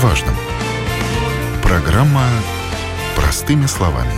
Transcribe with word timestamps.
важном. 0.00 0.34
Программа 1.62 2.24
«Простыми 3.16 3.66
словами» 3.66 4.14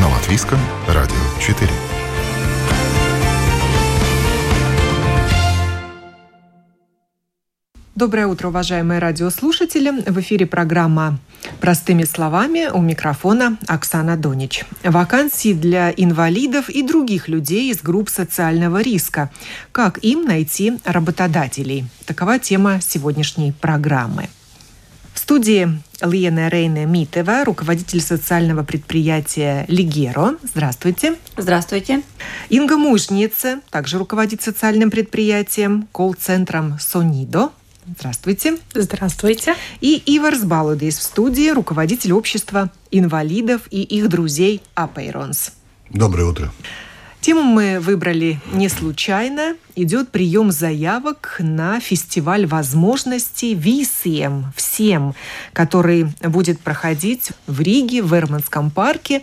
на 0.00 0.08
Латвийском 0.08 0.60
радио 0.86 1.16
4. 1.40 1.68
Доброе 7.96 8.28
утро, 8.28 8.48
уважаемые 8.48 9.00
радиослушатели. 9.00 9.90
В 10.08 10.20
эфире 10.20 10.46
программа 10.46 11.18
«Простыми 11.60 12.04
словами» 12.04 12.70
у 12.72 12.80
микрофона 12.80 13.58
Оксана 13.66 14.16
Донич. 14.16 14.64
Вакансии 14.84 15.52
для 15.52 15.90
инвалидов 15.90 16.70
и 16.70 16.82
других 16.82 17.26
людей 17.26 17.72
из 17.72 17.82
групп 17.82 18.08
социального 18.08 18.80
риска. 18.80 19.30
Как 19.72 19.98
им 20.04 20.24
найти 20.24 20.78
работодателей? 20.84 21.86
Такова 22.06 22.38
тема 22.38 22.80
сегодняшней 22.80 23.50
программы. 23.50 24.28
В 25.30 25.32
студии 25.32 25.80
Лена 26.02 26.48
Рейна 26.48 26.86
Митева, 26.86 27.44
руководитель 27.44 28.00
социального 28.00 28.64
предприятия 28.64 29.64
«Лигеро». 29.68 30.34
Здравствуйте. 30.42 31.14
Здравствуйте. 31.36 32.02
Инга 32.48 32.76
Мужница, 32.76 33.60
также 33.70 33.98
руководит 33.98 34.42
социальным 34.42 34.90
предприятием, 34.90 35.86
колл-центром 35.92 36.80
«Сонидо». 36.80 37.50
Здравствуйте. 37.86 38.58
Здравствуйте. 38.74 39.54
И 39.80 40.02
Ивар 40.04 40.34
Сбалудис 40.34 40.98
в 40.98 41.02
студии, 41.02 41.50
руководитель 41.50 42.12
общества 42.12 42.72
инвалидов 42.90 43.68
и 43.70 43.82
их 43.82 44.08
друзей 44.08 44.62
Апейронс. 44.74 45.52
Доброе 45.90 46.24
утро. 46.24 46.52
Тему 47.20 47.42
мы 47.42 47.80
выбрали 47.80 48.40
не 48.50 48.70
случайно. 48.70 49.54
Идет 49.76 50.08
прием 50.08 50.50
заявок 50.50 51.36
на 51.38 51.78
фестиваль 51.78 52.46
возможностей 52.46 53.54
ВИСИЕМ 53.54 54.52
всем, 54.56 55.14
который 55.52 56.06
будет 56.22 56.60
проходить 56.60 57.32
в 57.46 57.60
Риге, 57.60 58.02
в 58.02 58.14
Эрманском 58.14 58.70
парке 58.70 59.22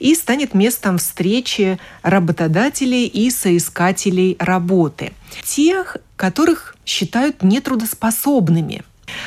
и 0.00 0.16
станет 0.16 0.54
местом 0.54 0.98
встречи 0.98 1.78
работодателей 2.02 3.06
и 3.06 3.30
соискателей 3.30 4.36
работы. 4.40 5.12
Тех, 5.44 5.98
которых 6.16 6.76
считают 6.84 7.44
нетрудоспособными. 7.44 8.82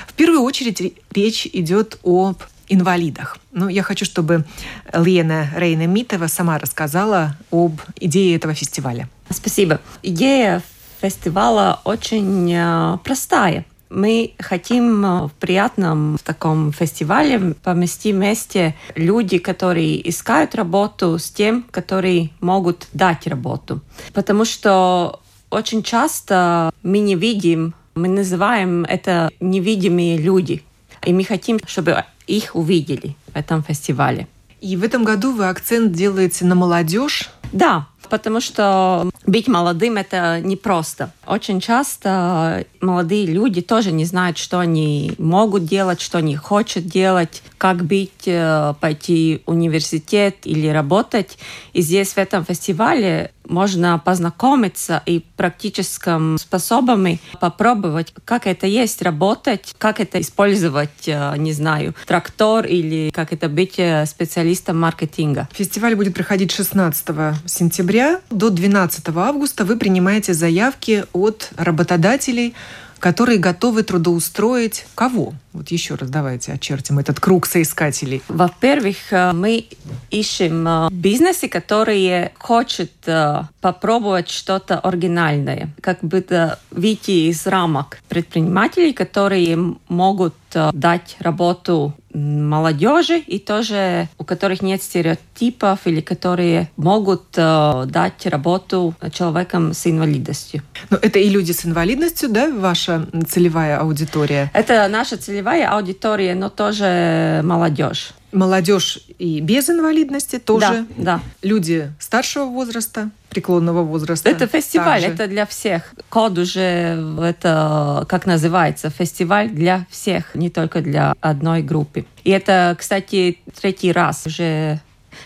В 0.07 0.13
первую 0.13 0.41
очередь 0.41 0.93
речь 1.13 1.47
идет 1.53 1.97
об 2.03 2.35
инвалидах. 2.69 3.37
Но 3.51 3.67
я 3.69 3.83
хочу, 3.83 4.05
чтобы 4.05 4.45
Лена 4.93 5.49
Рейна 5.55 5.87
Митова 5.87 6.27
сама 6.27 6.59
рассказала 6.59 7.35
об 7.51 7.81
идее 7.99 8.35
этого 8.35 8.53
фестиваля. 8.53 9.09
Спасибо. 9.29 9.79
Идея 10.03 10.61
фестиваля 11.01 11.79
очень 11.83 12.51
э, 12.53 12.97
простая. 13.03 13.65
Мы 13.89 14.33
хотим 14.39 15.05
э, 15.05 15.27
в 15.27 15.31
приятном 15.39 16.17
в 16.17 16.21
таком 16.21 16.71
фестивале 16.71 17.55
поместить 17.63 18.15
вместе 18.15 18.75
люди, 18.95 19.37
которые 19.39 20.07
искают 20.09 20.55
работу, 20.55 21.17
с 21.17 21.29
тем, 21.31 21.65
которые 21.71 22.29
могут 22.39 22.87
дать 22.93 23.27
работу. 23.27 23.81
Потому 24.13 24.45
что 24.45 25.21
очень 25.49 25.83
часто 25.83 26.71
мы 26.83 26.99
не 26.99 27.15
видим, 27.15 27.73
мы 27.95 28.07
называем 28.07 28.85
это 28.85 29.31
невидимые 29.39 30.17
люди. 30.17 30.63
И 31.05 31.13
мы 31.13 31.23
хотим, 31.23 31.59
чтобы 31.65 32.03
их 32.29 32.55
увидели 32.55 33.15
в 33.33 33.35
этом 33.35 33.63
фестивале. 33.63 34.27
И 34.61 34.75
в 34.75 34.83
этом 34.83 35.03
году 35.03 35.31
вы 35.31 35.47
акцент 35.47 35.93
делаете 35.93 36.45
на 36.45 36.55
молодежь. 36.55 37.29
Да, 37.51 37.87
потому 38.09 38.41
что 38.41 39.09
быть 39.25 39.47
молодым 39.47 39.97
это 39.97 40.41
непросто. 40.41 41.11
Очень 41.25 41.59
часто 41.61 42.65
молодые 42.81 43.25
люди 43.25 43.61
тоже 43.61 43.91
не 43.91 44.05
знают, 44.05 44.37
что 44.37 44.59
они 44.59 45.13
могут 45.17 45.65
делать, 45.65 46.01
что 46.01 46.17
они 46.17 46.35
хотят 46.35 46.85
делать, 46.85 47.41
как 47.59 47.83
быть, 47.83 48.23
э, 48.25 48.73
пойти 48.79 49.43
в 49.45 49.51
университет 49.51 50.37
или 50.45 50.67
работать. 50.69 51.37
И 51.73 51.81
здесь 51.81 52.13
в 52.13 52.17
этом 52.17 52.45
фестивале 52.45 53.31
можно 53.47 53.99
познакомиться 53.99 55.03
и 55.05 55.25
практическим 55.35 56.37
способами 56.37 57.19
попробовать, 57.41 58.13
как 58.23 58.47
это 58.47 58.65
есть 58.65 59.01
работать, 59.01 59.75
как 59.77 59.99
это 59.99 60.21
использовать, 60.21 61.07
э, 61.07 61.35
не 61.37 61.51
знаю, 61.51 61.93
трактор 62.07 62.65
или 62.65 63.11
как 63.13 63.33
это 63.33 63.49
быть 63.49 63.77
э, 63.77 64.05
специалистом 64.05 64.79
маркетинга. 64.79 65.49
Фестиваль 65.51 65.95
будет 65.95 66.13
проходить 66.13 66.51
16 66.51 67.05
сентября 67.45 68.21
до 68.31 68.49
12 68.49 69.09
августа. 69.09 69.65
Вы 69.65 69.75
принимаете 69.75 70.33
заявки 70.33 71.03
от 71.11 71.49
работодателей 71.57 72.55
которые 72.99 73.39
готовы 73.39 73.83
трудоустроить 73.83 74.85
кого? 74.95 75.33
Вот 75.53 75.69
еще 75.69 75.95
раз 75.95 76.09
давайте 76.09 76.53
очертим 76.53 76.99
этот 76.99 77.19
круг 77.19 77.45
соискателей. 77.45 78.21
Во-первых, 78.27 79.11
э, 79.11 79.31
мы 79.33 79.65
ищем 80.11 80.67
э, 80.67 80.89
бизнесы, 80.91 81.47
которые 81.47 82.33
хотят 82.37 82.91
э, 83.07 83.43
попробовать 83.61 84.29
что-то 84.29 84.79
оригинальное, 84.79 85.69
как 85.81 85.99
бы 86.01 86.23
выйти 86.71 87.29
из 87.29 87.47
рамок 87.47 87.99
предпринимателей, 88.07 88.93
которые 88.93 89.57
могут 89.87 90.35
дать 90.73 91.15
работу 91.19 91.93
молодежи 92.19 93.19
и 93.19 93.39
тоже 93.39 94.07
у 94.17 94.23
которых 94.23 94.61
нет 94.61 94.81
стереотипов 94.83 95.79
или 95.85 96.01
которые 96.01 96.69
могут 96.77 97.23
э, 97.35 97.85
дать 97.87 98.25
работу 98.25 98.93
человекам 99.11 99.73
с 99.73 99.87
инвалидностью. 99.87 100.61
Но 100.89 100.97
это 101.01 101.19
и 101.19 101.29
люди 101.29 101.51
с 101.51 101.65
инвалидностью, 101.65 102.29
да, 102.29 102.49
ваша 102.49 103.07
целевая 103.27 103.79
аудитория? 103.79 104.51
Это 104.53 104.87
наша 104.87 105.17
целевая 105.17 105.69
аудитория, 105.69 106.35
но 106.35 106.49
тоже 106.49 107.41
молодежь. 107.43 108.13
Молодежь 108.31 108.99
и 109.17 109.39
без 109.41 109.69
инвалидности 109.69 110.39
тоже. 110.39 110.85
Да, 110.97 111.03
да. 111.17 111.21
Люди 111.41 111.91
старшего 111.99 112.45
возраста, 112.45 113.09
преклонного 113.29 113.83
возраста. 113.83 114.29
Это 114.29 114.47
фестиваль, 114.47 115.01
также. 115.01 115.15
это 115.15 115.27
для 115.27 115.45
всех. 115.45 115.93
Код 116.09 116.37
уже 116.37 117.03
это, 117.21 118.05
как 118.07 118.25
называется, 118.25 118.89
фестиваль 118.89 119.49
для 119.49 119.85
всех, 119.89 120.35
не 120.35 120.49
только 120.49 120.81
для 120.81 121.15
одной 121.21 121.61
группы. 121.63 122.05
И 122.23 122.31
это, 122.31 122.75
кстати, 122.77 123.39
третий 123.59 123.91
раз 123.91 124.27
уже 124.27 124.79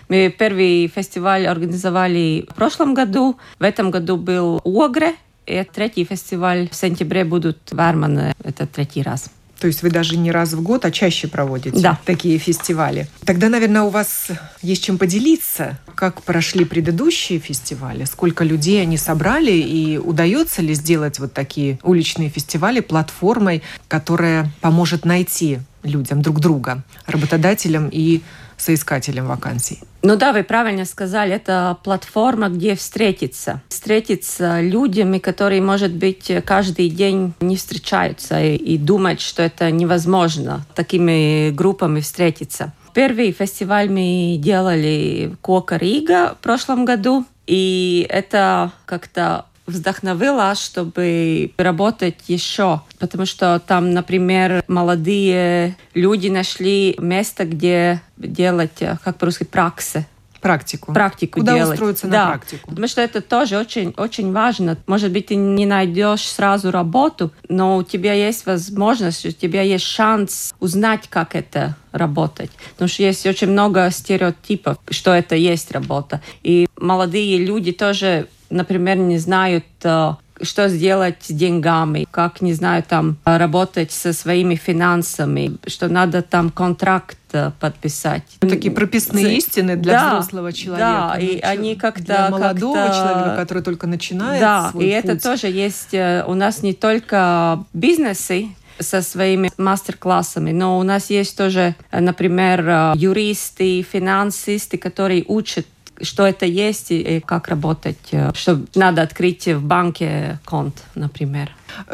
мы 0.09 0.34
первый 0.38 0.88
фестиваль 0.88 1.47
организовали 1.47 2.46
в 2.50 2.56
прошлом 2.56 2.94
году. 2.94 3.38
В 3.59 3.64
этом 3.64 3.91
году 3.91 4.18
был 4.18 4.62
Огре. 4.64 5.16
И 5.46 5.62
третий 5.74 6.06
фестиваль 6.06 6.70
в 6.70 6.75
сентябре 6.75 7.25
будут 7.25 7.58
в 7.70 7.80
Армане. 7.80 8.34
Это 8.44 8.66
третий 8.66 9.02
раз. 9.02 9.30
То 9.63 9.68
есть 9.68 9.81
вы 9.81 9.91
даже 9.91 10.18
не 10.18 10.29
раз 10.29 10.51
в 10.51 10.62
год, 10.62 10.84
а 10.84 10.91
чаще 10.91 11.29
проводите 11.29 11.79
да. 11.79 11.97
такие 12.03 12.38
фестивали. 12.38 13.07
Тогда, 13.24 13.47
наверное, 13.47 13.84
у 13.84 13.90
вас 13.90 14.28
есть 14.62 14.84
чем 14.84 14.97
поделиться, 14.97 15.79
как 15.96 16.22
прошли 16.24 16.66
предыдущие 16.66 17.40
фестивали, 17.40 18.03
сколько 18.03 18.44
людей 18.44 18.81
они 18.81 18.97
собрали, 18.97 19.53
и 19.53 19.97
удается 19.97 20.62
ли 20.62 20.73
сделать 20.73 21.18
вот 21.18 21.31
такие 21.31 21.79
уличные 21.81 22.28
фестивали 22.28 22.81
платформой, 22.81 23.63
которая 23.88 24.52
поможет 24.59 25.06
найти 25.06 25.59
людям 25.84 26.22
друг 26.22 26.41
друга, 26.41 26.84
работодателям 27.06 27.88
и 27.90 28.22
соискателям 28.63 29.28
вакансий. 29.28 29.79
Ну 30.01 30.16
да, 30.16 30.34
вы 30.34 30.44
правильно 30.44 30.85
сказали, 30.85 31.34
это 31.34 31.78
платформа, 31.84 32.50
где 32.50 32.75
встретиться. 32.75 33.62
Встретиться 33.69 34.62
людьми, 34.62 35.19
которые, 35.19 35.62
может 35.62 35.94
быть, 35.94 36.31
каждый 36.46 36.90
день 36.90 37.34
не 37.40 37.56
встречаются 37.56 38.41
и, 38.41 38.56
и 38.56 38.78
думать, 38.78 39.22
что 39.22 39.44
это 39.44 39.72
невозможно 39.72 40.66
такими 40.75 41.52
группами 41.52 42.00
встретиться. 42.00 42.73
Первый 42.94 43.31
фестиваль 43.31 43.90
мы 43.90 44.38
делали 44.38 45.35
Кока 45.41 45.78
Рига 45.78 46.35
в 46.40 46.44
прошлом 46.44 46.85
году, 46.85 47.25
и 47.47 48.06
это 48.09 48.72
как-то 48.85 49.46
вдохновила, 49.66 50.56
чтобы 50.56 51.52
работать 51.58 52.18
еще. 52.28 52.82
Потому 53.00 53.26
что 53.26 53.62
там, 53.66 53.92
например, 53.92 54.64
молодые 54.68 55.76
люди 55.94 56.28
нашли 56.28 56.96
место, 57.00 57.46
где 57.46 58.02
делать, 58.18 58.82
э, 58.82 58.98
как 59.04 59.18
по-русски, 59.18 59.44
праксы. 59.44 60.06
Практику. 60.42 60.94
Практику 60.94 61.40
Куда 61.40 61.56
делать. 61.56 61.74
устроиться 61.76 62.08
да. 62.08 62.26
на 62.26 62.32
практику. 62.32 62.70
Потому 62.70 62.88
что 62.90 63.00
это 63.00 63.22
тоже 63.22 63.58
очень, 63.58 63.94
очень 63.96 64.34
важно. 64.34 64.78
Может 64.88 65.14
быть, 65.14 65.28
ты 65.28 65.36
не 65.36 65.66
найдешь 65.66 66.24
сразу 66.24 66.70
работу, 66.70 67.32
но 67.48 67.78
у 67.78 67.84
тебя 67.84 68.12
есть 68.12 68.46
возможность, 68.46 69.26
у 69.26 69.32
тебя 69.32 69.62
есть 69.62 69.86
шанс 69.86 70.54
узнать, 70.60 71.08
как 71.10 71.36
это 71.36 71.78
работать. 71.94 72.52
Потому 72.74 72.90
что 72.90 73.04
есть 73.04 73.26
очень 73.26 73.52
много 73.52 73.90
стереотипов, 73.90 74.78
что 74.90 75.14
это 75.14 75.36
есть 75.36 75.72
работа. 75.72 76.22
И 76.44 76.68
молодые 76.76 77.38
люди 77.38 77.72
тоже 77.72 78.28
например, 78.53 78.97
не 78.97 79.17
знают, 79.17 79.66
э, 79.84 80.14
что 80.41 80.67
сделать 80.67 81.17
с 81.22 81.32
деньгами, 81.32 82.08
как, 82.09 82.41
не 82.41 82.53
знаю, 82.53 82.84
там, 82.84 83.17
работать 83.23 83.91
со 83.91 84.14
своими 84.14 84.55
финансами, 84.55 85.58
что 85.67 85.88
надо 85.88 86.22
там 86.22 86.50
контракт 86.50 87.17
э, 87.34 87.52
подписать. 87.59 88.23
Ну, 88.41 88.50
такие 88.50 88.73
прописные 88.73 89.26
За... 89.26 89.32
истины 89.32 89.76
для 89.76 89.94
да, 89.94 90.09
взрослого 90.09 90.52
человека. 90.53 91.14
Да, 91.14 91.20
и 91.20 91.35
ну, 91.35 91.40
они 91.44 91.76
как-то... 91.76 92.03
Для 92.03 92.29
молодого 92.29 92.76
как 92.76 92.94
человека, 92.94 93.35
который 93.38 93.64
только 93.64 93.88
начинает 93.88 94.40
Да, 94.41 94.70
свой 94.72 94.85
и 94.85 94.88
путь. 94.88 95.05
это 95.05 95.22
тоже 95.22 95.47
есть 95.47 95.94
э, 95.94 96.23
у 96.28 96.34
нас 96.34 96.64
не 96.64 96.73
только 96.73 97.64
бизнесы, 97.73 98.50
со 98.79 99.03
своими 99.03 99.52
мастер-классами. 99.58 100.52
Но 100.52 100.79
у 100.79 100.84
нас 100.84 101.11
есть 101.11 101.38
тоже, 101.38 101.76
например, 101.91 102.96
юристы, 102.96 103.84
финансисты, 103.84 104.79
которые 104.79 105.23
учат 105.28 105.67
что 106.01 106.25
это 106.25 106.45
есть 106.45 106.91
и 106.91 107.22
как 107.25 107.47
работать, 107.47 107.97
что 108.34 108.61
надо 108.75 109.01
открыть 109.01 109.47
в 109.47 109.63
банке 109.63 110.40
конт, 110.45 110.84
например. 110.95 111.51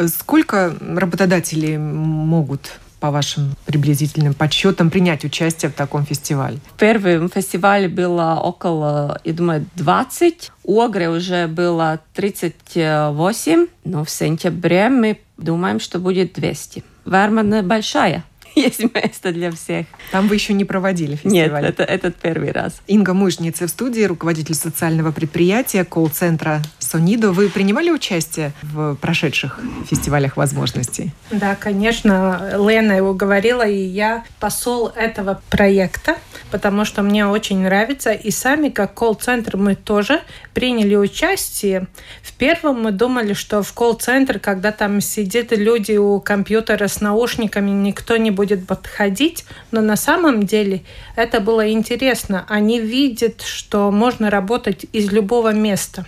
Сколько 0.07 0.75
работодателей 0.79 1.77
могут 1.77 2.79
по 2.99 3.11
вашим 3.11 3.55
приблизительным 3.65 4.33
подсчетам, 4.33 4.89
принять 4.89 5.23
участие 5.23 5.71
в 5.71 5.73
таком 5.73 6.05
фестивале? 6.05 6.57
В 6.75 6.77
первом 6.77 7.29
фестивале 7.29 7.87
было 7.87 8.39
около, 8.43 9.21
я 9.23 9.33
думаю, 9.33 9.65
20. 9.75 10.51
У 10.65 10.81
Огры 10.81 11.09
уже 11.09 11.47
было 11.47 11.99
38, 12.13 13.67
но 13.85 14.03
в 14.03 14.09
сентябре 14.09 14.89
мы 14.89 15.19
думаем, 15.37 15.79
что 15.79 15.99
будет 15.99 16.33
200. 16.33 16.83
Верман 17.05 17.65
большая 17.65 18.25
есть 18.55 18.83
место 18.93 19.31
для 19.31 19.51
всех. 19.51 19.85
Там 20.11 20.27
вы 20.27 20.35
еще 20.35 20.53
не 20.53 20.65
проводили 20.65 21.15
фестиваль? 21.15 21.63
Нет, 21.63 21.79
это 21.79 21.83
этот 21.83 22.15
первый 22.15 22.51
раз. 22.51 22.81
Инга 22.87 23.13
Мышница 23.13 23.67
в 23.67 23.69
студии, 23.69 24.01
руководитель 24.01 24.55
социального 24.55 25.11
предприятия, 25.11 25.83
колл-центра 25.83 26.61
Сонидо. 26.79 27.31
Вы 27.31 27.49
принимали 27.49 27.91
участие 27.91 28.51
в 28.61 28.95
прошедших 28.95 29.59
фестивалях 29.89 30.37
возможностей? 30.37 31.11
Да, 31.31 31.55
конечно. 31.55 32.57
Лена 32.57 32.93
его 32.93 33.13
говорила, 33.13 33.67
и 33.67 33.81
я 33.81 34.23
посол 34.39 34.91
этого 34.95 35.41
проекта, 35.49 36.17
потому 36.51 36.85
что 36.85 37.01
мне 37.01 37.25
очень 37.25 37.59
нравится. 37.59 38.11
И 38.11 38.31
сами, 38.31 38.69
как 38.69 38.93
колл-центр, 38.93 39.57
мы 39.57 39.75
тоже 39.75 40.21
приняли 40.53 40.95
участие. 40.95 41.87
В 42.21 42.33
первом 42.33 42.83
мы 42.83 42.91
думали, 42.91 43.33
что 43.33 43.63
в 43.63 43.73
колл-центр, 43.73 44.39
когда 44.39 44.71
там 44.71 45.01
сидят 45.01 45.51
люди 45.51 45.93
у 45.97 46.19
компьютера 46.19 46.87
с 46.87 47.01
наушниками, 47.01 47.71
никто 47.71 48.17
не 48.17 48.31
будет 48.39 48.65
подходить. 48.65 49.44
Но 49.71 49.81
на 49.81 49.97
самом 49.97 50.44
деле 50.44 50.83
это 51.18 51.41
было 51.41 51.69
интересно. 51.69 52.45
Они 52.47 52.80
видят, 52.80 53.41
что 53.41 53.91
можно 53.91 54.30
работать 54.30 54.86
из 54.94 55.12
любого 55.12 55.51
места 55.51 56.06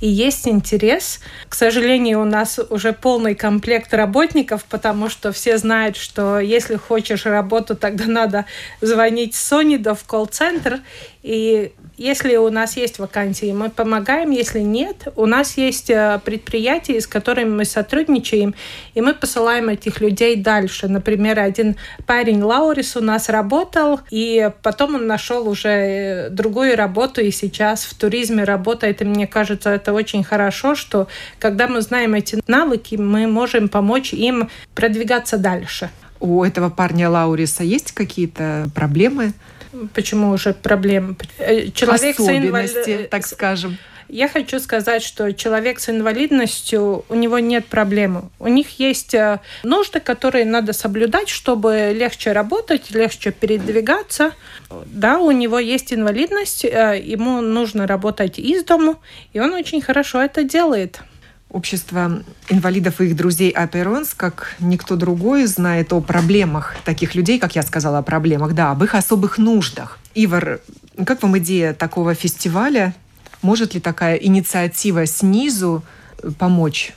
и 0.00 0.08
есть 0.08 0.48
интерес. 0.48 1.20
К 1.50 1.54
сожалению, 1.54 2.22
у 2.22 2.24
нас 2.24 2.58
уже 2.70 2.94
полный 2.94 3.34
комплект 3.34 3.92
работников, 3.92 4.64
потому 4.64 5.10
что 5.10 5.32
все 5.32 5.58
знают, 5.58 5.96
что 5.96 6.40
если 6.40 6.76
хочешь 6.76 7.26
работу, 7.26 7.76
тогда 7.84 8.06
надо 8.06 8.46
звонить 8.80 9.34
Сонидо 9.34 9.94
в 9.94 10.04
колл-центр, 10.04 10.80
и 11.22 11.72
если 11.96 12.36
у 12.36 12.50
нас 12.50 12.76
есть 12.76 12.98
вакансии, 12.98 13.52
мы 13.52 13.70
помогаем. 13.70 14.30
Если 14.30 14.60
нет, 14.60 15.08
у 15.16 15.24
нас 15.24 15.56
есть 15.56 15.88
э, 15.88 16.20
предприятия, 16.24 17.00
с 17.00 17.06
которыми 17.06 17.48
мы 17.48 17.64
сотрудничаем, 17.64 18.54
и 18.94 19.00
мы 19.00 19.14
посылаем 19.14 19.70
этих 19.70 20.00
людей 20.00 20.36
дальше. 20.36 20.88
Например, 20.88 21.40
один 21.40 21.76
парень 22.06 22.42
Лаурис 22.42 22.96
у 22.96 23.00
нас 23.00 23.30
работал, 23.30 24.00
и 24.10 24.50
потом 24.62 24.96
он 24.96 25.06
нашел 25.06 25.48
уже 25.48 25.68
э, 25.68 26.28
другую 26.30 26.76
работу, 26.76 27.22
и 27.22 27.30
сейчас 27.30 27.84
в 27.84 27.94
туризме 27.94 28.44
работает. 28.44 29.00
И 29.00 29.04
мне 29.06 29.26
кажется, 29.26 29.70
это 29.70 29.94
очень 29.94 30.22
хорошо, 30.22 30.74
что 30.74 31.08
когда 31.38 31.66
мы 31.66 31.80
знаем 31.80 32.12
эти 32.14 32.42
навыки, 32.46 32.96
мы 32.96 33.26
можем 33.26 33.68
помочь 33.68 34.12
им 34.12 34.50
продвигаться 34.74 35.38
дальше. 35.38 35.90
У 36.20 36.44
этого 36.44 36.68
парня 36.70 37.08
Лауриса 37.08 37.62
есть 37.62 37.92
какие-то 37.92 38.68
проблемы? 38.74 39.32
Почему 39.94 40.30
уже 40.30 40.52
проблемы? 40.52 41.16
Э, 41.38 41.68
человек 41.70 42.18
Особенности, 42.18 42.74
с 42.74 42.88
инвали... 42.88 43.06
так 43.06 43.26
скажем. 43.26 43.78
Я 44.08 44.28
хочу 44.28 44.60
сказать, 44.60 45.02
что 45.02 45.32
человек 45.32 45.80
с 45.80 45.88
инвалидностью, 45.88 47.04
у 47.08 47.14
него 47.14 47.40
нет 47.40 47.66
проблемы. 47.66 48.30
У 48.38 48.46
них 48.46 48.78
есть 48.78 49.14
э, 49.14 49.40
нужды, 49.64 49.98
которые 49.98 50.44
надо 50.44 50.72
соблюдать, 50.72 51.28
чтобы 51.28 51.92
легче 51.92 52.30
работать, 52.32 52.90
легче 52.92 53.32
передвигаться. 53.32 54.32
Да, 54.86 55.18
у 55.18 55.32
него 55.32 55.58
есть 55.58 55.92
инвалидность, 55.92 56.64
э, 56.64 57.00
ему 57.02 57.40
нужно 57.40 57.88
работать 57.88 58.38
из 58.38 58.62
дому, 58.64 59.00
и 59.32 59.40
он 59.40 59.52
очень 59.54 59.80
хорошо 59.80 60.22
это 60.22 60.44
делает. 60.44 61.00
Общество 61.56 62.22
инвалидов 62.50 63.00
и 63.00 63.06
их 63.06 63.16
друзей 63.16 63.48
Аперонс, 63.50 64.12
как 64.12 64.56
никто 64.60 64.94
другой, 64.94 65.46
знает 65.46 65.90
о 65.94 66.02
проблемах 66.02 66.76
таких 66.84 67.14
людей, 67.14 67.38
как 67.38 67.56
я 67.56 67.62
сказала, 67.62 67.96
о 67.96 68.02
проблемах, 68.02 68.52
да, 68.52 68.72
об 68.72 68.84
их 68.84 68.94
особых 68.94 69.38
нуждах. 69.38 69.98
Ивар, 70.14 70.60
как 71.06 71.22
вам 71.22 71.38
идея 71.38 71.72
такого 71.72 72.12
фестиваля? 72.12 72.94
Может 73.40 73.72
ли 73.72 73.80
такая 73.80 74.16
инициатива 74.16 75.06
снизу 75.06 75.82
помочь 76.38 76.92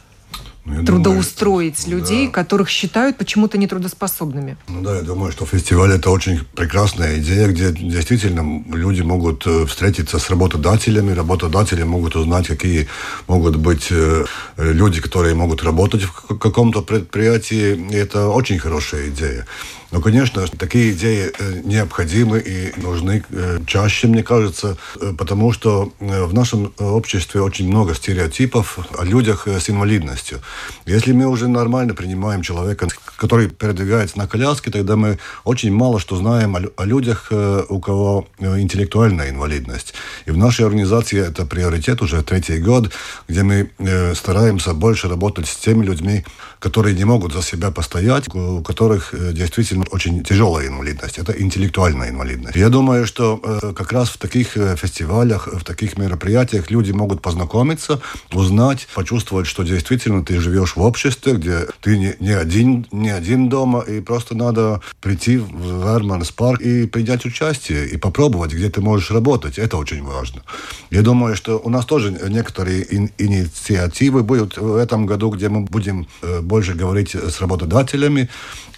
ну, 0.77 0.86
трудоустроить 0.86 1.86
думаю, 1.86 2.01
людей, 2.01 2.27
да. 2.27 2.33
которых 2.33 2.69
считают 2.69 3.18
почему-то 3.18 3.57
нетрудоспособными. 3.57 4.57
Ну 4.68 4.81
да, 4.81 4.98
я 4.98 5.01
думаю, 5.01 5.31
что 5.31 5.45
фестиваль 5.45 5.92
это 5.92 6.10
очень 6.10 6.39
прекрасная 6.56 7.19
идея, 7.19 7.48
где 7.48 7.71
действительно 7.71 8.63
люди 8.74 9.01
могут 9.01 9.45
э, 9.48 9.66
встретиться 9.66 10.19
с 10.19 10.30
работодателями, 10.30 11.12
работодатели 11.12 11.83
могут 11.83 12.16
узнать, 12.16 12.48
какие 12.48 12.88
могут 13.27 13.56
быть 13.56 13.88
э, 13.92 14.25
люди, 14.57 15.01
которые 15.01 15.36
могут 15.36 15.63
работать 15.63 16.04
в 16.04 16.38
каком-то 16.38 16.81
предприятии. 16.81 17.75
И 17.92 17.95
это 17.95 18.27
очень 18.27 18.60
хорошая 18.60 19.10
идея. 19.10 19.45
Но, 19.91 20.01
конечно, 20.01 20.47
такие 20.47 20.91
идеи 20.91 21.31
э, 21.38 21.62
необходимы 21.63 22.39
и 22.39 22.80
нужны 22.80 23.24
э, 23.31 23.59
чаще, 23.65 24.07
мне 24.07 24.21
кажется, 24.21 24.77
э, 25.01 25.13
потому 25.18 25.51
что 25.51 25.91
в 26.00 26.33
нашем 26.33 26.71
обществе 26.77 27.41
очень 27.41 27.68
много 27.68 27.95
стереотипов 27.95 28.77
о 28.97 29.03
людях 29.03 29.47
с 29.47 29.69
инвалидностью. 29.69 30.41
Если 30.86 31.12
мы 31.12 31.25
уже 31.25 31.47
нормально 31.47 31.95
принимаем 31.95 32.44
человека, 32.44 32.88
который 33.18 33.50
передвигается 33.50 34.18
на 34.19 34.27
коляске, 34.27 34.69
тогда 34.69 34.95
мы 34.95 35.18
очень 35.44 35.74
мало 35.74 36.00
что 36.00 36.15
знаем 36.18 36.56
о 36.56 36.86
людях, 36.86 37.31
у 37.31 37.80
кого 37.80 38.27
интеллектуальная 38.39 39.30
инвалидность. 39.30 39.94
И 40.25 40.31
в 40.31 40.38
нашей 40.38 40.65
организации 40.65 41.19
это 41.19 41.45
приоритет 41.45 42.01
уже 42.01 42.21
третий 42.21 42.59
год, 42.59 42.91
где 43.27 43.44
мы 43.44 43.69
стараемся 44.15 44.74
больше 44.74 45.09
работать 45.09 45.47
с 45.47 45.56
теми 45.56 45.83
людьми, 45.83 46.25
которые 46.60 46.96
не 46.96 47.06
могут 47.06 47.34
за 47.34 47.42
себя 47.42 47.72
постоять, 47.72 48.34
у 48.34 48.62
которых 48.62 49.14
действительно 49.34 49.86
очень 49.92 50.24
тяжелая 50.24 50.68
инвалидность, 50.68 51.18
это 51.18 51.32
интеллектуальная 51.32 52.10
инвалидность. 52.10 52.56
Я 52.56 52.70
думаю, 52.70 53.06
что 53.06 53.40
э, 53.44 53.74
как 53.74 53.92
раз 53.92 54.10
в 54.10 54.18
таких 54.18 54.58
э, 54.58 54.76
фестивалях, 54.76 55.48
в 55.48 55.64
таких 55.64 55.98
мероприятиях 55.98 56.70
люди 56.70 56.92
могут 56.92 57.22
познакомиться, 57.22 58.02
узнать, 58.34 58.88
почувствовать, 58.94 59.48
что 59.48 59.63
действительно 59.63 60.24
ты 60.24 60.39
живешь 60.39 60.75
в 60.75 60.82
обществе, 60.82 61.34
где 61.34 61.68
ты 61.82 61.98
не, 61.98 62.16
не, 62.20 62.32
один, 62.32 62.86
не 62.92 63.10
один 63.10 63.50
дома, 63.50 63.80
и 63.82 64.01
просто 64.01 64.36
надо 64.36 64.82
прийти 65.01 65.38
в 65.38 65.84
Верманс 65.84 66.32
парк 66.32 66.62
и 66.62 66.86
принять 66.88 67.25
участие, 67.25 67.88
и 67.88 67.98
попробовать, 67.98 68.54
где 68.54 68.70
ты 68.70 68.82
можешь 68.82 69.12
работать. 69.12 69.58
Это 69.58 69.78
очень 69.78 70.04
важно. 70.04 70.44
Я 70.92 71.01
думаю, 71.01 71.36
что 71.36 71.60
у 71.63 71.70
нас 71.70 71.86
тоже 71.86 72.12
некоторые 72.12 72.86
ин- 72.89 73.12
инициативы 73.18 74.24
будут 74.24 74.58
в 74.58 74.75
этом 74.75 75.06
году, 75.06 75.30
где 75.30 75.50
мы 75.50 75.62
будем 75.62 76.08
э, 76.22 76.42
больше 76.50 76.74
говорить 76.74 77.15
с 77.15 77.39
работодателями, 77.41 78.29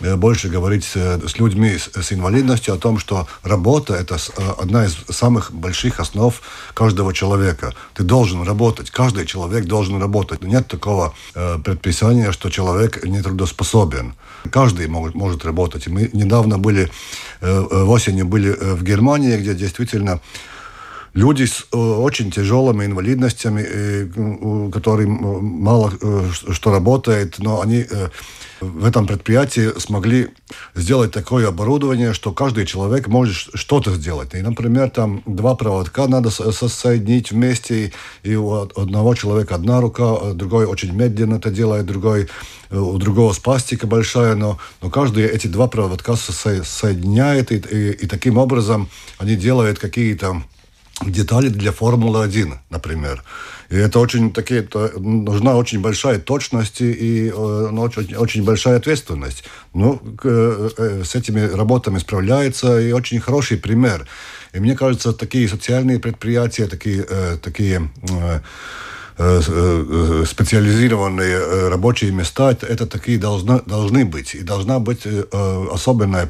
Э, 0.01 0.15
больше 0.15 0.49
говорить 0.49 0.83
с 0.83 1.39
людьми 1.39 1.77
с 1.77 2.13
инвалидностью 2.13 2.73
о 2.73 2.77
том, 2.77 2.99
что 2.99 3.27
работа– 3.43 3.93
это 4.01 4.15
э, 4.15 4.51
одна 4.61 4.85
из 4.85 4.97
самых 5.09 5.51
больших 5.51 5.99
основ 5.99 6.41
каждого 6.73 7.13
человека. 7.13 7.73
Ты 7.93 8.03
должен 8.03 8.43
работать, 8.43 8.89
каждый 8.89 9.25
человек 9.25 9.65
должен 9.65 10.01
работать. 10.01 10.41
Нет 10.43 10.67
такого 10.67 11.13
э, 11.35 11.59
предписания, 11.63 12.31
что 12.31 12.49
человек 12.49 13.03
не 13.05 13.21
трудоспособен. 13.21 14.13
Каждый 14.51 14.87
может, 14.87 15.15
может 15.15 15.45
работать. 15.45 15.87
мы 15.87 16.09
недавно 16.13 16.57
были, 16.57 16.89
осенью 17.41 18.25
были 18.25 18.49
в 18.49 18.83
Германии, 18.83 19.37
где 19.37 19.53
действительно 19.53 20.19
люди 21.13 21.45
с 21.45 21.65
очень 21.71 22.31
тяжелыми 22.31 22.85
инвалидностями, 22.85 24.69
которые 24.71 25.07
мало 25.07 25.91
что 26.33 26.71
работает, 26.71 27.39
но 27.39 27.61
они 27.61 27.85
в 28.61 28.85
этом 28.85 29.07
предприятии 29.07 29.77
смогли 29.79 30.29
сделать 30.75 31.11
такое 31.11 31.47
оборудование, 31.47 32.13
что 32.13 32.31
каждый 32.31 32.67
человек 32.67 33.07
может 33.07 33.49
что-то 33.55 33.91
сделать. 33.91 34.35
И, 34.35 34.41
например, 34.41 34.91
там 34.91 35.23
два 35.25 35.55
проводка 35.55 36.05
надо 36.07 36.29
соединить 36.29 37.31
вместе, 37.31 37.91
и 38.21 38.35
у 38.35 38.53
одного 38.53 39.15
человека 39.15 39.55
одна 39.55 39.81
рука, 39.81 40.15
а 40.15 40.33
другой 40.33 40.65
очень 40.65 40.93
медленно 40.93 41.35
это 41.35 41.49
делает, 41.49 41.87
другой 41.87 42.29
у 42.69 42.97
другого 42.99 43.33
спастика 43.33 43.87
большая, 43.87 44.35
но, 44.35 44.59
но 44.81 44.89
каждый 44.91 45.25
эти 45.25 45.47
два 45.47 45.67
проводка 45.67 46.15
со 46.15 46.31
соединяет, 46.63 47.51
и, 47.51 47.55
и, 47.55 47.91
и 47.91 48.07
таким 48.07 48.37
образом 48.37 48.89
они 49.17 49.35
делают 49.35 49.79
какие-то 49.79 50.43
детали 51.05 51.49
для 51.49 51.71
Формулы-1, 51.71 52.53
например. 52.69 53.23
И 53.69 53.75
это 53.77 53.99
очень 53.99 54.33
такие, 54.33 54.59
это, 54.61 54.91
нужна 54.99 55.55
очень 55.55 55.79
большая 55.79 56.19
точность 56.19 56.81
и 56.81 57.29
э, 57.29 57.69
ну, 57.71 57.81
очень, 57.81 58.15
очень 58.15 58.43
большая 58.43 58.77
ответственность. 58.77 59.45
Ну, 59.73 60.01
э, 60.23 60.69
э, 60.77 61.03
с 61.05 61.15
этими 61.15 61.39
работами 61.39 61.97
справляется 61.99 62.79
и 62.81 62.91
очень 62.91 63.21
хороший 63.21 63.57
пример. 63.57 64.07
И 64.53 64.59
мне 64.59 64.75
кажется, 64.75 65.13
такие 65.13 65.47
социальные 65.47 65.99
предприятия, 65.99 66.67
такие, 66.67 67.05
такие 67.41 67.89
специализированные 70.25 71.67
рабочие 71.69 72.11
места, 72.11 72.51
это, 72.51 72.65
это 72.65 72.87
такие 72.87 73.17
должны, 73.17 73.61
должны 73.65 74.05
быть. 74.05 74.35
И 74.35 74.41
должна 74.41 74.79
быть 74.79 75.01
особенная 75.71 76.29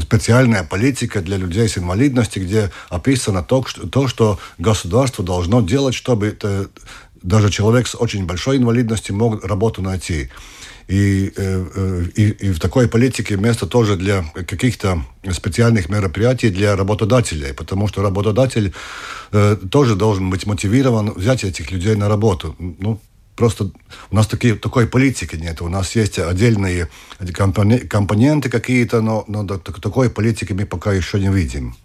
специальная 0.00 0.64
политика 0.64 1.20
для 1.20 1.36
людей 1.36 1.68
с 1.68 1.78
инвалидностью, 1.78 2.44
где 2.44 2.70
описано 2.88 3.42
то, 3.42 3.64
что, 3.64 3.88
то, 3.88 4.06
что 4.08 4.38
государство 4.58 5.24
должно 5.24 5.60
делать, 5.60 5.94
чтобы 5.94 6.28
это, 6.28 6.68
даже 7.22 7.50
человек 7.50 7.86
с 7.88 7.94
очень 7.94 8.26
большой 8.26 8.58
инвалидностью 8.58 9.16
мог 9.16 9.44
работу 9.44 9.82
найти. 9.82 10.30
И, 10.88 11.32
э, 11.36 11.66
э, 11.74 12.04
и, 12.14 12.48
и 12.48 12.50
в 12.50 12.58
такой 12.58 12.88
политике 12.88 13.36
место 13.36 13.66
тоже 13.66 13.96
для 13.96 14.22
каких-то 14.46 15.04
специальных 15.32 15.90
мероприятий 15.90 16.48
для 16.48 16.76
работодателей, 16.76 17.52
потому 17.52 17.88
что 17.88 18.02
работодатель 18.02 18.72
э, 19.32 19.56
тоже 19.70 19.96
должен 19.96 20.30
быть 20.30 20.46
мотивирован 20.46 21.12
взять 21.12 21.44
этих 21.44 21.70
людей 21.70 21.94
на 21.94 22.08
работу. 22.08 22.56
Ну, 22.58 22.98
просто 23.36 23.70
у 24.10 24.16
нас 24.16 24.26
такие, 24.26 24.54
такой 24.54 24.86
политики 24.86 25.36
нет. 25.36 25.60
У 25.60 25.68
нас 25.68 25.94
есть 25.94 26.18
отдельные 26.18 26.88
компоненты 27.90 28.48
какие-то, 28.48 29.02
но, 29.02 29.24
но 29.28 29.44
такой 29.46 30.08
политики 30.08 30.54
мы 30.54 30.64
пока 30.64 30.94
еще 30.94 31.20
не 31.20 31.28
видим 31.28 31.76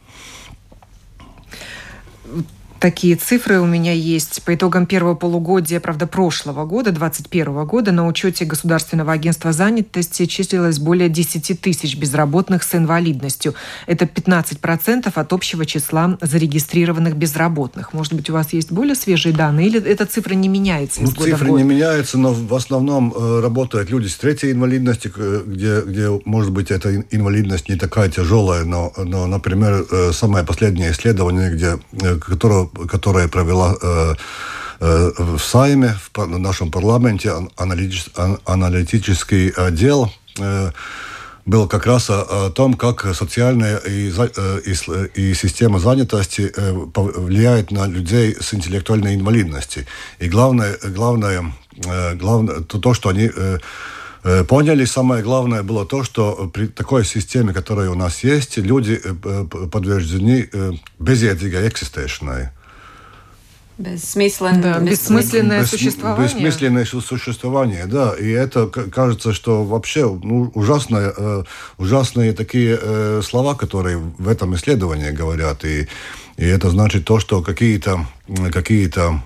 такие 2.84 3.16
цифры 3.16 3.62
у 3.62 3.66
меня 3.66 3.94
есть. 3.94 4.44
По 4.44 4.54
итогам 4.56 4.86
первого 4.86 5.16
полугодия, 5.16 5.80
правда, 5.80 6.06
прошлого 6.06 6.66
года, 6.66 6.92
2021 6.92 7.66
года, 7.66 7.94
на 7.94 8.06
учете 8.06 8.44
Государственного 8.44 9.14
агентства 9.14 9.54
занятости 9.54 10.26
числилось 10.26 10.80
более 10.80 11.08
10 11.08 11.62
тысяч 11.62 11.96
безработных 11.96 12.62
с 12.62 12.76
инвалидностью. 12.76 13.56
Это 13.88 14.04
15% 14.04 15.10
от 15.16 15.34
общего 15.34 15.66
числа 15.66 16.18
зарегистрированных 16.20 17.16
безработных. 17.16 17.94
Может 17.94 18.16
быть, 18.16 18.30
у 18.30 18.34
вас 18.34 18.52
есть 18.52 18.70
более 18.70 18.96
свежие 18.96 19.34
данные 19.34 19.68
или 19.68 19.82
эта 19.82 20.06
цифра 20.06 20.34
не 20.34 20.50
меняется 20.50 21.02
ну, 21.04 21.12
года 21.12 21.32
Цифры 21.32 21.52
не 21.52 21.64
меняются, 21.64 22.18
но 22.18 22.34
в 22.34 22.54
основном 22.54 23.14
э, 23.16 23.40
работают 23.40 23.92
люди 23.92 24.08
с 24.08 24.16
третьей 24.16 24.52
инвалидностью, 24.52 25.14
где, 25.48 25.80
где, 25.80 26.20
может 26.26 26.52
быть, 26.52 26.70
эта 26.70 26.94
инвалидность 27.12 27.70
не 27.70 27.78
такая 27.78 28.10
тяжелая, 28.10 28.66
но, 28.66 28.92
но 28.98 29.26
например, 29.26 29.86
э, 29.90 30.12
самое 30.12 30.44
последнее 30.46 30.92
исследование, 30.92 31.50
где, 31.50 31.80
э, 32.02 32.20
которая 32.88 33.28
провела 33.28 33.76
э, 33.82 34.14
э, 34.80 35.12
в 35.18 35.40
Сайме, 35.40 35.96
в 36.14 36.40
нашем 36.40 36.72
парламенте, 36.72 37.34
аналитический 38.46 39.50
отдел, 39.50 40.12
э, 40.40 40.72
был 41.46 41.68
как 41.68 41.86
раз 41.86 42.10
о, 42.10 42.52
том, 42.52 42.74
как 42.76 43.06
социальная 43.14 43.78
и, 43.80 44.10
и, 44.10 44.74
и 45.16 45.34
система 45.34 45.78
занятости 45.80 46.54
влияет 46.96 47.70
на 47.70 47.86
людей 47.86 48.38
с 48.40 48.54
интеллектуальной 48.54 49.16
инвалидностью. 49.16 49.86
И 50.20 50.30
главное, 50.30 50.78
главное, 50.82 51.54
главное 52.14 52.62
то, 52.62 52.80
то, 52.80 52.94
что 52.94 53.10
они 53.10 53.30
поняли, 54.48 54.86
самое 54.86 55.22
главное 55.22 55.64
было 55.64 55.86
то, 55.86 56.06
что 56.06 56.50
при 56.54 56.68
такой 56.68 57.04
системе, 57.04 57.52
которая 57.54 57.90
у 57.90 57.96
нас 57.96 58.24
есть, 58.24 58.56
люди 58.56 59.02
подвержены 59.70 60.50
безъедиgai 60.98 61.68
eksistēšanai. 61.68 62.63
Бессмысленное, 63.78 64.62
да, 64.62 64.80
бессмысленное 64.80 65.62
бес, 65.62 65.70
существование. 65.70 66.28
Бессмысленное 66.28 66.86
существование, 66.86 67.86
да. 67.88 68.14
И 68.14 68.30
это 68.30 68.68
кажется, 68.68 69.34
что 69.34 69.64
вообще 69.64 70.06
ну, 70.24 70.52
ужасные, 70.54 71.12
э, 71.16 71.44
ужасные 71.78 72.34
такие 72.34 72.78
э, 72.80 73.22
слова, 73.24 73.56
которые 73.56 73.98
в 73.98 74.28
этом 74.28 74.54
исследовании 74.56 75.10
говорят. 75.10 75.66
И, 75.66 75.88
и 76.38 76.46
это 76.46 76.70
значит 76.70 77.06
то, 77.06 77.20
что 77.20 77.42
какие-то 77.42 78.06
какие-то 78.52 79.22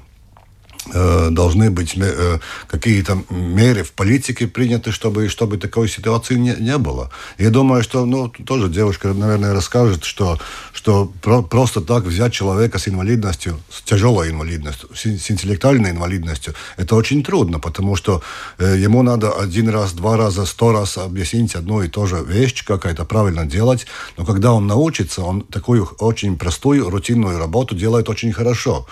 должны 1.31 1.69
быть 1.71 1.93
э, 1.97 2.39
какие-то 2.67 3.23
меры 3.29 3.83
в 3.83 3.91
политике 3.91 4.47
приняты, 4.47 4.91
чтобы, 4.91 5.29
чтобы 5.29 5.57
такой 5.57 5.89
ситуации 5.89 6.35
не, 6.35 6.55
не 6.59 6.77
было. 6.77 7.09
Я 7.37 7.49
думаю, 7.49 7.83
что 7.83 8.05
ну, 8.05 8.29
тоже 8.29 8.69
девушка, 8.69 9.13
наверное, 9.13 9.53
расскажет, 9.53 10.03
что, 10.03 10.39
что 10.73 11.11
про, 11.21 11.41
просто 11.41 11.81
так 11.81 12.03
взять 12.03 12.33
человека 12.33 12.79
с 12.79 12.87
инвалидностью, 12.87 13.59
с 13.69 13.81
тяжелой 13.81 14.29
инвалидностью, 14.29 14.89
с, 14.93 15.05
с 15.05 15.31
интеллектуальной 15.31 15.91
инвалидностью, 15.91 16.53
это 16.77 16.95
очень 16.95 17.23
трудно, 17.23 17.59
потому 17.59 17.95
что 17.95 18.21
э, 18.57 18.77
ему 18.77 19.01
надо 19.03 19.31
один 19.31 19.69
раз, 19.69 19.93
два 19.93 20.17
раза, 20.17 20.45
сто 20.45 20.71
раз 20.71 20.97
объяснить 20.97 21.55
одну 21.55 21.81
и 21.81 21.87
ту 21.87 22.07
же 22.07 22.23
вещь, 22.23 22.63
как 22.65 22.85
это 22.85 23.05
правильно 23.05 23.45
делать. 23.45 23.87
Но 24.17 24.25
когда 24.25 24.53
он 24.53 24.67
научится, 24.67 25.21
он 25.21 25.41
такую 25.41 25.85
очень 25.99 26.37
простую, 26.37 26.89
рутинную 26.89 27.37
работу 27.39 27.75
делает 27.75 28.09
очень 28.09 28.33
хорошо. 28.33 28.87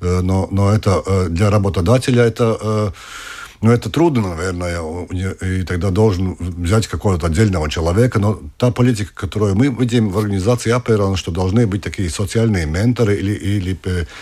Э, 0.00 0.20
но, 0.22 0.48
но 0.50 0.72
это 0.72 1.02
э, 1.06 1.28
для 1.28 1.50
работодателя 1.50 2.24
это 2.24 2.92
э, 3.60 3.66
ну, 3.66 3.72
это 3.72 3.90
трудно, 3.90 4.34
наверное, 4.34 4.80
и 5.40 5.62
тогда 5.62 5.90
должен 5.90 6.36
взять 6.38 6.86
какого-то 6.86 7.26
отдельного 7.26 7.70
человека. 7.70 8.18
Но 8.18 8.40
та 8.58 8.70
политика, 8.70 9.10
которую 9.14 9.56
мы 9.56 9.68
видим 9.68 10.10
в 10.10 10.18
организации 10.18 10.70
Аперон, 10.70 11.16
что 11.16 11.30
должны 11.30 11.66
быть 11.66 11.82
такие 11.82 12.10
социальные 12.10 12.66
менторы 12.66 13.16
или, 13.16 13.32
или, 13.32 13.78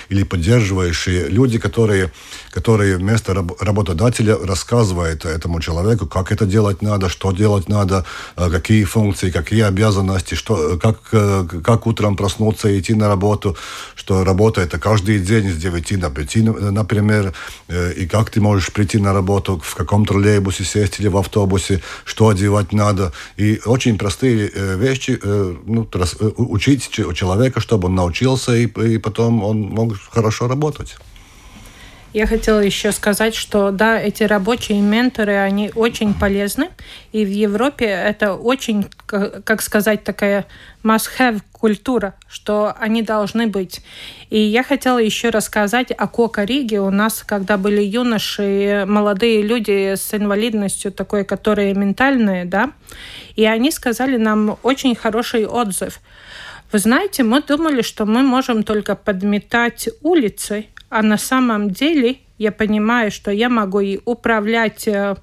или 0.09 0.23
поддерживающие 0.23 1.29
люди, 1.29 1.59
которые, 1.59 2.13
которые 2.51 2.97
вместо 2.97 3.35
работодателя 3.35 4.37
рассказывают 4.37 5.25
этому 5.25 5.61
человеку, 5.61 6.07
как 6.07 6.33
это 6.33 6.47
делать 6.47 6.83
надо, 6.83 7.09
что 7.09 7.33
делать 7.33 7.69
надо, 7.69 8.05
э, 8.37 8.51
какие 8.51 8.85
функции, 8.85 9.31
какие 9.31 9.63
обязанности, 9.63 10.35
что, 10.35 10.79
как, 10.79 10.99
э, 11.13 11.47
как 11.65 11.87
утром 11.87 12.17
проснуться 12.17 12.69
и 12.69 12.79
идти 12.79 12.95
на 12.95 13.09
работу, 13.09 13.57
что 13.95 14.25
работа 14.25 14.61
это 14.61 14.79
каждый 14.79 15.19
день 15.19 15.51
с 15.51 15.57
9 15.57 16.01
до 16.01 16.11
5, 16.11 16.37
например, 16.71 17.33
э, 17.69 17.93
и 17.93 18.07
как 18.07 18.31
ты 18.31 18.41
можешь 18.41 18.73
прийти 18.73 18.99
на 18.99 19.13
работу 19.13 19.24
работу, 19.25 19.61
в 19.63 19.75
каком 19.75 20.05
троллейбусе 20.05 20.65
сесть 20.65 21.01
или 21.01 21.09
в 21.09 21.17
автобусе, 21.17 21.81
что 22.05 22.29
одевать 22.29 22.73
надо. 22.73 23.13
И 23.41 23.61
очень 23.67 23.97
простые 23.99 24.51
э, 24.55 24.77
вещи 24.77 25.19
э, 25.23 25.55
ну, 25.67 25.89
э, 25.93 26.31
учить 26.37 26.91
человека, 26.91 27.61
чтобы 27.61 27.87
он 27.87 27.95
научился, 27.95 28.55
и, 28.55 28.67
и 28.67 28.99
потом 28.99 29.43
он 29.43 29.61
мог 29.61 29.95
хорошо 30.11 30.49
работать. 30.49 30.97
Я 32.15 32.29
хотела 32.29 32.61
еще 32.61 32.93
сказать, 32.93 33.35
что 33.35 33.73
да, 33.73 34.01
эти 34.01 34.23
рабочие 34.23 34.81
менторы, 34.81 35.35
они 35.35 35.73
очень 35.75 36.15
полезны. 36.15 36.71
И 37.11 37.25
в 37.25 37.29
Европе 37.29 37.87
это 37.87 38.35
очень, 38.35 38.87
как 39.07 39.61
сказать, 39.61 40.05
такая 40.05 40.47
must-have 40.85 41.41
культура, 41.51 42.15
что 42.29 42.73
они 42.79 43.03
должны 43.03 43.49
быть. 43.49 43.81
И 44.31 44.39
я 44.39 44.63
хотела 44.63 44.99
еще 44.99 45.31
рассказать 45.31 45.91
о 45.91 46.07
Кока-Риге. 46.07 46.83
У 46.83 46.91
нас, 46.91 47.25
когда 47.27 47.59
были 47.59 47.83
юноши, 47.83 48.85
молодые 48.87 49.43
люди 49.43 49.97
с 49.97 50.15
инвалидностью 50.15 50.93
такой, 50.93 51.25
которые 51.25 51.75
ментальные, 51.75 52.45
да, 52.45 52.71
и 53.35 53.45
они 53.45 53.73
сказали 53.73 54.19
нам 54.19 54.57
очень 54.63 54.95
хороший 54.95 55.47
отзыв. 55.47 55.99
Вы 56.71 56.79
знаете, 56.79 57.25
мы 57.25 57.43
думали, 57.43 57.83
что 57.83 58.05
мы 58.05 58.23
можем 58.23 58.63
только 58.63 58.95
подметать 58.97 59.89
улицы, 60.03 60.67
а 60.95 61.03
на 61.03 61.19
самом 61.19 61.71
деле 61.71 62.19
я 62.39 62.53
понимаю, 62.53 63.11
что 63.11 63.33
я 63.33 63.49
могу 63.49 63.81
и 63.81 63.99
управлять 64.05 64.87
э, 64.87 65.17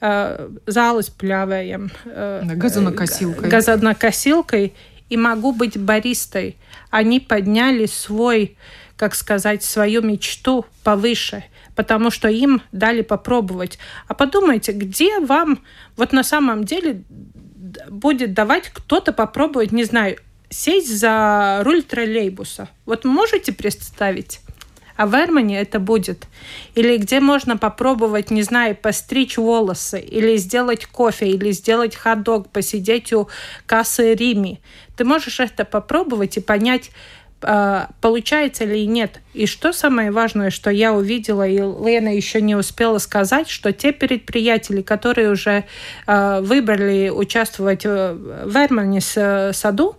э, 0.00 0.48
залы 0.66 1.02
с 1.04 1.10
пляваем, 1.10 1.92
э, 2.06 2.42
газонокосилкой. 2.56 3.48
газонокосилкой 3.48 4.74
и 5.08 5.16
могу 5.16 5.52
быть 5.52 5.78
баристой. 5.78 6.56
Они 6.90 7.20
подняли 7.20 7.86
свой, 7.86 8.56
как 8.96 9.14
сказать, 9.14 9.62
свою 9.62 10.02
мечту 10.02 10.66
повыше, 10.82 11.44
потому 11.76 12.10
что 12.10 12.26
им 12.26 12.60
дали 12.72 13.02
попробовать. 13.02 13.78
А 14.08 14.14
подумайте, 14.14 14.72
где 14.72 15.20
вам 15.20 15.60
вот 15.96 16.12
на 16.12 16.24
самом 16.24 16.64
деле 16.64 17.04
будет 17.88 18.34
давать 18.34 18.70
кто-то 18.70 19.12
попробовать, 19.12 19.70
не 19.70 19.84
знаю, 19.84 20.16
сесть 20.50 20.98
за 20.98 21.60
руль 21.62 21.84
троллейбуса. 21.84 22.68
Вот 22.86 23.04
можете 23.04 23.52
представить? 23.52 24.40
А 25.02 25.06
в 25.06 25.14
Эрмане 25.16 25.60
это 25.60 25.80
будет. 25.80 26.28
Или 26.76 26.96
где 26.96 27.18
можно 27.18 27.56
попробовать, 27.56 28.30
не 28.30 28.42
знаю, 28.42 28.76
постричь 28.76 29.36
волосы, 29.36 29.98
или 29.98 30.36
сделать 30.36 30.86
кофе, 30.86 31.28
или 31.30 31.50
сделать 31.50 31.96
хот-дог, 31.96 32.48
посидеть 32.50 33.12
у 33.12 33.28
кассы 33.66 34.14
Рими. 34.14 34.60
Ты 34.96 35.04
можешь 35.04 35.40
это 35.40 35.64
попробовать 35.64 36.36
и 36.36 36.40
понять, 36.40 36.92
а, 37.40 37.88
получается 38.00 38.64
ли 38.64 38.86
нет. 38.86 39.18
И 39.34 39.46
что 39.46 39.72
самое 39.72 40.12
важное, 40.12 40.50
что 40.50 40.70
я 40.70 40.92
увидела, 40.92 41.48
и 41.48 41.56
Лена 41.56 42.14
еще 42.14 42.40
не 42.40 42.54
успела 42.54 42.98
сказать, 42.98 43.48
что 43.48 43.72
те 43.72 43.92
предприятия, 43.92 44.84
которые 44.84 45.32
уже 45.32 45.64
а, 46.06 46.40
выбрали 46.40 47.08
участвовать 47.08 47.84
в 47.84 48.56
Эрмане 48.56 49.00
саду, 49.00 49.96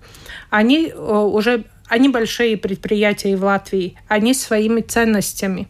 они 0.50 0.94
уже 0.94 1.66
они 1.94 2.10
большие 2.10 2.58
предприятия 2.58 3.36
в 3.36 3.44
Латвии, 3.44 3.96
они 4.08 4.34
своими 4.34 4.82
ценностями. 4.82 5.68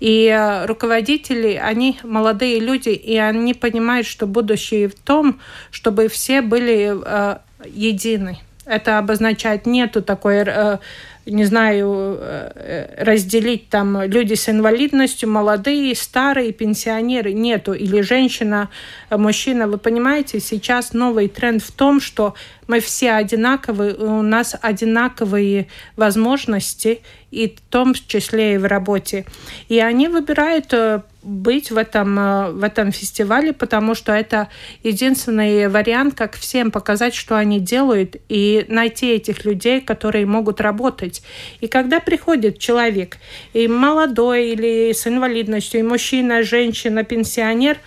И 0.00 0.26
э, 0.26 0.66
руководители, 0.66 1.54
они 1.54 1.98
молодые 2.02 2.60
люди, 2.60 2.90
и 2.90 3.16
они 3.16 3.54
понимают, 3.54 4.06
что 4.06 4.26
будущее 4.26 4.88
в 4.88 4.94
том, 4.94 5.40
чтобы 5.70 6.08
все 6.08 6.42
были 6.42 6.92
э, 6.94 7.38
едины. 7.64 8.38
Это 8.66 8.98
обозначает 8.98 9.64
нету 9.64 10.02
такой 10.02 10.44
э, 10.46 10.78
не 11.26 11.44
знаю, 11.44 12.18
э, 12.20 13.04
разделить 13.04 13.68
там 13.68 14.02
люди 14.02 14.34
с 14.34 14.48
инвалидностью, 14.48 15.28
молодые, 15.28 15.94
старые, 15.94 16.52
пенсионеры, 16.52 17.32
нету. 17.32 17.72
Или 17.72 18.00
женщина, 18.00 18.68
мужчина. 19.10 19.68
Вы 19.68 19.78
понимаете, 19.78 20.40
сейчас 20.40 20.92
новый 20.92 21.28
тренд 21.28 21.62
в 21.62 21.72
том, 21.72 22.00
что 22.00 22.34
мы 22.66 22.80
все 22.80 23.12
одинаковые, 23.12 23.94
у 23.94 24.22
нас 24.22 24.56
одинаковые 24.60 25.68
возможности, 25.96 27.02
и 27.30 27.48
в 27.48 27.60
том 27.70 27.94
числе 27.94 28.54
и 28.54 28.58
в 28.58 28.66
работе. 28.66 29.24
И 29.68 29.78
они 29.78 30.08
выбирают 30.08 30.72
э, 30.72 31.02
быть 31.22 31.70
в 31.70 31.76
этом, 31.76 32.18
э, 32.18 32.50
в 32.52 32.62
этом 32.64 32.92
фестивале, 32.92 33.52
потому 33.52 33.94
что 33.94 34.12
это 34.12 34.48
единственный 34.82 35.68
вариант, 35.68 36.14
как 36.14 36.34
всем 36.36 36.70
показать, 36.70 37.14
что 37.14 37.36
они 37.36 37.60
делают, 37.60 38.16
и 38.28 38.64
найти 38.68 39.12
этих 39.12 39.44
людей, 39.44 39.80
которые 39.80 40.26
могут 40.26 40.60
работать. 40.60 41.22
И 41.60 41.68
когда 41.68 42.00
приходит 42.00 42.58
человек, 42.58 43.18
и 43.52 43.68
молодой, 43.68 44.50
или 44.50 44.92
с 44.92 45.06
инвалидностью, 45.06 45.80
и 45.80 45.82
мужчина, 45.82 46.42
женщина, 46.42 47.04
пенсионер, 47.04 47.78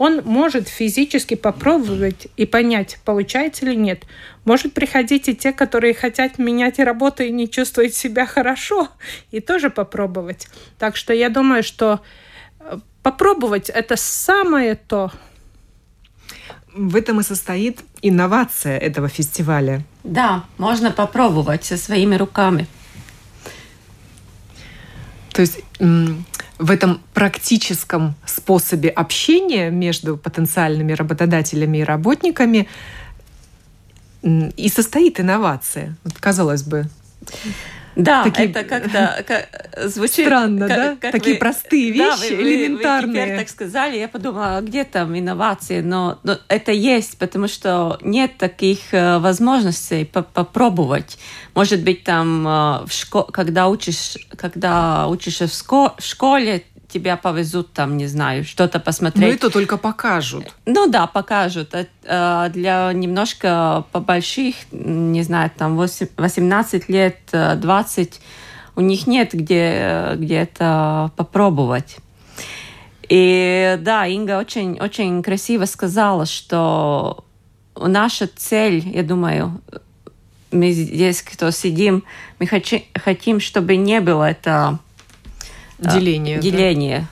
он 0.00 0.22
может 0.24 0.66
физически 0.66 1.34
попробовать 1.34 2.28
и 2.38 2.46
понять, 2.46 2.98
получается 3.04 3.66
или 3.66 3.74
нет. 3.74 4.04
Может 4.46 4.72
приходить 4.72 5.28
и 5.28 5.36
те, 5.36 5.52
которые 5.52 5.92
хотят 5.92 6.38
менять 6.38 6.78
работу 6.78 7.22
и 7.22 7.30
не 7.30 7.50
чувствуют 7.50 7.94
себя 7.94 8.24
хорошо, 8.24 8.88
и 9.30 9.40
тоже 9.40 9.68
попробовать. 9.68 10.48
Так 10.78 10.96
что 10.96 11.12
я 11.12 11.28
думаю, 11.28 11.62
что 11.62 12.00
попробовать 13.02 13.70
это 13.70 13.96
самое 13.96 14.74
то. 14.74 15.10
В 16.74 16.94
этом 16.94 17.20
и 17.20 17.22
состоит 17.22 17.80
инновация 18.00 18.78
этого 18.78 19.08
фестиваля. 19.08 19.82
Да, 20.04 20.44
можно 20.56 20.90
попробовать 20.90 21.64
со 21.64 21.76
своими 21.76 22.14
руками. 22.14 22.66
То 25.32 25.42
есть 25.42 25.60
в 25.78 26.70
этом 26.70 27.00
практическом 27.14 28.14
способе 28.26 28.90
общения 28.90 29.70
между 29.70 30.16
потенциальными 30.16 30.92
работодателями 30.92 31.78
и 31.78 31.84
работниками 31.84 32.68
и 34.22 34.68
состоит 34.68 35.18
инновация. 35.18 35.96
Вот, 36.04 36.18
казалось 36.18 36.62
бы, 36.62 36.88
да, 38.02 38.24
Такие... 38.24 38.50
это 38.50 38.64
как-то 38.64 39.24
как, 39.26 39.88
звучит 39.88 40.26
странно, 40.26 40.68
как, 40.68 40.76
да? 40.76 40.96
Как 41.00 41.12
Такие 41.12 41.34
вы, 41.34 41.40
простые 41.40 41.90
вещи, 41.90 42.30
да, 42.30 42.36
вы, 42.36 42.42
элементарные. 42.42 43.06
Вы 43.06 43.12
теперь 43.12 43.38
так 43.38 43.48
сказали, 43.48 43.96
я 43.98 44.08
подумала, 44.08 44.56
а 44.56 44.60
где 44.60 44.84
там 44.84 45.18
инновации? 45.18 45.80
Но, 45.80 46.18
но 46.22 46.38
это 46.48 46.72
есть, 46.72 47.18
потому 47.18 47.48
что 47.48 47.98
нет 48.02 48.36
таких 48.38 48.92
э, 48.92 49.18
возможностей 49.18 50.04
попробовать. 50.04 51.18
Может 51.54 51.82
быть, 51.82 52.04
там 52.04 52.46
э, 52.46 52.50
в 52.86 52.90
школе, 52.90 53.26
когда 53.32 53.68
учишь, 53.68 54.16
когда 54.36 55.08
учишься 55.08 55.46
в 55.46 55.94
школе, 55.98 56.62
тебя 56.90 57.16
повезут 57.16 57.72
там, 57.72 57.96
не 57.96 58.06
знаю, 58.06 58.44
что-то 58.44 58.80
посмотреть. 58.80 59.28
Ну, 59.28 59.34
это 59.34 59.50
только 59.50 59.76
покажут. 59.76 60.54
Ну 60.66 60.88
да, 60.88 61.06
покажут. 61.06 61.74
А 62.06 62.48
для 62.48 62.92
немножко 62.92 63.84
побольших, 63.92 64.54
не 64.72 65.22
знаю, 65.22 65.50
там 65.56 65.76
18 65.76 66.88
лет, 66.88 67.18
20, 67.32 68.20
у 68.76 68.80
них 68.80 69.06
нет 69.06 69.30
где, 69.32 70.12
где 70.16 70.36
это 70.36 71.10
попробовать. 71.16 71.96
И 73.08 73.76
да, 73.80 74.06
Инга 74.06 74.38
очень, 74.38 74.78
очень 74.80 75.22
красиво 75.22 75.64
сказала, 75.64 76.26
что 76.26 77.24
наша 77.76 78.28
цель, 78.28 78.88
я 78.88 79.02
думаю, 79.02 79.60
мы 80.52 80.70
здесь, 80.72 81.22
кто 81.22 81.50
сидим, 81.50 82.04
мы 82.38 82.46
хотим, 82.46 83.40
чтобы 83.40 83.76
не 83.76 84.00
было 84.00 84.30
это 84.30 84.78
Деление. 85.80 86.40
Деление. 86.40 87.08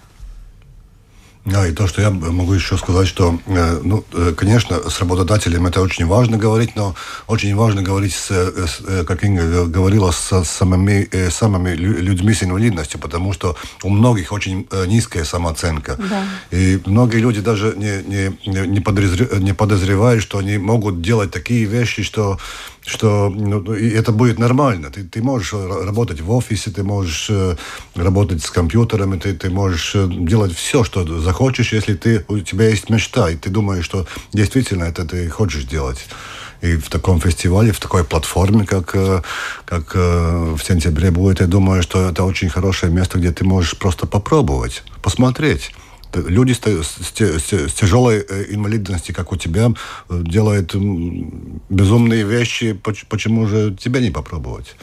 Да, 1.48 1.66
и 1.66 1.72
то, 1.72 1.86
что 1.86 2.02
я 2.02 2.10
могу 2.10 2.52
еще 2.52 2.76
сказать, 2.76 3.08
что, 3.08 3.38
э, 3.46 3.80
ну, 3.82 4.04
э, 4.12 4.34
конечно, 4.36 4.90
с 4.90 5.00
работодателем 5.00 5.66
это 5.66 5.80
очень 5.80 6.06
важно 6.06 6.36
говорить, 6.36 6.76
но 6.76 6.94
очень 7.26 7.54
важно 7.56 7.82
говорить, 7.82 8.12
с, 8.12 8.30
с, 8.30 8.80
э, 8.86 9.04
как 9.04 9.24
Инга 9.24 9.64
говорила, 9.64 10.10
с 10.10 10.44
самыми, 10.44 11.08
самыми 11.30 11.70
людьми 11.70 12.34
с 12.34 12.42
инвалидностью, 12.42 13.00
потому 13.00 13.32
что 13.32 13.56
у 13.82 13.88
многих 13.88 14.32
очень 14.32 14.68
низкая 14.86 15.24
самооценка. 15.24 15.96
Да. 15.96 16.24
И 16.50 16.80
многие 16.84 17.18
люди 17.18 17.40
даже 17.40 17.74
не, 17.76 18.02
не, 18.46 18.66
не, 18.66 18.80
подозревают, 18.80 19.42
не 19.42 19.54
подозревают, 19.54 20.22
что 20.22 20.38
они 20.38 20.58
могут 20.58 21.00
делать 21.00 21.30
такие 21.30 21.64
вещи, 21.64 22.02
что 22.02 22.38
что 22.88 23.28
ну, 23.28 23.60
ну 23.60 23.72
это 23.72 24.12
будет 24.12 24.38
нормально. 24.38 24.90
Ты, 24.90 25.04
ты 25.04 25.22
можешь 25.22 25.52
работать 25.52 26.20
в 26.20 26.30
офисе, 26.30 26.70
ты 26.70 26.82
можешь 26.82 27.28
э, 27.30 27.56
работать 27.94 28.42
с 28.42 28.50
компьютерами, 28.50 29.18
ты, 29.18 29.34
ты 29.34 29.50
можешь 29.50 29.94
э, 29.94 30.06
делать 30.08 30.54
все, 30.54 30.84
что 30.84 31.20
захочешь, 31.20 31.72
если 31.72 31.94
ты, 31.94 32.24
у 32.28 32.38
тебя 32.38 32.68
есть 32.68 32.90
мечта, 32.90 33.30
и 33.30 33.36
ты 33.36 33.50
думаешь, 33.50 33.84
что 33.84 34.06
действительно 34.32 34.84
это 34.84 35.04
ты 35.04 35.28
хочешь 35.28 35.64
делать. 35.64 36.06
И 36.60 36.76
в 36.76 36.88
таком 36.88 37.20
фестивале, 37.20 37.70
в 37.72 37.78
такой 37.78 38.04
платформе, 38.04 38.66
как, 38.66 38.94
э, 38.94 39.22
как 39.64 39.94
в 39.94 40.58
сентябре 40.58 41.10
будет, 41.10 41.40
я 41.40 41.46
думаю, 41.46 41.82
что 41.82 42.08
это 42.08 42.24
очень 42.24 42.48
хорошее 42.48 42.92
место, 42.92 43.18
где 43.18 43.32
ты 43.32 43.44
можешь 43.44 43.76
просто 43.76 44.06
попробовать, 44.06 44.82
посмотреть 45.02 45.72
люди 46.14 46.52
с, 46.52 46.60
с, 46.60 47.12
с, 47.20 47.72
тяжелой 47.74 48.24
э, 48.28 48.46
инвалидностью, 48.50 49.14
как 49.14 49.32
у 49.32 49.36
тебя, 49.36 49.72
э, 50.08 50.22
делают 50.22 50.74
безумные 51.68 52.24
вещи. 52.24 52.72
Почему 53.08 53.46
же 53.46 53.74
тебе 53.74 54.00
не 54.00 54.10
попробовать? 54.10 54.76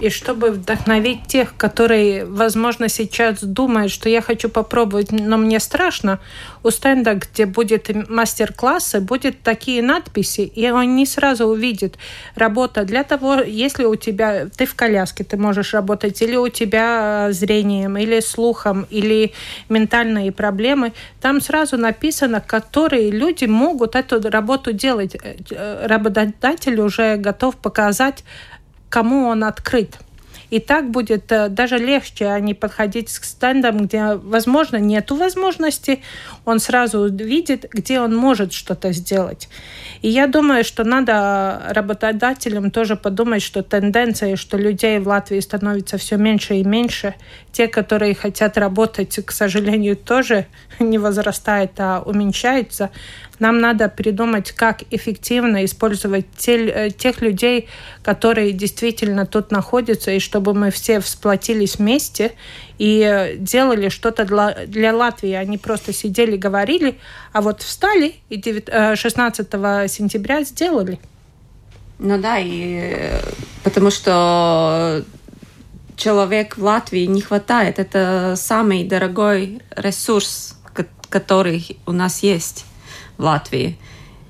И 0.00 0.10
чтобы 0.10 0.50
вдохновить 0.50 1.26
тех, 1.26 1.56
которые, 1.56 2.24
возможно, 2.24 2.88
сейчас 2.88 3.42
думают, 3.42 3.92
что 3.92 4.08
я 4.08 4.22
хочу 4.22 4.48
попробовать, 4.48 5.12
но 5.12 5.36
мне 5.36 5.60
страшно, 5.60 6.18
у 6.62 6.70
стенда, 6.70 7.14
где 7.14 7.46
будет 7.46 7.90
мастер-классы, 8.08 9.00
будет 9.00 9.42
такие 9.42 9.82
надписи, 9.82 10.40
и 10.40 10.70
он 10.70 10.96
не 10.96 11.06
сразу 11.06 11.46
увидит 11.46 11.96
работа 12.34 12.84
для 12.84 13.04
того, 13.04 13.34
если 13.34 13.84
у 13.84 13.96
тебя, 13.96 14.46
ты 14.56 14.66
в 14.66 14.74
коляске, 14.74 15.24
ты 15.24 15.36
можешь 15.36 15.74
работать, 15.74 16.20
или 16.22 16.36
у 16.36 16.48
тебя 16.48 17.28
зрением, 17.30 17.96
или 17.96 18.20
слухом, 18.20 18.86
или 18.90 19.32
ментальные 19.68 20.32
проблемы, 20.32 20.92
там 21.20 21.40
сразу 21.40 21.76
написано, 21.76 22.40
которые 22.40 23.10
люди 23.10 23.44
могут 23.44 23.96
эту 23.96 24.20
работу 24.30 24.72
делать. 24.72 25.14
Э, 25.14 25.36
э, 25.50 25.86
работодатель 25.86 26.80
уже 26.80 27.16
готов 27.16 27.56
показать 27.56 28.24
кому 28.90 29.28
он 29.28 29.44
открыт. 29.44 29.98
И 30.50 30.58
так 30.58 30.90
будет 30.90 31.30
э, 31.32 31.48
даже 31.48 31.78
легче, 31.78 32.26
а 32.26 32.40
не 32.40 32.54
подходить 32.54 33.12
к 33.18 33.24
стендам, 33.24 33.86
где, 33.86 34.14
возможно, 34.14 34.76
нету 34.76 35.16
возможности. 35.16 36.02
Он 36.44 36.58
сразу 36.58 37.06
видит, 37.06 37.66
где 37.70 38.00
он 38.00 38.14
может 38.14 38.52
что-то 38.52 38.92
сделать. 38.92 39.48
И 40.02 40.08
я 40.08 40.26
думаю, 40.26 40.64
что 40.64 40.82
надо 40.84 41.62
работодателям 41.68 42.70
тоже 42.70 42.96
подумать, 42.96 43.42
что 43.42 43.62
тенденция, 43.62 44.36
что 44.36 44.56
людей 44.56 44.98
в 44.98 45.08
Латвии 45.08 45.40
становится 45.40 45.98
все 45.98 46.16
меньше 46.16 46.54
и 46.56 46.64
меньше. 46.64 47.14
Те, 47.52 47.68
которые 47.68 48.14
хотят 48.14 48.56
работать, 48.56 49.18
к 49.24 49.30
сожалению, 49.30 49.96
тоже 49.96 50.46
не 50.78 50.98
возрастает, 50.98 51.72
а 51.78 52.02
уменьшается. 52.04 52.90
Нам 53.38 53.58
надо 53.58 53.88
придумать, 53.88 54.52
как 54.52 54.82
эффективно 54.90 55.64
использовать 55.64 56.26
те, 56.36 56.66
э, 56.68 56.90
тех 56.90 57.22
людей, 57.22 57.68
которые 58.02 58.52
действительно 58.52 59.26
тут 59.26 59.50
находятся, 59.50 60.10
и 60.10 60.18
чтобы 60.18 60.39
мы 60.40 60.70
все 60.70 61.00
всплотились 61.00 61.76
вместе 61.76 62.32
и 62.78 63.00
э, 63.00 63.36
делали 63.36 63.88
что-то 63.88 64.24
для, 64.24 64.66
для 64.66 64.94
Латвии. 64.94 65.32
Они 65.32 65.58
просто 65.58 65.92
сидели, 65.92 66.36
говорили, 66.36 66.98
а 67.32 67.40
вот 67.40 67.62
встали 67.62 68.16
и 68.28 68.42
16 68.94 69.48
э, 69.52 69.88
сентября 69.88 70.42
сделали. 70.42 70.98
Ну 71.98 72.18
да, 72.18 72.38
и 72.38 73.12
потому 73.62 73.90
что 73.90 75.04
человек 75.96 76.56
в 76.56 76.64
Латвии 76.64 77.04
не 77.04 77.20
хватает. 77.20 77.78
Это 77.78 78.34
самый 78.36 78.84
дорогой 78.84 79.60
ресурс, 79.76 80.56
который 81.10 81.76
у 81.86 81.92
нас 81.92 82.22
есть 82.22 82.64
в 83.18 83.24
Латвии. 83.24 83.78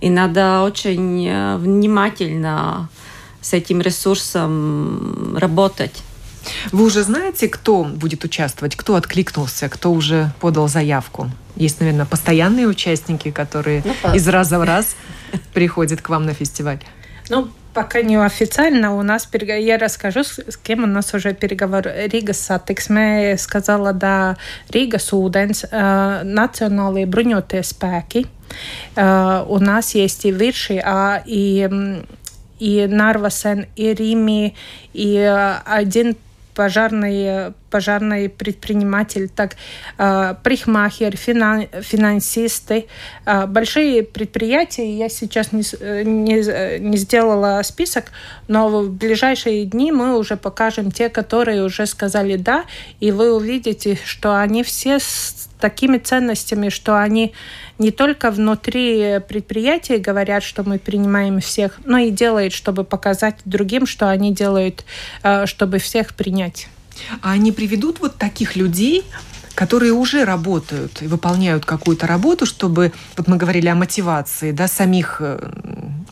И 0.01 0.11
надо 0.11 0.62
очень 0.62 1.27
э, 1.29 1.57
внимательно 1.59 2.88
с 3.40 3.53
этим 3.53 3.81
ресурсом 3.81 5.37
работать. 5.37 6.03
Вы 6.72 6.85
уже 6.85 7.03
знаете, 7.03 7.48
кто 7.48 7.85
будет 7.85 8.24
участвовать, 8.24 8.76
кто 8.76 8.94
откликнулся, 8.94 9.68
кто 9.68 9.92
уже 9.92 10.33
подал 10.40 10.68
заявку? 10.68 11.31
Есть, 11.57 11.81
наверное, 11.81 12.07
постоянные 12.07 12.66
участники, 12.66 13.31
которые 13.31 13.83
ну, 13.85 14.14
из 14.14 14.26
раза 14.29 14.59
в 14.59 14.62
раз 14.62 14.96
приходят 15.53 16.00
к 16.00 16.09
вам 16.09 16.24
на 16.24 16.33
фестиваль. 16.33 16.79
Ну, 17.29 17.48
пока 17.74 18.03
не 18.03 18.16
официально, 18.16 18.94
у 18.96 19.03
нас 19.03 19.29
я 19.33 19.79
расскажу, 19.79 20.24
с 20.24 20.57
кем 20.62 20.85
у 20.85 20.87
нас 20.87 21.14
уже 21.14 21.35
переговор. 21.35 21.85
Рига 21.87 22.33
satiksmē 22.33 23.37
сказала, 23.37 23.92
да, 23.92 24.37
Рига 24.70 24.98
ūdens, 24.98 25.64
uh, 25.70 26.24
национālie 26.24 27.07
bruņotie 27.07 27.62
spēki. 27.62 28.26
Uh, 28.96 29.46
у 29.48 29.59
нас 29.59 29.94
есть 29.94 30.24
и 30.24 30.33
высшие, 30.33 30.83
а 30.85 31.22
и 31.24 32.03
и 32.61 32.87
Нарвасен, 32.87 33.66
и 33.75 33.92
Рими, 33.94 34.55
и 34.92 35.16
один 35.64 36.16
пожарный, 36.55 37.53
пожарный 37.70 38.28
предприниматель, 38.28 39.28
так 39.28 39.56
э, 39.98 40.35
прихмахер, 40.42 41.16
финан, 41.16 41.68
финансисты, 41.80 42.87
э, 43.24 43.46
большие 43.46 44.02
предприятия. 44.02 44.96
Я 44.96 45.09
сейчас 45.09 45.52
не, 45.52 45.62
не, 46.04 46.78
не 46.78 46.96
сделала 46.96 47.62
список, 47.62 48.06
но 48.48 48.68
в 48.68 48.90
ближайшие 48.90 49.64
дни 49.64 49.92
мы 49.92 50.18
уже 50.18 50.37
покажем 50.37 50.90
те, 50.90 51.09
которые 51.09 51.64
уже 51.64 51.87
сказали 51.87 52.37
«да», 52.37 52.64
и 52.98 53.12
вы 53.12 53.33
увидите, 53.35 53.98
что 54.04 54.38
они 54.38 54.62
все 54.62 54.98
с 54.98 55.48
такими 55.61 55.98
ценностями, 55.98 56.70
что 56.70 56.98
они 56.98 57.33
не 57.78 57.90
только 57.90 58.30
внутри 58.30 59.20
предприятия 59.28 59.98
говорят, 59.98 60.42
что 60.42 60.64
мы 60.64 60.78
принимаем 60.78 61.40
всех, 61.40 61.78
но 61.85 61.98
и 61.98 62.11
делают, 62.11 62.52
чтобы 62.52 62.85
показать 62.85 63.37
другим, 63.44 63.87
что 63.87 64.11
они 64.11 64.33
делают, 64.33 64.85
э, 65.22 65.46
чтобы 65.46 65.78
всех 65.78 66.14
принять. 66.14 66.68
А 67.22 67.32
они 67.32 67.52
приведут 67.52 68.00
вот 68.00 68.16
таких 68.16 68.56
людей, 68.56 69.04
которые 69.54 69.92
уже 69.92 70.24
работают 70.24 71.02
и 71.02 71.06
выполняют 71.06 71.64
какую-то 71.64 72.06
работу, 72.06 72.46
чтобы, 72.46 72.92
вот 73.16 73.28
мы 73.28 73.36
говорили 73.36 73.68
о 73.68 73.74
мотивации, 73.74 74.52
да, 74.52 74.68
самих 74.68 75.16
э, 75.20 75.50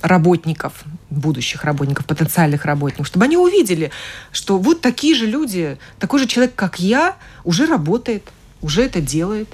работников, 0.02 0.84
будущих 1.10 1.64
работников, 1.64 2.04
потенциальных 2.04 2.64
работников, 2.64 3.06
чтобы 3.06 3.24
они 3.24 3.36
увидели, 3.36 3.90
что 4.32 4.58
вот 4.58 4.80
такие 4.80 5.14
же 5.14 5.26
люди, 5.26 5.78
такой 5.98 6.20
же 6.20 6.26
человек, 6.26 6.54
как 6.54 6.78
я, 6.78 7.16
уже 7.44 7.66
работает, 7.66 8.28
уже 8.60 8.82
это 8.82 9.00
делает. 9.00 9.48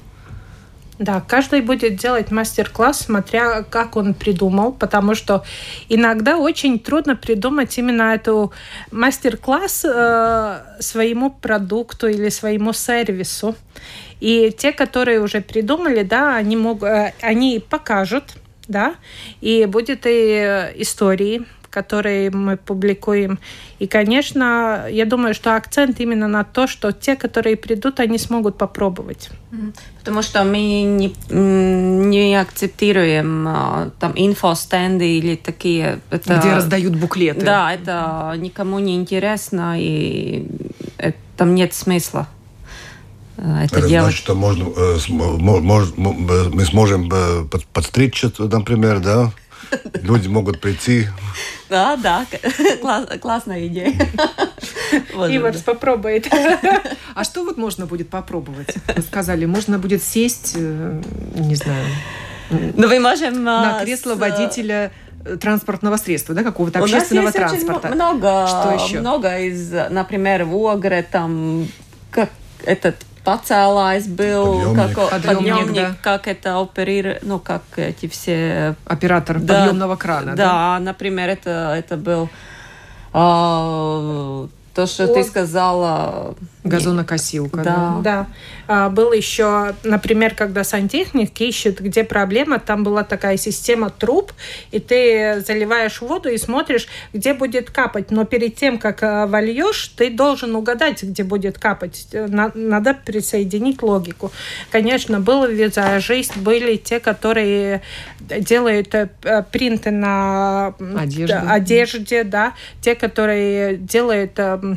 Да, 0.99 1.21
каждый 1.21 1.61
будет 1.61 1.97
делать 1.97 2.31
мастер-класс, 2.31 3.01
смотря 3.01 3.65
как 3.65 3.97
он 3.97 4.15
придумал, 4.15 4.71
потому 4.71 5.17
что 5.17 5.45
иногда 5.89 6.39
очень 6.39 6.79
трудно 6.79 7.17
придумать 7.17 7.77
именно 7.79 8.15
эту 8.15 8.53
мастер-класс 8.93 9.85
э, 9.85 10.61
своему 10.79 11.31
продукту 11.31 12.07
или 12.07 12.29
своему 12.29 12.73
сервису. 12.73 13.57
И 14.21 14.55
те, 14.57 14.71
которые 14.71 15.21
уже 15.21 15.41
придумали, 15.41 16.05
да, 16.05 16.37
они 16.37 16.57
могут, 16.57 16.89
э, 16.89 17.13
они 17.23 17.59
покажут, 17.59 18.37
да, 18.69 18.95
и 19.41 19.67
будет 19.67 20.07
и 20.07 20.71
истории, 20.77 21.45
которые 21.75 22.31
мы 22.31 22.57
публикуем. 22.57 23.39
И, 23.81 23.87
конечно, 23.89 24.87
я 24.91 25.05
думаю, 25.07 25.35
что 25.35 25.57
акцент 25.57 26.01
именно 26.01 26.29
на 26.29 26.45
то, 26.45 26.69
что 26.69 26.93
те, 26.93 27.17
которые 27.17 27.57
придут, 27.57 27.99
они 28.01 28.19
смогут 28.19 28.57
попробовать. 28.57 29.31
Потому 29.99 30.23
что 30.23 30.45
мы 30.45 30.83
не, 30.83 31.13
не 31.31 32.41
акцептируем 32.41 33.49
а, 33.49 33.91
там 33.99 34.13
инфостенды 34.15 35.19
или 35.19 35.37
такие... 35.37 35.99
Это, 36.11 36.37
Где 36.37 36.55
раздают 36.55 36.95
буклеты. 36.95 37.45
Да, 37.45 37.73
это 37.73 38.35
никому 38.37 38.79
не 38.79 38.95
интересно, 38.97 39.75
и 39.81 40.47
это, 40.99 41.17
там 41.37 41.55
нет 41.55 41.73
смысла 41.75 42.29
э, 43.37 43.65
это, 43.65 43.79
это 43.79 43.89
делать. 43.89 44.05
Значит, 44.05 44.21
что 44.21 44.35
можно, 44.35 44.65
э, 44.77 44.99
мож, 45.09 45.93
мы 45.97 46.65
сможем 46.65 47.11
э, 47.13 47.45
подстричь, 47.73 48.25
например, 48.39 49.01
да? 49.01 49.33
Люди 50.03 50.29
могут 50.29 50.61
прийти. 50.61 51.09
Да, 51.69 51.97
да, 51.97 52.27
Класс, 52.81 53.07
классная 53.21 53.67
идея. 53.67 53.93
Иварс 55.13 55.63
попробует. 55.63 56.29
А 57.15 57.25
что 57.25 57.45
вот 57.45 57.57
можно 57.57 57.87
будет 57.87 58.11
попробовать? 58.11 58.75
Вы 58.95 59.03
сказали, 59.03 59.45
можно 59.47 59.79
будет 59.79 60.03
сесть, 60.03 60.55
э, 60.57 61.03
не 61.37 61.55
знаю, 61.55 61.85
ну, 62.51 62.89
вы 62.89 63.01
можем 63.01 63.43
на 63.43 63.81
кресло 63.83 64.15
водителя 64.15 64.93
э, 65.25 65.37
транспортного 65.37 65.97
средства, 65.97 66.35
да, 66.35 66.43
какого-то 66.43 66.81
общественного 66.81 67.25
У 67.25 67.27
нас 67.27 67.35
есть 67.35 67.49
транспорта. 67.49 67.95
Много, 67.95 68.47
что 68.47 68.79
еще? 68.79 69.01
Много 69.01 69.39
из, 69.39 69.73
например, 69.91 70.45
в 70.45 70.55
Огре 70.67 71.03
там 71.03 71.67
как 72.11 72.31
этот 72.65 72.97
Пацалайс 73.25 74.07
был, 74.07 74.75
подъемник. 74.75 74.97
как 74.97 75.11
подъемник, 75.11 75.55
подъемник 75.55 75.89
да. 75.89 75.97
как 76.03 76.29
это 76.29 76.59
оперирует, 76.59 77.23
ну, 77.23 77.39
как 77.39 77.63
эти 77.77 78.07
все... 78.07 78.75
Оператор 78.85 79.39
да, 79.39 79.61
подъемного 79.61 79.97
крана, 79.97 80.37
да? 80.37 80.45
Да, 80.45 80.79
например, 80.81 81.31
это, 81.31 81.75
это 81.77 81.97
был... 81.97 82.29
А, 83.15 84.47
то, 84.75 84.87
что 84.87 85.05
О. 85.05 85.15
ты 85.15 85.25
сказала... 85.25 86.35
Газонокосилка. 86.65 87.63
Да. 87.63 88.01
да. 88.03 88.27
А, 88.67 88.89
был 88.89 89.13
еще, 89.13 89.75
например, 89.85 90.35
когда 90.35 90.65
сантехник 90.65 91.39
ищет, 91.39 91.81
где 91.81 92.05
проблема, 92.05 92.59
там 92.59 92.85
была 92.85 93.05
такая 93.05 93.37
система 93.37 93.91
труб, 93.91 94.33
и 94.71 94.81
ты 94.81 95.43
заливаешь 95.47 96.01
воду 96.01 96.31
и 96.31 96.39
смотришь, 96.39 96.89
где 97.13 97.35
будет 97.35 97.71
капать. 97.71 98.11
Но 98.11 98.25
перед 98.25 98.57
тем, 98.57 98.79
как 98.79 99.03
а, 99.03 99.27
вольешь, 99.27 99.89
ты 99.89 100.11
должен 100.11 100.57
угадать, 100.57 101.03
где 101.03 101.23
будет 101.23 101.59
капать. 101.59 102.07
Надо 102.13 102.95
присоединить 102.95 103.83
логику. 103.83 104.33
Конечно, 104.71 105.21
был 105.21 105.47
визажист, 105.47 106.37
были 106.39 106.77
те, 106.77 106.99
которые 106.99 107.83
делают 108.21 108.95
э, 108.95 109.09
принты 109.53 109.91
на 109.91 110.75
одежде, 110.97 111.35
одежде 111.35 112.25
да, 112.25 112.55
те, 112.81 112.95
которые 112.95 113.77
делают 113.77 114.39
э, 114.39 114.77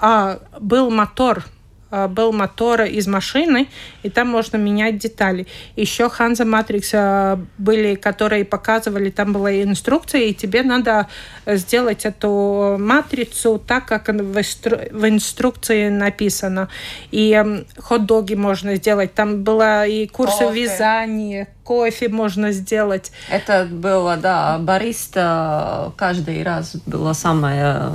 а 0.00 0.38
был 0.58 0.90
мотор 0.90 1.44
а, 1.90 2.06
был 2.06 2.32
мотор 2.32 2.82
из 2.82 3.06
машины, 3.08 3.68
и 4.02 4.10
там 4.10 4.28
можно 4.28 4.56
менять 4.56 4.98
детали. 4.98 5.46
Еще 5.74 6.04
Hansa 6.04 6.44
Matrix 6.46 6.90
а, 6.94 7.40
были, 7.58 7.96
которые 7.96 8.44
показывали, 8.44 9.10
там 9.10 9.32
была 9.32 9.62
инструкция, 9.62 10.22
и 10.22 10.34
тебе 10.34 10.62
надо 10.62 11.08
сделать 11.46 12.04
эту 12.04 12.76
матрицу 12.78 13.58
так, 13.58 13.86
как 13.86 14.08
в 14.08 15.08
инструкции 15.08 15.88
написано. 15.88 16.68
И 17.10 17.64
хот-доги 17.76 18.34
можно 18.34 18.76
сделать. 18.76 19.12
Там 19.14 19.42
было 19.42 19.84
и 19.84 20.06
курсы 20.06 20.44
Кофе. 20.44 20.62
вязания, 20.62 21.48
кофе 21.64 22.08
можно 22.08 22.52
сделать. 22.52 23.10
Это 23.28 23.66
было, 23.68 24.16
да, 24.16 24.58
бариста 24.58 25.92
каждый 25.96 26.42
раз 26.44 26.76
было 26.86 27.14
самое 27.14 27.90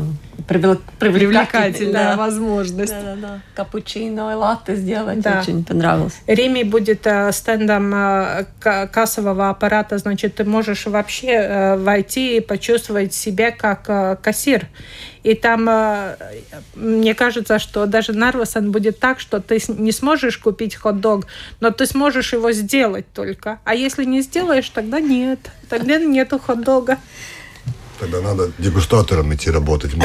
привлекательная 0.47 2.11
да. 2.11 2.15
возможность. 2.15 2.93
Да, 2.93 3.15
да, 3.15 3.15
да. 3.15 3.39
Капучино 3.55 4.31
и 4.31 4.35
латте 4.35 4.75
сделать 4.75 5.19
да. 5.21 5.41
очень 5.41 5.63
понравилось. 5.63 6.13
Риме 6.27 6.63
будет 6.63 7.05
э, 7.07 7.31
стендом 7.31 7.93
э, 7.93 8.45
кассового 8.59 9.49
аппарата, 9.49 9.97
значит, 9.97 10.35
ты 10.35 10.43
можешь 10.43 10.85
вообще 10.85 11.31
э, 11.31 11.77
войти 11.77 12.37
и 12.37 12.39
почувствовать 12.39 13.13
себя 13.13 13.51
как 13.51 13.85
э, 13.87 14.17
кассир. 14.21 14.67
И 15.25 15.33
там, 15.33 15.67
э, 15.67 16.15
мне 16.75 17.15
кажется, 17.15 17.57
что 17.57 17.87
даже 17.87 18.13
Нарвасан 18.13 18.71
будет 18.71 18.99
так, 18.99 19.19
что 19.19 19.39
ты 19.39 19.59
не 19.69 19.91
сможешь 19.91 20.37
купить 20.37 20.75
хот-дог, 20.75 21.25
но 21.59 21.71
ты 21.71 21.87
сможешь 21.87 22.33
его 22.33 22.51
сделать 22.51 23.05
только. 23.11 23.59
А 23.63 23.73
если 23.73 24.05
не 24.05 24.21
сделаешь, 24.21 24.69
тогда 24.69 24.99
нет. 24.99 25.39
Тогда 25.67 25.97
нету 25.97 26.37
хот-дога. 26.37 26.99
Тогда 27.99 28.21
надо 28.21 28.51
дегустатором 28.57 29.33
идти 29.33 29.51
работать. 29.51 29.91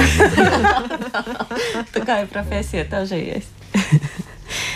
Такая 1.93 2.27
профессия 2.27 2.85
тоже 2.85 3.15
есть. 3.15 3.49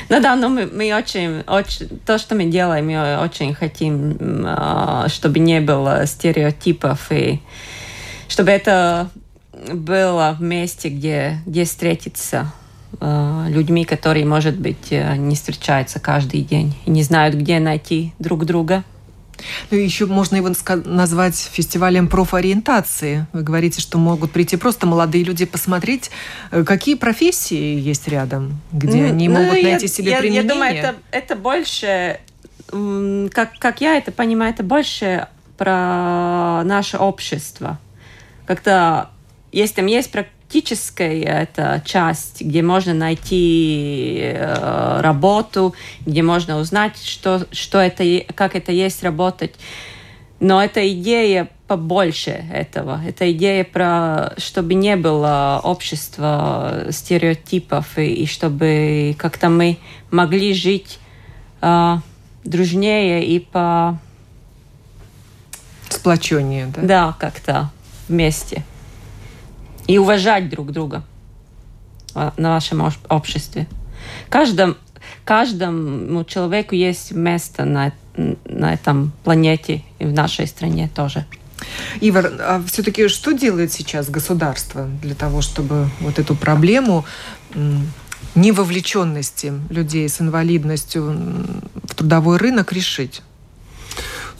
Ну 0.09 0.21
да, 0.21 0.37
но 0.37 0.49
мы, 0.49 0.67
мы 0.67 0.95
очень, 0.95 1.41
очень, 1.49 1.89
то, 2.07 2.19
что 2.19 2.35
мы 2.35 2.45
делаем, 2.45 2.87
мы 2.87 3.19
очень 3.19 3.55
хотим, 3.55 4.45
а, 4.47 5.09
чтобы 5.09 5.41
не 5.41 5.61
было 5.61 6.07
стереотипов 6.07 7.11
и 7.11 7.41
чтобы 8.29 8.51
это 8.51 9.11
было 9.73 10.37
в 10.39 10.43
месте, 10.43 10.91
где, 10.91 11.41
где 11.47 11.65
встретиться 11.65 12.53
а, 13.01 13.47
людьми, 13.49 13.85
которые, 13.85 14.27
может 14.27 14.59
быть, 14.59 14.89
э, 14.91 15.17
не 15.17 15.35
встречаются 15.35 16.01
каждый 16.01 16.43
день 16.43 16.75
и 16.85 16.91
не 16.91 17.03
знают, 17.03 17.35
где 17.35 17.59
найти 17.59 18.13
друг 18.19 18.45
друга. 18.45 18.85
Ну, 19.71 19.79
еще 19.79 20.07
можно 20.07 20.37
его 20.37 20.51
назвать 20.85 21.37
фестивалем 21.37 22.09
профориентации. 22.09 23.27
Вы 23.33 23.43
говорите, 23.43 23.81
что 23.81 23.99
могут 23.99 24.33
прийти 24.33 24.57
просто 24.57 24.87
молодые 24.87 25.25
люди 25.25 25.45
посмотреть, 25.45 26.11
э, 26.51 26.65
какие 26.65 26.95
профессии 26.95 27.79
есть 27.79 28.09
рядом, 28.09 28.61
где 28.73 28.99
ну, 28.99 29.07
они 29.09 29.29
могут 29.29 29.55
ну, 29.55 29.63
найти 29.63 29.89
себе 29.89 30.13
я, 30.13 30.19
применение. 30.19 30.49
Я 30.49 30.55
думаю, 30.55 30.77
это, 30.77 30.95
это 31.11 31.37
больше, 31.37 32.21
как, 33.33 33.59
как 33.59 33.81
я 33.81 33.97
это 33.97 34.13
понимаю, 34.13 34.53
это 34.53 34.63
больше 34.63 35.29
про 35.57 36.63
наше 36.65 36.97
общество. 36.99 37.79
Как-то, 38.47 39.11
если 39.53 39.77
там 39.77 39.87
есть 39.87 40.11
практическая 40.55 41.21
эта 41.21 41.83
часть, 41.85 42.41
где 42.41 42.63
можно 42.63 42.95
найти 42.95 44.21
э, 44.23 45.01
работу, 45.01 45.75
где 46.07 46.23
можно 46.23 46.59
узнать, 46.59 46.97
что, 47.05 47.45
что 47.51 47.79
это, 47.79 48.05
как 48.35 48.55
это 48.55 48.71
есть 48.71 49.03
работать. 49.03 49.55
Но 50.39 50.63
эта 50.63 50.89
идея 50.93 51.49
побольше 51.67 52.45
этого. 52.53 53.01
Это 53.05 53.33
идея 53.33 53.65
про, 53.65 54.35
чтобы 54.37 54.75
не 54.75 54.95
было 54.95 55.61
общества 55.65 56.85
стереотипов 56.91 57.99
и, 57.99 58.23
и 58.23 58.27
чтобы 58.27 59.17
как-то 59.19 59.49
мы 59.49 59.79
могли 60.13 60.55
жить 60.55 61.01
э, 61.63 61.97
дружнее 62.45 63.27
и 63.27 63.41
по 63.41 63.99
сплоченнее, 65.89 66.67
да? 66.67 66.83
Да, 66.83 67.17
как-то 67.19 67.73
вместе 68.07 68.63
и 69.87 69.99
уважать 69.99 70.49
друг 70.49 70.73
друга 70.73 71.03
на 72.15 72.31
нашем 72.37 72.91
обществе. 73.09 73.67
Каждом, 74.29 74.77
каждому 75.25 76.25
человеку 76.25 76.75
есть 76.75 77.13
место 77.13 77.65
на, 77.65 77.93
на 78.45 78.75
этом 78.75 79.13
планете 79.25 79.83
и 79.99 80.05
в 80.05 80.13
нашей 80.13 80.47
стране 80.47 80.89
тоже. 80.95 81.27
Ивар, 82.01 82.33
а 82.41 82.63
все-таки 82.67 83.09
что 83.09 83.33
делает 83.33 83.73
сейчас 83.73 84.11
государство 84.11 84.87
для 85.03 85.15
того, 85.15 85.41
чтобы 85.41 85.89
вот 86.01 86.19
эту 86.19 86.35
проблему 86.35 87.05
невовлеченности 88.35 89.53
людей 89.71 90.09
с 90.09 90.21
инвалидностью 90.21 91.03
в 91.83 91.95
трудовой 91.95 92.39
рынок 92.39 92.73
решить? 92.73 93.23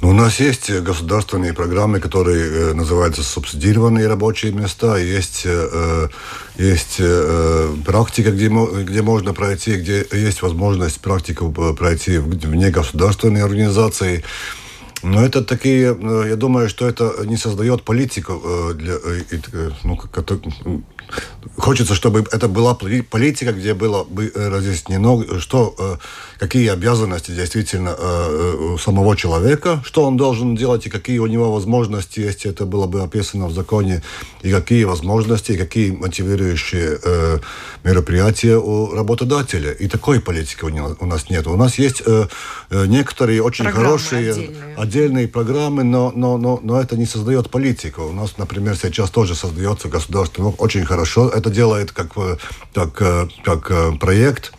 Ну, 0.01 0.11
у 0.11 0.13
нас 0.13 0.39
есть 0.41 0.71
государственные 0.71 1.55
программы, 1.55 1.99
которые 1.99 2.45
э, 2.45 2.75
называются 2.75 3.23
субсидированные 3.23 4.07
рабочие 4.07 4.53
места, 4.53 4.97
есть, 4.99 5.43
э, 5.45 6.09
есть 6.57 6.97
э, 6.99 7.75
практика, 7.87 8.31
где, 8.31 8.49
где 8.49 9.03
можно 9.03 9.33
пройти, 9.33 9.77
где 9.77 10.07
есть 10.13 10.43
возможность 10.43 11.01
практику 11.01 11.51
пройти 11.53 12.19
вне 12.19 12.71
государственной 12.71 13.43
организации. 13.43 14.25
Но 15.05 15.23
это 15.23 15.45
такие, 15.45 15.97
э, 16.01 16.29
я 16.31 16.37
думаю, 16.37 16.69
что 16.69 16.89
это 16.89 17.13
не 17.27 17.37
создает 17.37 17.83
политику 17.83 18.41
э, 18.43 18.73
для, 18.75 18.95
э, 18.95 19.71
ну, 19.85 20.01
хочется, 21.57 21.95
чтобы 21.95 22.25
это 22.31 22.49
была 22.49 22.75
политика, 22.75 23.53
где 23.53 23.75
было 23.75 24.05
бы 24.05 24.33
разъяснено, 24.35 25.41
что, 25.41 25.99
какие 26.39 26.69
обязанности 26.69 27.31
действительно 27.31 27.97
самого 28.79 29.17
человека, 29.17 29.83
что 29.85 30.05
он 30.05 30.17
должен 30.17 30.57
делать 30.57 30.87
и 30.87 30.91
какие 30.91 31.19
у 31.19 31.27
него 31.27 31.53
возможности 31.53 32.21
есть, 32.21 32.47
это 32.47 32.67
было 32.67 32.87
бы 32.87 33.03
описано 33.03 33.47
в 33.47 33.53
законе, 33.53 34.03
и 34.43 34.51
какие 34.51 34.85
возможности, 34.85 35.53
и 35.53 35.57
какие 35.57 35.91
мотивирующие 35.91 36.99
мероприятия 37.83 38.57
у 38.57 38.95
работодателя. 38.95 39.73
И 39.73 39.89
такой 39.89 40.21
политики 40.21 40.65
у 40.65 41.07
нас 41.07 41.31
нет. 41.31 41.47
У 41.47 41.57
нас 41.57 41.79
есть 41.79 42.03
некоторые 42.71 43.43
очень 43.43 43.65
Программы 43.65 43.87
хорошие 43.87 44.31
отдельные. 44.31 44.75
отдельные 44.77 45.29
программы, 45.29 45.85
но, 45.85 46.13
но, 46.15 46.39
но, 46.39 46.61
но 46.63 46.81
это 46.81 46.97
не 46.97 47.07
создает 47.07 47.51
политику. 47.51 48.03
У 48.03 48.13
нас, 48.13 48.39
например, 48.39 48.77
сейчас 48.77 49.11
тоже 49.11 49.35
создается 49.35 49.89
государство, 49.89 50.43
ну, 50.43 50.55
очень 50.59 50.85
хорошо 50.85 51.29
это 51.35 51.51
делает 51.51 51.93
как, 51.93 52.15
как, 52.73 53.03
как 53.45 53.99
проект 53.99 54.53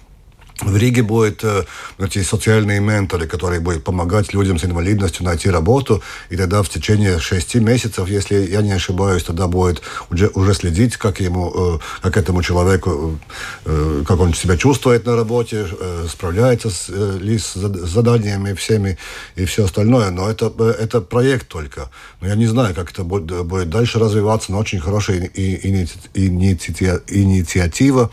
в 0.62 0.78
Риге 0.78 1.04
будет 1.04 1.44
э, 1.44 1.66
эти 2.00 2.24
социальные 2.24 2.80
менторы, 2.80 3.28
которые 3.28 3.60
будут 3.60 3.84
помогать 3.84 4.34
людям 4.34 4.58
с 4.58 4.64
инвалидностью 4.64 5.26
найти 5.26 5.50
работу. 5.50 6.02
И 6.30 6.38
тогда 6.38 6.64
в 6.64 6.70
течение 6.70 7.20
шести 7.20 7.60
месяцев, 7.60 8.08
если 8.08 8.36
я 8.36 8.62
не 8.62 8.72
ошибаюсь, 8.72 9.24
тогда 9.24 9.48
будет 9.48 9.82
уже, 10.10 10.30
уже 10.34 10.54
следить, 10.54 10.96
как, 10.96 11.20
ему, 11.20 11.52
э, 11.54 11.80
как 12.02 12.16
этому 12.16 12.42
человеку, 12.42 13.20
э, 13.66 14.04
как 14.08 14.20
он 14.22 14.34
себя 14.34 14.56
чувствует 14.56 15.06
на 15.06 15.18
работе, 15.18 15.68
э, 15.78 16.08
справляется 16.10 16.70
с, 16.70 16.88
ли 16.90 17.38
с 17.38 17.54
заданиями 17.56 18.54
всеми 18.54 18.98
и 19.36 19.44
все 19.44 19.66
остальное. 19.66 20.10
Но 20.10 20.30
это, 20.30 20.54
это 20.80 21.02
проект 21.02 21.50
только. 21.50 21.90
Но 22.22 22.28
я 22.30 22.36
не 22.36 22.48
знаю, 22.48 22.74
как 22.74 22.92
это 22.92 23.04
будет, 23.04 23.46
будет 23.46 23.70
дальше 23.70 24.00
развиваться, 24.00 24.54
но 24.54 24.60
очень 24.60 24.80
хорошая 24.80 25.18
и, 25.18 25.56
и, 25.56 25.88
инициатива. 26.14 28.10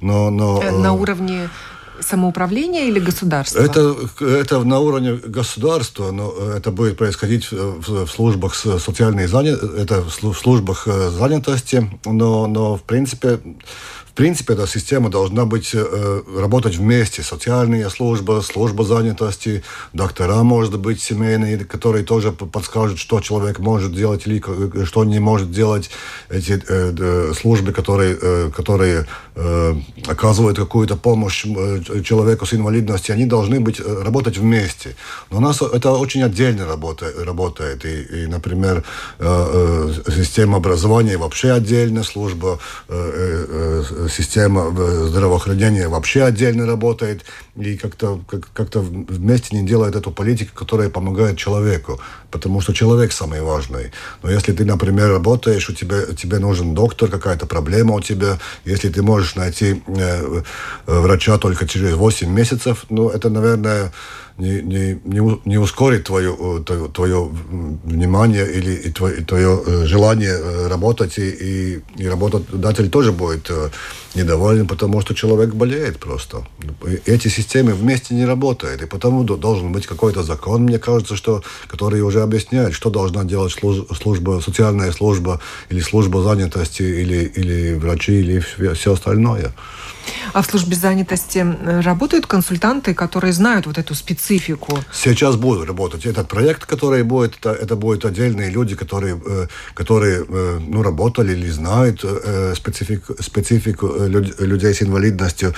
Но, 0.00 0.30
но, 0.30 0.62
на 0.62 0.94
уровне 0.94 1.50
самоуправления 2.02 2.84
или 2.84 2.98
государства? 2.98 3.60
Это, 3.60 3.96
это 4.20 4.64
на 4.64 4.78
уровне 4.80 5.14
государства, 5.14 6.10
но 6.10 6.32
это 6.56 6.70
будет 6.70 6.96
происходить 6.96 7.50
в, 7.50 8.04
в 8.04 8.10
службах 8.10 8.54
социальной 8.54 9.26
занятости, 9.26 9.80
это 9.80 10.02
в 10.02 10.34
службах 10.34 10.86
э, 10.86 11.10
занятости, 11.10 11.90
но, 12.04 12.46
но 12.46 12.76
в 12.76 12.82
принципе 12.82 13.38
в 14.12 14.14
принципе, 14.14 14.52
эта 14.52 14.66
система 14.66 15.08
должна 15.08 15.46
быть, 15.46 15.70
э, 15.72 16.22
работать 16.38 16.76
вместе. 16.76 17.22
Социальная 17.22 17.88
служба, 17.88 18.42
служба 18.42 18.84
занятости, 18.84 19.62
доктора, 19.94 20.42
может 20.42 20.78
быть, 20.78 21.00
семейные, 21.00 21.64
которые 21.64 22.04
тоже 22.04 22.30
подскажут, 22.32 22.98
что 22.98 23.20
человек 23.20 23.58
может 23.58 23.94
делать 23.94 24.26
или 24.26 24.42
э, 24.46 24.84
что 24.84 25.04
не 25.04 25.18
может 25.18 25.50
делать. 25.50 25.88
Эти 26.28 26.62
э, 26.68 27.32
службы, 27.32 27.72
которые, 27.72 28.18
э, 28.20 28.50
которые 28.54 29.06
э, 29.34 29.74
оказывают 30.06 30.58
какую-то 30.58 30.96
помощь 30.96 31.46
э, 31.46 32.02
человеку 32.04 32.44
с 32.44 32.52
инвалидностью, 32.52 33.14
они 33.14 33.24
должны 33.24 33.60
быть, 33.60 33.80
э, 33.80 34.02
работать 34.02 34.36
вместе. 34.36 34.94
Но 35.30 35.38
у 35.38 35.40
нас 35.40 35.62
это 35.62 35.90
очень 35.92 36.22
отдельно 36.22 36.66
работает. 36.66 37.16
работает. 37.24 37.86
И, 37.86 38.24
и 38.24 38.26
например, 38.26 38.84
э, 39.18 39.90
э, 40.06 40.12
система 40.12 40.58
образования 40.58 41.16
вообще 41.16 41.52
отдельная 41.52 42.02
служба, 42.02 42.58
э, 42.88 43.44
э, 43.48 44.01
система 44.08 44.70
здравоохранения 45.06 45.88
вообще 45.88 46.24
отдельно 46.24 46.66
работает 46.66 47.24
и 47.56 47.76
как-то 47.76 48.20
как, 48.28 48.50
как 48.52 48.74
вместе 48.74 49.56
не 49.56 49.66
делает 49.66 49.94
эту 49.94 50.10
политику, 50.10 50.52
которая 50.54 50.88
помогает 50.88 51.36
человеку, 51.36 52.00
потому 52.30 52.60
что 52.60 52.72
человек 52.72 53.12
самый 53.12 53.42
важный. 53.42 53.92
Но 54.22 54.30
если 54.30 54.52
ты, 54.52 54.64
например, 54.64 55.10
работаешь, 55.10 55.68
у 55.68 55.74
тебя 55.74 56.06
тебе 56.16 56.38
нужен 56.38 56.74
доктор, 56.74 57.10
какая-то 57.10 57.46
проблема 57.46 57.94
у 57.94 58.00
тебя, 58.00 58.38
если 58.64 58.88
ты 58.88 59.02
можешь 59.02 59.34
найти 59.36 59.82
э, 59.86 60.42
врача 60.86 61.38
только 61.38 61.68
через 61.68 61.94
8 61.94 62.30
месяцев, 62.30 62.86
ну 62.88 63.08
это, 63.08 63.28
наверное, 63.30 63.92
не, 64.38 64.62
не, 64.62 65.00
не, 65.04 65.40
не 65.44 65.58
ускорит 65.58 66.04
твое, 66.04 66.62
твое, 66.64 66.88
твое 66.88 67.30
внимание 67.84 68.50
или 68.50 68.72
и 68.72 68.90
твое, 68.90 69.20
и 69.20 69.24
твое 69.24 69.62
э, 69.66 69.86
желание 69.86 70.32
э, 70.32 70.68
работать, 70.68 71.18
и, 71.18 71.28
и, 71.30 71.80
и 71.96 72.08
работодатель 72.08 72.88
тоже 72.88 73.12
будет 73.12 73.50
э, 73.50 73.70
недоволен, 74.14 74.66
потому 74.66 75.00
что 75.00 75.14
человек 75.14 75.54
болеет 75.54 75.98
просто. 75.98 76.46
Эти 77.06 77.28
системы 77.28 77.72
вместе 77.72 78.14
не 78.14 78.24
работают, 78.24 78.82
и 78.82 78.86
потому 78.86 79.24
должен 79.24 79.72
быть 79.72 79.86
какой-то 79.86 80.22
закон, 80.22 80.62
мне 80.62 80.78
кажется, 80.78 81.16
что, 81.16 81.42
который 81.68 82.00
уже 82.00 82.22
объясняет, 82.22 82.74
что 82.74 82.90
должна 82.90 83.24
делать 83.24 83.52
служба, 83.52 84.40
социальная 84.40 84.92
служба 84.92 85.40
или 85.70 85.80
служба 85.80 86.22
занятости, 86.22 86.82
или, 86.82 87.32
или 87.36 87.74
врачи, 87.74 88.20
или 88.20 88.40
все 88.74 88.92
остальное. 88.92 89.52
А 90.32 90.42
в 90.42 90.46
службе 90.46 90.76
занятости 90.76 91.44
работают 91.82 92.26
консультанты, 92.26 92.94
которые 92.94 93.32
знают 93.32 93.66
вот 93.66 93.78
эту 93.78 93.94
специфику? 93.94 94.78
Сейчас 94.92 95.36
будут 95.36 95.68
работать. 95.68 96.06
Этот 96.06 96.28
проект, 96.28 96.66
который 96.66 97.02
будет, 97.02 97.36
это, 97.38 97.50
это 97.50 97.76
будут 97.76 98.04
отдельные 98.04 98.50
люди, 98.50 98.74
которые, 98.74 99.20
э, 99.24 99.46
которые 99.74 100.24
э, 100.28 100.58
ну, 100.60 100.82
работали 100.82 101.32
или 101.32 101.50
знают 101.50 102.00
э, 102.04 102.54
специфику, 102.56 103.14
специфику 103.22 103.86
людей 104.06 104.74
с 104.74 104.82
инвалидностью. 104.82 105.54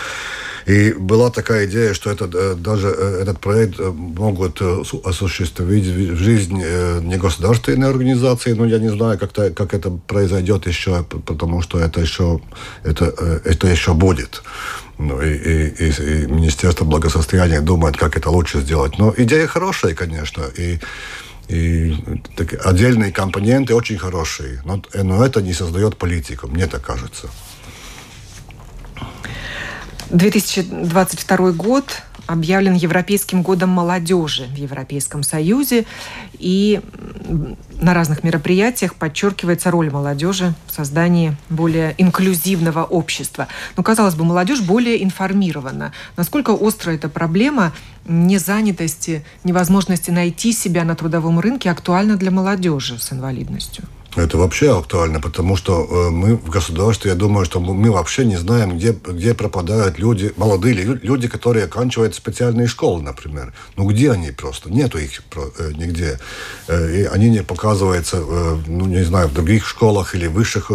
И 0.66 0.92
была 0.92 1.30
такая 1.30 1.66
идея, 1.66 1.92
что 1.92 2.10
это, 2.10 2.54
даже 2.54 2.88
этот 2.88 3.38
проект 3.38 3.78
могут 3.78 4.62
осуществить 4.62 5.86
в 5.86 6.16
жизнь 6.16 6.56
негосударственные 6.56 7.90
организации, 7.90 8.52
но 8.52 8.64
я 8.64 8.78
не 8.78 8.88
знаю, 8.88 9.18
как, 9.18 9.32
-то, 9.32 9.52
как 9.52 9.74
это 9.74 9.90
произойдет 9.90 10.66
еще, 10.66 11.04
потому 11.04 11.62
что 11.62 11.78
это 11.78 12.00
еще, 12.00 12.40
это, 12.82 13.04
это 13.44 13.68
еще 13.68 13.92
будет. 13.92 14.42
Ну, 14.98 15.20
и, 15.20 15.34
и, 15.34 15.86
и, 15.86 15.88
и 15.88 16.26
Министерство 16.26 16.84
благосостояния 16.84 17.60
думает, 17.60 17.96
как 17.96 18.16
это 18.16 18.30
лучше 18.30 18.60
сделать. 18.60 18.98
Но 18.98 19.12
идея 19.16 19.46
хорошая, 19.46 19.94
конечно, 19.94 20.44
и, 20.56 20.78
и 21.48 21.96
так, 22.36 22.66
отдельные 22.66 23.12
компоненты 23.12 23.74
очень 23.74 23.98
хорошие, 23.98 24.62
но, 24.64 24.82
но 24.94 25.26
это 25.26 25.42
не 25.42 25.52
создает 25.52 25.96
политику, 25.96 26.46
мне 26.46 26.66
так 26.66 26.82
кажется. 26.82 27.28
2022 30.14 31.50
год 31.52 32.02
объявлен 32.26 32.74
Европейским 32.74 33.42
годом 33.42 33.70
молодежи 33.70 34.46
в 34.46 34.54
Европейском 34.54 35.24
Союзе. 35.24 35.86
И 36.38 36.80
на 37.80 37.94
разных 37.94 38.22
мероприятиях 38.22 38.94
подчеркивается 38.94 39.72
роль 39.72 39.90
молодежи 39.90 40.54
в 40.68 40.72
создании 40.72 41.36
более 41.50 41.94
инклюзивного 41.98 42.84
общества. 42.84 43.48
Но, 43.76 43.82
казалось 43.82 44.14
бы, 44.14 44.24
молодежь 44.24 44.60
более 44.60 45.02
информирована. 45.02 45.92
Насколько 46.16 46.50
остра 46.50 46.92
эта 46.92 47.08
проблема 47.08 47.72
незанятости, 48.06 49.24
невозможности 49.42 50.12
найти 50.12 50.52
себя 50.52 50.84
на 50.84 50.94
трудовом 50.94 51.40
рынке 51.40 51.70
актуальна 51.70 52.16
для 52.16 52.30
молодежи 52.30 53.00
с 53.00 53.12
инвалидностью? 53.12 53.84
Это 54.16 54.38
вообще 54.38 54.78
актуально, 54.78 55.20
потому 55.20 55.56
что 55.56 55.84
э, 55.90 56.10
мы 56.10 56.36
в 56.36 56.48
государстве, 56.48 57.10
я 57.10 57.16
думаю, 57.16 57.44
что 57.44 57.58
мы 57.58 57.90
вообще 57.90 58.24
не 58.24 58.36
знаем, 58.36 58.76
где, 58.76 58.92
где 58.92 59.34
пропадают 59.34 59.98
люди, 59.98 60.32
молодые 60.36 60.74
люди, 60.74 61.26
которые 61.26 61.64
оканчивают 61.64 62.14
специальные 62.14 62.68
школы, 62.68 63.02
например. 63.02 63.52
Ну, 63.76 63.88
где 63.88 64.12
они 64.12 64.30
просто? 64.30 64.70
Нету 64.70 64.98
их 64.98 65.20
э, 65.34 65.72
нигде. 65.76 66.20
Э, 66.68 66.96
и 66.96 67.04
они 67.04 67.28
не 67.28 67.42
показываются, 67.42 68.18
ну, 68.66 68.86
не 68.86 69.02
знаю, 69.02 69.28
в 69.28 69.34
других 69.34 69.66
школах 69.66 70.14
или 70.14 70.28
высших 70.28 70.70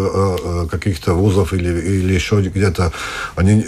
каких-то 0.70 1.14
вузов 1.14 1.54
или, 1.54 1.70
или 1.70 2.14
еще 2.14 2.42
где-то. 2.42 2.92
Они, 3.36 3.64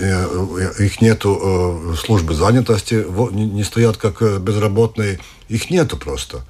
их 0.80 1.02
нету 1.02 1.96
службы 1.98 2.34
занятости, 2.34 3.06
не 3.32 3.64
стоят 3.64 3.98
как 3.98 4.22
безработные. 4.42 5.20
Их 5.48 5.70
нету 5.70 5.98
просто. 5.98 6.42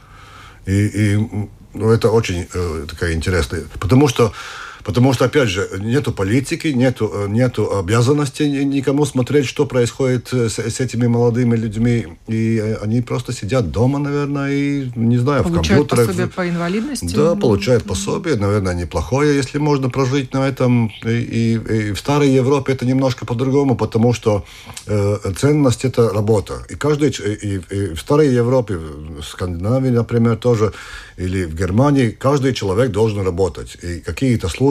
И, 0.65 0.71
и 0.71 1.49
ну, 1.73 1.91
это 1.91 2.09
очень 2.09 2.47
э, 2.53 2.85
такая 2.89 3.13
интересная. 3.13 3.63
Потому 3.79 4.07
что 4.07 4.33
Потому 4.83 5.13
что, 5.13 5.25
опять 5.25 5.49
же, 5.49 5.69
нету 5.79 6.11
политики, 6.11 6.67
нету, 6.67 7.27
нету 7.27 7.77
обязанности 7.77 8.43
никому 8.43 9.05
смотреть, 9.05 9.45
что 9.45 9.65
происходит 9.65 10.29
с, 10.29 10.59
с 10.59 10.79
этими 10.79 11.07
молодыми 11.07 11.55
людьми. 11.55 12.07
И 12.27 12.59
они 12.81 13.01
просто 13.01 13.33
сидят 13.33 13.71
дома, 13.71 13.99
наверное, 13.99 14.51
и, 14.51 14.91
не 14.95 15.17
знаю, 15.17 15.43
получают 15.43 15.67
в 15.67 15.89
компьютерах. 15.89 16.07
пособие 16.07 16.27
по 16.27 16.49
инвалидности? 16.49 17.15
Да, 17.15 17.35
получают 17.35 17.83
пособие, 17.83 18.35
наверное, 18.35 18.73
неплохое, 18.73 19.35
если 19.35 19.59
можно 19.59 19.89
прожить 19.89 20.33
на 20.33 20.47
этом. 20.47 20.91
И, 21.05 21.09
и, 21.09 21.53
и 21.53 21.91
в 21.91 21.99
старой 21.99 22.29
Европе 22.29 22.73
это 22.73 22.85
немножко 22.85 23.25
по-другому, 23.25 23.75
потому 23.75 24.13
что 24.13 24.43
э, 24.87 25.17
ценность– 25.37 25.85
это 25.85 26.09
работа. 26.09 26.65
И 26.69 26.75
каждый, 26.75 27.09
и, 27.09 27.61
и 27.69 27.93
в 27.93 27.99
старой 27.99 28.33
Европе, 28.33 28.77
в 28.77 29.23
Скандинавии, 29.23 29.89
например, 29.89 30.37
тоже, 30.37 30.73
или 31.17 31.45
в 31.45 31.55
Германии, 31.55 32.09
каждый 32.09 32.53
человек 32.53 32.91
должен 32.91 33.25
работать. 33.25 33.77
И 33.83 33.99
какие-то 33.99 34.47
службы 34.49 34.70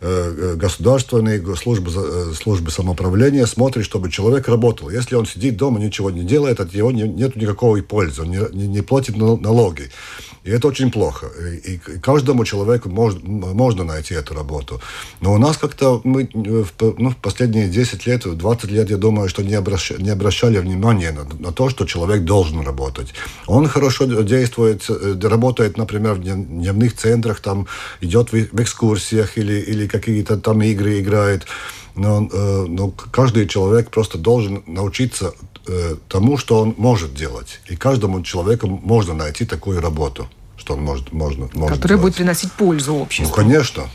э, 0.00 0.54
государственные, 0.56 1.44
службы, 1.56 1.90
э, 1.94 2.32
службы 2.34 2.70
самоуправления 2.70 3.46
смотрят, 3.46 3.84
чтобы 3.84 4.10
человек 4.10 4.48
работал. 4.48 4.90
Если 4.90 5.14
он 5.14 5.26
сидит 5.26 5.56
дома, 5.56 5.80
ничего 5.80 6.10
не 6.10 6.22
делает, 6.22 6.60
от 6.60 6.74
него 6.74 6.90
не, 6.92 7.02
нет 7.02 7.36
никакой 7.36 7.82
пользы, 7.82 8.22
он 8.22 8.30
не, 8.30 8.66
не, 8.66 8.82
платит 8.82 9.16
налоги. 9.16 9.90
И 10.44 10.50
это 10.50 10.68
очень 10.68 10.90
плохо. 10.90 11.26
И, 11.64 11.74
и 11.74 11.78
каждому 11.78 12.44
человеку 12.44 12.88
мож, 12.88 13.14
можно 13.22 13.84
найти 13.84 14.14
эту 14.14 14.34
работу. 14.34 14.80
Но 15.20 15.34
у 15.34 15.38
нас 15.38 15.56
как-то 15.56 16.00
мы 16.04 16.28
в, 16.32 16.72
ну, 16.98 17.10
в 17.10 17.16
последние 17.16 17.68
10 17.68 18.06
лет, 18.06 18.22
20 18.24 18.70
лет, 18.70 18.90
я 18.90 18.96
думаю, 18.96 19.28
что 19.28 19.42
не, 19.42 19.54
обращ, 19.54 19.92
не 19.98 20.10
обращали 20.10 20.58
внимания 20.58 21.12
на, 21.12 21.24
на 21.38 21.52
то, 21.52 21.68
что 21.68 21.84
человек 21.84 22.24
должен 22.24 22.60
работать. 22.60 23.14
Он 23.46 23.68
хорошо 23.68 24.04
действует, 24.22 24.84
э, 24.88 25.18
работает, 25.22 25.76
например, 25.76 26.14
в 26.14 26.22
дневных 26.22 26.96
центрах, 26.96 27.40
там 27.40 27.66
идет 28.00 28.32
в 28.32 28.60
экскурсиях 28.60 29.27
или, 29.36 29.60
или 29.60 29.86
какие-то 29.86 30.36
там 30.36 30.62
игры 30.62 31.00
играет. 31.00 31.46
Но, 31.94 32.28
э, 32.32 32.66
но 32.68 32.90
каждый 32.90 33.48
человек 33.48 33.90
просто 33.90 34.18
должен 34.18 34.62
научиться 34.66 35.34
э, 35.66 35.96
тому, 36.08 36.38
что 36.38 36.60
он 36.60 36.74
может 36.78 37.14
делать. 37.14 37.60
И 37.68 37.76
каждому 37.76 38.22
человеку 38.22 38.68
можно 38.68 39.14
найти 39.14 39.44
такую 39.44 39.80
работу 39.80 40.28
что 40.58 40.74
он 40.74 40.82
может, 40.82 41.12
можно, 41.12 41.48
может 41.54 41.76
Которая 41.76 41.98
делать. 41.98 42.02
будет 42.02 42.16
приносить 42.16 42.52
пользу 42.52 42.94
обществу. 42.94 43.34
Ну, 43.34 43.34
конечно. 43.34 43.88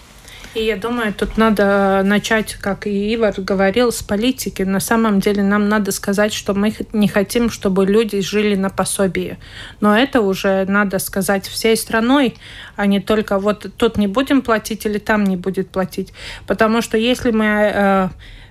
И 0.56 0.64
я 0.64 0.78
думаю, 0.78 1.14
тут 1.14 1.38
надо 1.38 2.02
начать, 2.04 2.54
как 2.56 2.86
и 2.86 3.16
Ивар 3.16 3.34
говорил, 3.38 3.92
с 3.92 4.04
политики. 4.04 4.62
На 4.62 4.80
самом 4.80 5.20
деле 5.20 5.42
нам 5.42 5.68
надо 5.68 5.92
сказать, 5.92 6.32
что 6.32 6.54
мы 6.54 6.76
не 6.94 7.08
хотим, 7.08 7.50
чтобы 7.50 7.86
люди 7.86 8.22
жили 8.22 8.56
на 8.56 8.70
пособии. 8.70 9.40
Но 9.82 9.98
это 9.98 10.22
уже 10.22 10.66
надо 10.66 11.00
сказать 11.00 11.48
всей 11.48 11.76
страной, 11.76 12.36
а 12.76 12.86
не 12.86 13.00
только 13.00 13.40
вот 13.40 13.66
тут 13.78 13.98
не 13.98 14.08
будем 14.08 14.42
платить 14.42 14.86
или 14.86 15.00
там 15.00 15.24
не 15.24 15.38
будет 15.38 15.70
платить. 15.70 16.14
Потому 16.46 16.82
что 16.84 16.98
если 16.98 17.32
мы 17.32 17.46
э, 17.46 18.10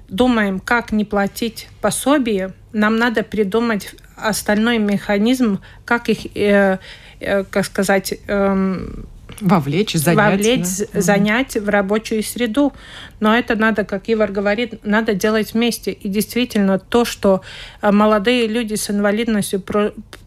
думаем, 0.08 0.58
как 0.58 0.90
не 0.90 1.04
платить 1.04 1.68
пособие, 1.80 2.52
нам 2.72 2.96
надо 2.96 3.22
придумать 3.22 3.94
остальной 4.16 4.78
механизм, 4.78 5.60
как 5.84 6.08
их 6.08 6.36
э, 6.36 6.78
Э, 7.22 7.44
как 7.44 7.64
сказать, 7.64 8.14
эм, 8.26 9.06
Вовлечь, 9.40 9.94
занять. 9.94 10.30
Вовлечь, 10.30 10.88
да? 10.92 11.00
занять 11.00 11.56
в 11.56 11.68
рабочую 11.68 12.22
среду. 12.22 12.72
Но 13.22 13.38
это 13.38 13.54
надо, 13.54 13.84
как 13.84 14.10
Ивар 14.10 14.32
говорит, 14.32 14.84
надо 14.84 15.14
делать 15.14 15.54
вместе. 15.54 15.92
И 15.92 16.08
действительно, 16.08 16.80
то, 16.80 17.04
что 17.04 17.42
э, 17.80 17.92
молодые 17.92 18.48
люди 18.48 18.74
с 18.74 18.90
инвалидностью 18.90 19.62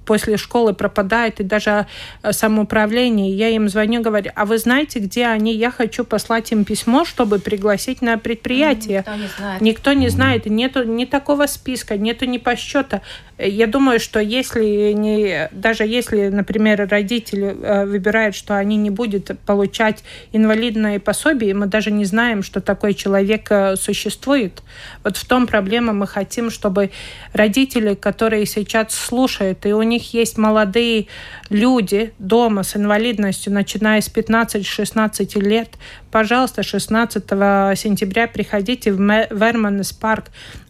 после 0.05 0.38
школы 0.38 0.73
пропадает, 0.73 1.39
и 1.39 1.43
даже 1.43 1.88
э, 2.23 2.31
самоуправление. 2.31 3.36
Я 3.36 3.49
им 3.49 3.67
звоню, 3.67 4.01
говорю, 4.01 4.31
а 4.36 4.45
вы 4.45 4.58
знаете, 4.58 4.99
где 4.99 5.25
они? 5.25 5.53
Я 5.53 5.71
хочу 5.71 6.05
послать 6.05 6.51
им 6.51 6.63
письмо, 6.63 7.03
чтобы 7.03 7.39
пригласить 7.39 8.01
на 8.01 8.17
предприятие. 8.17 8.99
Никто 8.99 9.15
не 9.15 9.27
знает. 9.27 9.62
Никто 9.62 9.93
не 9.93 10.10
знает. 10.10 10.45
Нету 10.45 10.84
ни 10.84 11.05
такого 11.05 11.47
списка, 11.47 11.97
нету 11.97 12.25
ни 12.25 12.38
посчета. 12.38 13.01
Я 13.38 13.67
думаю, 13.67 13.99
что 13.99 14.19
если 14.21 14.93
не, 14.93 15.49
даже 15.51 15.84
если, 15.84 16.29
например, 16.29 16.88
родители 16.88 17.58
э, 17.62 17.86
выбирают, 17.86 18.36
что 18.36 18.55
они 18.55 18.77
не 18.77 18.89
будут 18.89 19.38
получать 19.45 20.03
инвалидное 20.31 20.99
пособие, 20.99 21.53
мы 21.53 21.65
даже 21.65 21.91
не 21.91 22.05
знаем, 22.05 22.43
что 22.43 22.62
такой 22.85 22.93
человек 22.93 23.47
э, 23.49 23.75
существует. 23.77 24.61
Вот 25.03 25.17
в 25.17 25.25
том 25.25 25.47
проблема 25.47 25.91
мы 25.93 26.05
хотим, 26.05 26.51
чтобы 26.51 26.91
родители, 27.33 27.95
которые 27.95 28.45
сейчас 28.45 28.93
слушают, 28.93 29.65
и 29.65 29.73
у 29.73 29.81
них 29.81 29.95
них 29.95 30.13
есть 30.13 30.37
молодые 30.37 31.07
люди 31.49 32.13
дома 32.19 32.63
с 32.63 32.75
инвалидностью, 32.75 33.53
начиная 33.53 34.01
с 34.01 34.08
15-16 34.10 35.39
лет, 35.41 35.69
пожалуйста, 36.12 36.63
16 36.63 37.23
сентября 37.23 38.27
приходите 38.27 38.91
в 38.91 38.99
Верманес 38.99 39.91
парк. 39.93 40.25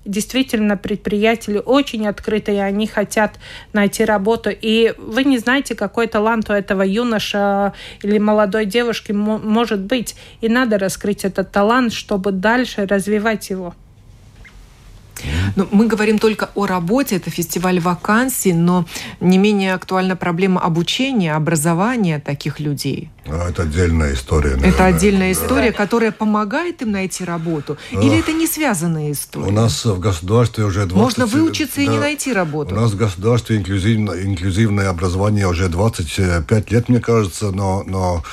Действительно, 0.06 0.78
предприятели 0.78 1.58
очень 1.58 2.08
открытые, 2.08 2.64
они 2.64 2.86
хотят 2.86 3.40
найти 3.74 4.06
работу. 4.06 4.52
И 4.52 4.94
вы 4.98 5.24
не 5.24 5.40
знаете, 5.40 5.74
какой 5.74 6.08
талант 6.08 6.50
у 6.50 6.54
этого 6.54 6.84
юноша 6.84 7.74
или 8.04 8.20
молодой 8.20 8.66
девушки 8.66 9.12
может 9.12 9.80
быть. 9.82 10.16
И 10.42 10.50
надо 10.50 10.78
раскрыть 10.78 11.26
этот 11.26 11.52
талант, 11.52 11.92
чтобы 11.92 12.32
дальше 12.32 12.86
развивать 12.86 13.50
его. 13.50 13.74
Но 15.56 15.68
мы 15.72 15.88
говорим 15.88 16.20
только 16.20 16.50
о 16.56 16.66
работе, 16.66 17.16
это 17.16 17.30
фестиваль 17.30 17.80
вакансий, 17.80 18.54
но 18.54 18.86
не 19.20 19.38
менее 19.38 19.74
актуальна 19.74 20.16
проблема 20.16 20.62
обучения, 20.62 21.34
образования 21.34 22.20
таких 22.20 22.60
людей. 22.60 23.10
А 23.28 23.50
это 23.50 23.64
отдельная 23.64 24.14
история. 24.14 24.52
Наверное. 24.52 24.70
Это 24.70 24.86
отдельная 24.86 25.32
история, 25.32 25.72
да. 25.72 25.78
которая 25.78 26.12
помогает 26.12 26.82
им 26.84 26.92
найти 26.92 27.24
работу? 27.24 27.78
Или 27.92 28.20
это 28.20 28.34
не 28.34 28.46
связанная 28.46 29.12
история? 29.12 29.48
У 29.48 29.52
нас 29.52 29.84
в 29.84 30.00
государстве 30.00 30.64
уже 30.64 30.86
20... 30.86 30.96
Можно 30.96 31.26
выучиться 31.26 31.78
да, 31.78 31.82
и 31.82 31.88
не 31.88 31.98
найти 31.98 32.34
работу. 32.34 32.76
У 32.76 32.80
нас 32.80 32.92
в 32.92 32.98
государстве 32.98 33.58
инклюзивное, 33.58 34.24
инклюзивное 34.24 34.90
образование 34.90 35.48
уже 35.48 35.70
25 35.70 36.72
лет, 36.72 36.90
мне 36.90 37.00
кажется, 37.00 37.52
но, 37.52 37.84
но 37.88 38.24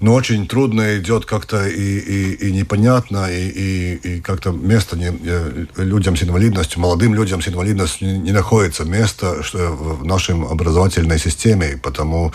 но 0.00 0.14
очень 0.14 0.46
трудно 0.46 0.98
идет 0.98 1.24
как-то 1.24 1.66
и, 1.66 1.98
и, 1.98 2.32
и 2.48 2.52
непонятно, 2.52 3.30
и, 3.30 3.48
и, 3.48 3.94
и 3.94 4.20
как-то 4.20 4.50
место 4.50 4.96
не, 4.96 5.10
э, 5.24 5.66
людям 5.76 6.16
с 6.16 6.22
инвалидностью, 6.22 6.80
молодым 6.80 7.14
людям 7.14 7.40
с 7.40 7.48
инвалидностью 7.48 8.08
не, 8.08 8.18
не 8.18 8.32
находится 8.32 8.84
место 8.84 9.42
что 9.42 9.58
в 9.70 10.04
нашей 10.04 10.34
образовательной 10.34 11.18
системе, 11.18 11.80
потому, 11.82 12.32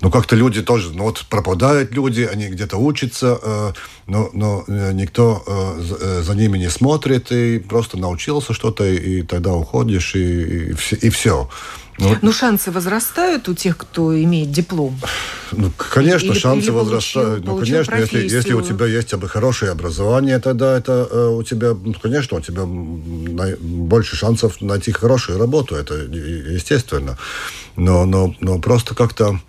ну, 0.00 0.10
как-то 0.10 0.34
люди 0.34 0.62
тоже, 0.62 0.92
ну, 0.94 1.04
вот 1.04 1.24
пропадают 1.30 1.92
люди, 1.92 2.22
они 2.22 2.48
где-то 2.48 2.76
учатся, 2.76 3.38
э, 3.40 3.72
но, 4.06 4.30
но 4.32 4.64
э, 4.66 4.92
никто 4.92 5.42
э, 5.46 6.22
за 6.22 6.34
ними 6.34 6.58
не 6.58 6.70
смотрит, 6.70 7.30
и 7.30 7.58
просто 7.58 7.98
научился 7.98 8.52
что-то, 8.52 8.84
и 8.84 9.22
тогда 9.22 9.54
уходишь, 9.54 10.14
и, 10.16 10.72
и, 10.72 10.74
и 11.06 11.10
все. 11.10 11.48
Ну, 11.98 12.16
ну, 12.20 12.32
шансы 12.32 12.70
возрастают 12.70 13.48
у 13.48 13.54
тех, 13.54 13.76
кто 13.76 14.14
имеет 14.22 14.50
диплом? 14.50 14.98
Ну, 15.52 15.72
конечно, 15.76 16.32
или, 16.32 16.38
шансы 16.38 16.66
или 16.66 16.70
возрастают. 16.70 17.44
Получил, 17.44 17.78
ну, 17.78 17.84
конечно, 17.84 17.94
если, 17.94 18.28
если 18.28 18.52
у 18.52 18.62
тебя 18.62 18.86
есть 18.86 19.14
хорошее 19.28 19.72
образование, 19.72 20.38
тогда 20.38 20.76
это 20.76 21.08
э, 21.10 21.28
у 21.28 21.42
тебя, 21.42 21.74
ну, 21.74 21.94
конечно, 21.94 22.38
у 22.38 22.40
тебя 22.40 22.64
больше 22.66 24.16
шансов 24.16 24.60
найти 24.60 24.92
хорошую 24.92 25.38
работу. 25.38 25.74
Это 25.74 25.94
естественно. 25.94 27.16
Но, 27.76 28.04
но, 28.04 28.34
но 28.40 28.58
просто 28.58 28.94
как-то 28.94 29.40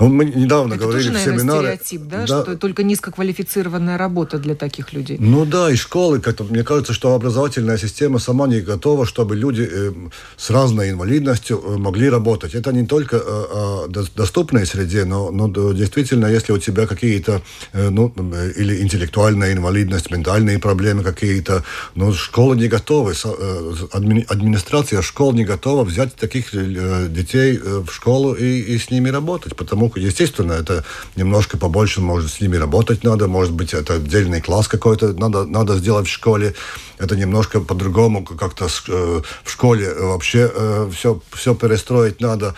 ну, 0.00 0.08
мы 0.08 0.24
недавно 0.24 0.74
Это 0.74 0.84
говорили 0.84 1.08
тоже, 1.08 1.20
в 1.20 1.24
семинаре. 1.24 1.60
стереотип, 1.60 2.02
да? 2.02 2.26
да? 2.26 2.42
Что 2.42 2.56
только 2.56 2.82
низкоквалифицированная 2.82 3.98
работа 3.98 4.38
для 4.38 4.54
таких 4.54 4.92
людей. 4.92 5.18
Ну 5.20 5.44
да, 5.44 5.70
и 5.70 5.76
школы, 5.76 6.22
мне 6.50 6.64
кажется, 6.64 6.92
что 6.92 7.14
образовательная 7.14 7.76
система 7.78 8.18
сама 8.18 8.46
не 8.46 8.60
готова, 8.60 9.04
чтобы 9.04 9.36
люди 9.36 9.68
э, 9.70 9.92
с 10.36 10.50
разной 10.50 10.90
инвалидностью 10.90 11.62
э, 11.62 11.76
могли 11.76 12.08
работать. 12.08 12.54
Это 12.54 12.72
не 12.72 12.86
только 12.86 13.16
э, 13.16 13.20
о 13.22 13.86
доступной 13.88 14.66
среде, 14.66 15.04
но, 15.04 15.30
но 15.30 15.72
действительно, 15.72 16.26
если 16.26 16.52
у 16.52 16.58
тебя 16.58 16.86
какие-то, 16.86 17.42
э, 17.72 17.90
ну, 17.90 18.12
э, 18.16 18.52
или 18.56 18.80
интеллектуальная 18.80 19.52
инвалидность, 19.52 20.10
ментальные 20.10 20.58
проблемы 20.58 21.02
какие-то, 21.02 21.62
но 21.94 22.12
школы 22.12 22.56
не 22.56 22.68
готовы, 22.68 23.12
э, 23.12 23.74
адми, 23.92 24.24
администрация 24.28 25.02
школ 25.02 25.32
не 25.34 25.44
готова 25.44 25.84
взять 25.84 26.14
таких 26.14 26.54
э, 26.54 27.06
детей 27.08 27.60
э, 27.62 27.82
в 27.86 27.92
школу 27.92 28.34
и, 28.34 28.60
и 28.60 28.78
с 28.78 28.90
ними 28.90 29.10
работать, 29.10 29.56
потому 29.56 29.89
естественно, 29.96 30.52
это 30.52 30.84
немножко 31.16 31.56
побольше, 31.56 32.00
может, 32.00 32.30
с 32.30 32.40
ними 32.40 32.56
работать 32.56 33.04
надо, 33.04 33.28
может 33.28 33.52
быть, 33.52 33.74
это 33.74 33.94
отдельный 33.94 34.40
класс 34.40 34.68
какой-то 34.68 35.12
надо, 35.12 35.44
надо 35.44 35.76
сделать 35.76 36.06
в 36.06 36.12
школе, 36.12 36.54
это 36.98 37.16
немножко 37.16 37.60
по-другому 37.60 38.24
как-то 38.24 38.66
э, 38.66 39.20
в 39.44 39.50
школе 39.50 39.92
вообще 39.94 40.50
все, 40.92 41.14
э, 41.14 41.36
все 41.36 41.54
перестроить 41.54 42.20
надо. 42.20 42.54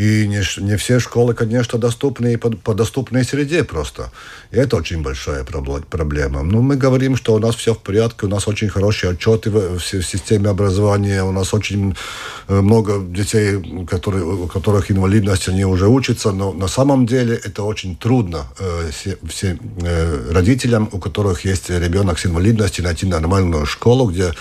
И 0.00 0.26
не, 0.26 0.40
не 0.62 0.76
все 0.78 0.98
школы, 0.98 1.34
конечно, 1.34 1.78
доступны 1.78 2.38
по, 2.38 2.48
по 2.50 2.72
доступной 2.72 3.22
среде 3.22 3.64
просто. 3.64 4.10
И 4.50 4.56
это 4.56 4.76
очень 4.76 5.02
большая 5.02 5.44
проблема. 5.44 6.42
Ну, 6.42 6.62
мы 6.62 6.76
говорим, 6.76 7.16
что 7.16 7.34
у 7.34 7.38
нас 7.38 7.54
все 7.54 7.74
в 7.74 7.80
порядке, 7.80 8.24
у 8.24 8.28
нас 8.30 8.48
очень 8.48 8.70
хорошие 8.70 9.12
отчеты 9.12 9.50
в, 9.50 9.78
в 9.78 9.82
системе 9.82 10.48
образования, 10.48 11.22
у 11.22 11.32
нас 11.32 11.52
очень 11.52 11.94
э, 12.48 12.60
много 12.62 12.98
детей, 12.98 13.86
которые, 13.86 14.24
у 14.24 14.46
которых 14.46 14.90
инвалидность, 14.90 15.48
они 15.48 15.66
уже 15.66 15.86
учатся, 15.86 16.32
но 16.32 16.54
на 16.54 16.68
самом 16.68 17.04
деле 17.04 17.34
это 17.34 17.64
очень 17.64 17.94
трудно 17.94 18.46
э, 18.58 18.90
все, 18.92 19.18
все, 19.28 19.58
э, 19.82 20.32
родителям, 20.32 20.88
у 20.92 20.98
которых 20.98 21.44
есть 21.44 21.68
ребенок 21.68 22.18
с 22.18 22.24
инвалидностью, 22.24 22.84
найти 22.84 23.04
нормальную 23.04 23.66
школу, 23.66 24.10
где 24.10 24.32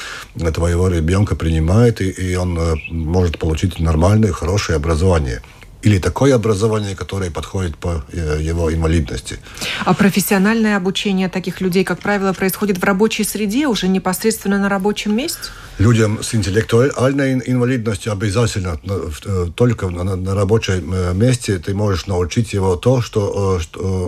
твоего 0.53 0.87
ребенка 0.87 1.35
принимают, 1.35 1.99
и, 1.99 2.09
и 2.09 2.35
он 2.35 2.57
э, 2.57 2.75
может 2.91 3.37
получить 3.37 3.77
нормальное, 3.79 4.31
хорошее 4.31 4.77
образование 4.77 5.41
или 5.81 5.97
такое 5.97 6.35
образование, 6.35 6.95
которое 6.95 7.31
подходит 7.31 7.77
по 7.77 8.03
э, 8.11 8.39
его 8.41 8.73
инвалидности. 8.73 9.39
А 9.85 9.93
профессиональное 9.93 10.75
обучение 10.75 11.29
таких 11.29 11.61
людей, 11.61 11.83
как 11.83 11.99
правило, 11.99 12.33
происходит 12.33 12.77
в 12.79 12.83
рабочей 12.83 13.23
среде, 13.23 13.67
уже 13.67 13.87
непосредственно 13.87 14.59
на 14.59 14.67
рабочем 14.67 15.15
месте? 15.15 15.39
Людям 15.77 16.21
с 16.21 16.35
интеллектуальной 16.35 17.41
инвалидностью 17.45 18.11
обязательно 18.11 18.77
э, 18.83 19.47
только 19.55 19.89
на, 19.89 20.35
рабочем 20.35 20.93
э, 20.93 21.13
месте 21.13 21.59
ты 21.59 21.73
можешь 21.73 22.07
научить 22.07 22.51
его 22.51 22.75
то, 22.75 23.01
что, 23.01 23.61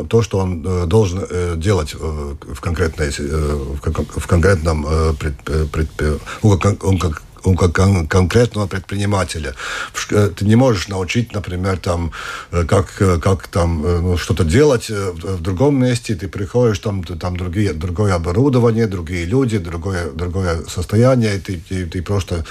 то, 0.10 0.22
что 0.22 0.40
он 0.40 0.90
должен 0.90 1.60
делать 1.60 1.94
в, 1.94 2.60
конкретной, 2.60 3.12
в 3.12 4.28
конкретном 4.28 4.86
пред, 5.18 5.36
у 7.44 7.56
конкретного 7.56 8.68
предпринимателя. 8.68 9.54
Э, 10.12 10.30
ты 10.36 10.46
не 10.46 10.56
можешь 10.56 10.88
научить, 10.88 11.34
например, 11.34 11.78
там, 11.78 12.12
э, 12.52 12.64
как, 12.66 13.02
э, 13.02 13.20
как 13.20 13.48
там 13.48 13.82
ну, 13.82 14.18
что-то 14.18 14.44
делать 14.44 14.90
в 14.90 15.42
другом 15.42 15.80
месте. 15.82 16.16
Ты 16.16 16.28
приходишь, 16.28 16.80
там, 16.80 17.04
там 17.04 17.38
другие, 17.38 17.74
другое 17.74 18.16
оборудование, 18.16 18.88
другие 18.88 19.26
люди, 19.26 19.58
другое, 19.58 20.12
другое 20.12 20.64
состояние, 20.68 21.38
и 21.38 21.40
ты, 21.40 21.62
ты, 21.70 21.86
ты 21.86 22.02
просто 22.02 22.46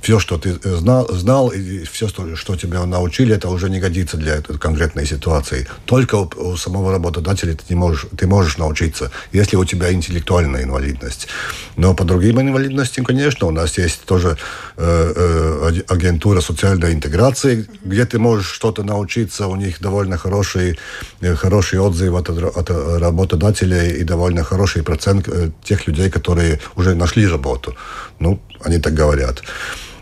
все, 0.00 0.20
что 0.20 0.38
ты 0.38 0.52
знал, 0.62 1.08
знал 1.12 1.48
и 1.48 1.84
все, 1.84 2.06
что, 2.08 2.36
что 2.36 2.56
тебя 2.56 2.84
научили, 2.86 3.34
это 3.34 3.48
уже 3.48 3.68
не 3.68 3.80
годится 3.80 4.16
для 4.16 4.36
этой 4.36 4.58
конкретной 4.58 5.06
ситуации. 5.06 5.66
Только 5.84 6.14
у, 6.14 6.30
у 6.36 6.56
самого 6.56 6.92
работодателя 6.92 7.54
ты, 7.54 7.64
не 7.70 7.74
можешь, 7.74 8.06
ты 8.16 8.26
можешь 8.26 8.58
научиться, 8.58 9.10
если 9.32 9.56
у 9.56 9.64
тебя 9.64 9.92
интеллектуальная 9.92 10.62
инвалидность. 10.62 11.28
Но 11.76 11.94
по 11.94 12.04
другим 12.04 12.40
инвалидностям, 12.40 13.04
конечно, 13.04 13.46
у 13.48 13.50
нас 13.50 13.78
есть 13.78 14.04
тоже 14.04 14.35
э, 14.76 15.12
э, 15.16 15.82
агентура 15.88 16.40
социальной 16.40 16.92
интеграции, 16.92 17.66
где 17.84 18.04
ты 18.04 18.18
можешь 18.18 18.50
что-то 18.50 18.82
научиться, 18.82 19.46
у 19.46 19.56
них 19.56 19.80
довольно 19.80 20.16
хорошие, 20.16 20.76
э, 21.20 21.34
хорошие 21.34 21.80
отзывы 21.80 22.18
от, 22.18 22.30
от 22.30 22.70
работодателей 23.00 24.00
и 24.00 24.04
довольно 24.04 24.44
хороший 24.44 24.82
процент 24.82 25.28
тех 25.64 25.86
людей, 25.86 26.10
которые 26.10 26.58
уже 26.76 26.94
нашли 26.94 27.26
работу. 27.26 27.74
Ну, 28.20 28.40
они 28.64 28.78
так 28.78 28.94
говорят. 28.94 29.42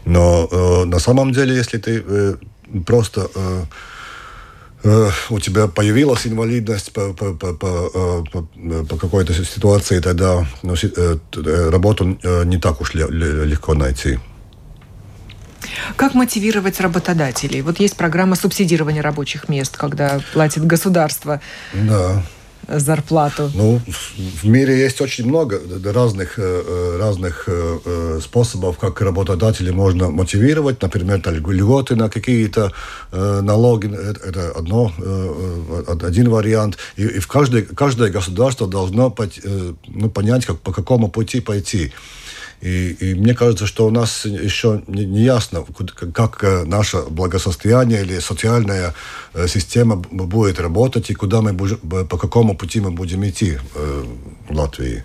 Но 0.05 0.49
э, 0.51 0.85
на 0.85 0.99
самом 0.99 1.33
деле, 1.33 1.55
если 1.55 1.79
ты 1.79 2.03
э, 2.07 2.35
просто 2.87 3.29
э, 3.35 3.65
у 5.31 5.41
тебя 5.41 5.67
появилась 5.67 6.27
инвалидность 6.27 6.93
по, 6.93 7.13
по, 7.15 7.33
по, 7.33 7.55
по, 7.55 7.91
э, 7.95 8.23
по, 8.31 8.85
по 8.85 8.97
какой-то 8.97 9.33
ситуации, 9.33 10.01
тогда 10.01 10.47
ну, 10.63 10.75
э, 10.75 11.71
работу 11.71 12.19
не 12.45 12.59
так 12.59 12.81
уж 12.81 12.95
легко 12.95 13.75
найти. 13.75 14.19
Как 15.97 16.15
мотивировать 16.15 16.81
работодателей? 16.81 17.63
Вот 17.63 17.81
есть 17.81 17.97
программа 17.97 18.37
субсидирования 18.37 19.03
рабочих 19.03 19.49
мест, 19.49 19.77
когда 19.77 20.21
платит 20.33 20.67
государство. 20.67 21.41
Да 21.73 22.23
зарплату? 22.69 23.51
Ну, 23.55 23.81
в 24.43 24.47
мире 24.47 24.79
есть 24.79 25.01
очень 25.01 25.27
много 25.27 25.61
разных, 25.85 26.39
э, 26.39 26.97
разных 26.99 27.45
э, 27.47 28.21
способов, 28.23 28.79
как 28.79 29.01
работодатели 29.01 29.71
можно 29.71 30.11
мотивировать. 30.11 30.83
Например, 30.83 31.21
льготы 31.27 31.97
на 31.97 32.09
какие-то 32.09 32.73
э, 33.13 33.41
налоги. 33.43 33.87
Это 33.87 34.51
одно, 34.51 34.93
один 36.03 36.31
вариант. 36.31 36.79
И, 36.97 37.03
и 37.03 37.19
в 37.19 37.27
каждое, 37.27 37.63
каждое 37.63 38.11
государство 38.11 38.67
должно 38.67 39.15
ну, 39.87 40.11
понять, 40.11 40.47
как, 40.47 40.61
по 40.61 40.73
какому 40.73 41.09
пути 41.09 41.41
пойти. 41.41 41.93
И, 42.65 42.97
и 43.01 43.15
мне 43.15 43.35
кажется, 43.35 43.67
что 43.67 43.87
у 43.87 43.91
нас 43.91 44.25
еще 44.25 44.83
не, 44.87 45.05
не 45.05 45.23
ясно, 45.23 45.65
как 46.15 46.43
э, 46.45 46.65
наше 46.65 47.03
благосостояние 47.11 48.03
или 48.03 48.21
социальная 48.21 48.95
э, 49.35 49.49
система 49.49 49.97
будет 49.97 50.59
работать 50.59 51.11
и 51.11 51.15
куда 51.15 51.43
мы 51.43 51.55
по 52.07 52.17
какому 52.17 52.57
пути 52.57 52.81
мы 52.81 52.91
будем 52.91 53.23
идти 53.27 53.59
э, 53.75 54.05
в 54.49 54.57
Латвии. 54.57 55.05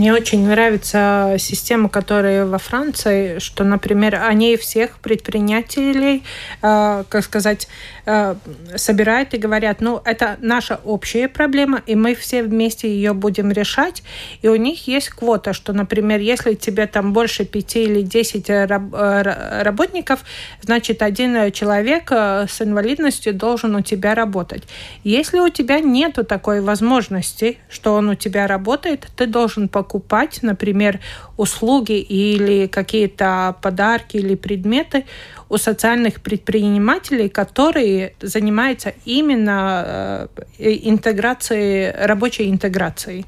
Мне 0.00 0.14
очень 0.14 0.48
нравится 0.48 1.36
система, 1.38 1.90
которая 1.90 2.46
во 2.46 2.56
Франции, 2.56 3.38
что, 3.38 3.64
например, 3.64 4.14
они 4.14 4.56
всех 4.56 4.98
предпринимателей, 4.98 6.22
э, 6.62 7.04
как 7.06 7.22
сказать, 7.22 7.68
э, 8.06 8.34
собирают 8.76 9.34
и 9.34 9.36
говорят, 9.36 9.82
ну, 9.82 10.00
это 10.02 10.38
наша 10.40 10.80
общая 10.84 11.28
проблема, 11.28 11.82
и 11.84 11.96
мы 11.96 12.14
все 12.14 12.42
вместе 12.42 12.88
ее 12.88 13.12
будем 13.12 13.52
решать. 13.52 14.02
И 14.40 14.48
у 14.48 14.56
них 14.56 14.88
есть 14.88 15.10
квота, 15.10 15.52
что, 15.52 15.74
например, 15.74 16.18
если 16.20 16.54
тебе 16.54 16.86
там 16.86 17.12
больше 17.12 17.44
пяти 17.44 17.82
или 17.82 18.00
десять 18.00 18.48
раб 18.48 18.94
э, 18.94 19.62
работников, 19.62 20.20
значит, 20.62 21.02
один 21.02 21.52
человек 21.52 22.10
э, 22.10 22.46
с 22.48 22.62
инвалидностью 22.62 23.34
должен 23.34 23.74
у 23.74 23.82
тебя 23.82 24.14
работать. 24.14 24.62
Если 25.04 25.40
у 25.40 25.50
тебя 25.50 25.80
нету 25.80 26.24
такой 26.24 26.62
возможности, 26.62 27.58
что 27.68 27.92
он 27.92 28.08
у 28.08 28.14
тебя 28.14 28.46
работает, 28.46 29.06
ты 29.14 29.26
должен 29.26 29.68
покупать, 29.90 30.38
например, 30.42 31.00
услуги 31.36 31.98
или 31.98 32.68
какие-то 32.68 33.56
подарки 33.60 34.18
или 34.18 34.36
предметы 34.36 35.04
у 35.48 35.56
социальных 35.56 36.20
предпринимателей, 36.20 37.28
которые 37.28 38.12
занимаются 38.20 38.92
именно 39.04 40.28
э, 40.58 40.78
интеграцией, 40.84 41.90
рабочей 42.06 42.48
интеграцией. 42.50 43.26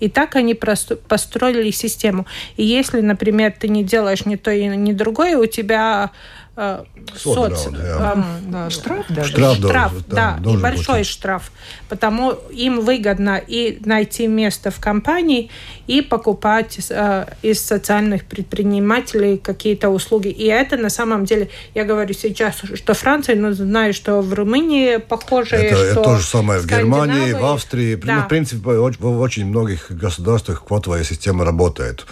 И 0.00 0.10
так 0.10 0.36
они 0.36 0.54
построили 0.54 1.70
систему. 1.70 2.26
И 2.58 2.62
если, 2.62 3.00
например, 3.00 3.54
ты 3.58 3.68
не 3.68 3.82
делаешь 3.82 4.26
ни 4.26 4.36
то 4.36 4.50
и 4.50 4.66
ни 4.66 4.92
другое, 4.92 5.38
у 5.38 5.46
тебя 5.46 6.10
Э, 6.54 6.84
соц, 7.16 7.68
да. 7.70 8.26
да, 8.42 8.68
штраф 8.68 9.06
даже. 9.08 9.32
Штраф, 9.32 9.56
штраф 9.56 9.92
да, 10.06 10.38
да 10.38 10.50
и 10.50 10.56
большой 10.58 10.98
быть. 10.98 11.06
штраф. 11.06 11.50
Потому 11.88 12.32
им 12.50 12.80
выгодно 12.80 13.38
и 13.38 13.78
найти 13.86 14.26
место 14.26 14.70
в 14.70 14.78
компании, 14.78 15.50
и 15.86 16.02
покупать 16.02 16.78
э, 16.90 17.26
из 17.40 17.58
социальных 17.58 18.26
предпринимателей 18.26 19.38
какие-то 19.38 19.88
услуги. 19.88 20.28
И 20.28 20.44
это 20.44 20.76
на 20.76 20.90
самом 20.90 21.24
деле, 21.24 21.48
я 21.74 21.84
говорю 21.84 22.12
сейчас, 22.12 22.56
что 22.74 22.92
Франция, 22.92 23.36
но 23.36 23.52
знаю, 23.52 23.94
что 23.94 24.20
в 24.20 24.34
Румынии 24.34 24.98
похоже. 24.98 25.56
Это, 25.56 25.76
что 25.76 25.84
это 25.84 26.02
то 26.02 26.16
же 26.18 26.26
самое 26.26 26.60
в 26.60 26.66
Германии, 26.66 27.32
в 27.32 27.44
Австрии. 27.46 27.94
Да. 27.94 28.16
Ну, 28.16 28.22
в 28.24 28.28
принципе, 28.28 28.60
в 28.60 29.20
очень 29.20 29.46
многих 29.46 29.90
государствах 29.90 30.66
квотовая 30.66 31.02
система 31.02 31.46
работает. 31.46 32.04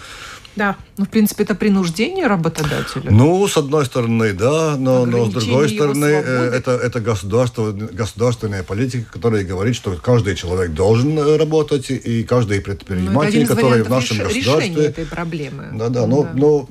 Да. 0.55 0.75
Ну, 0.97 1.05
в 1.05 1.09
принципе, 1.09 1.43
это 1.43 1.55
принуждение 1.55 2.27
работодателя. 2.27 3.09
Ну, 3.09 3.47
с 3.47 3.57
одной 3.57 3.85
стороны, 3.85 4.33
да, 4.33 4.75
но, 4.77 5.05
но 5.05 5.25
с 5.25 5.33
другой 5.33 5.69
стороны, 5.69 6.05
э, 6.05 6.51
это, 6.53 6.71
это 6.71 6.99
государство, 6.99 7.71
государственная 7.71 8.63
политика, 8.63 9.11
которая 9.11 9.43
говорит, 9.43 9.75
что 9.75 9.91
каждый 9.95 10.35
человек 10.35 10.71
должен 10.71 11.17
э, 11.17 11.37
работать, 11.37 11.89
и 11.89 12.23
каждый 12.23 12.61
предприниматель, 12.61 13.47
который 13.47 13.83
в 13.83 13.89
нашем 13.89 14.19
реш... 14.19 14.35
государстве... 14.35 14.85
этой 14.85 15.05
проблемы. 15.05 15.69
Да, 15.73 15.89
да, 15.89 16.05
но, 16.05 16.23
да. 16.23 16.31
но 16.33 16.67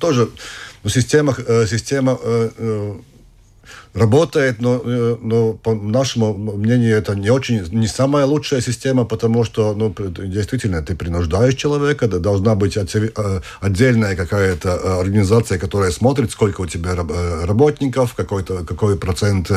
тоже 0.00 0.28
ну, 0.82 0.90
система, 0.90 1.34
э, 1.46 1.66
система 1.68 2.18
работает, 3.94 4.60
но, 4.60 4.80
э, 4.84 5.16
но 5.20 5.52
по 5.52 5.74
нашему 5.74 6.34
мнению 6.34 6.96
это 6.96 7.14
не 7.14 7.30
очень, 7.30 7.62
не 7.72 7.86
самая 7.86 8.24
лучшая 8.24 8.60
система, 8.60 9.04
потому 9.04 9.44
что 9.44 9.74
ну, 9.74 9.94
действительно 9.98 10.82
ты 10.82 10.94
принуждаешь 10.94 11.54
человека, 11.54 12.08
да, 12.08 12.18
должна 12.18 12.54
быть 12.54 12.76
э, 12.76 13.40
отдельная 13.60 14.16
какая-то 14.16 14.68
э, 14.68 15.00
организация, 15.00 15.58
которая 15.58 15.90
смотрит, 15.90 16.30
сколько 16.30 16.62
у 16.62 16.66
тебя 16.66 16.94
работников, 17.44 18.14
какой-то 18.14 18.64
какой 18.64 18.96
процент 18.96 19.50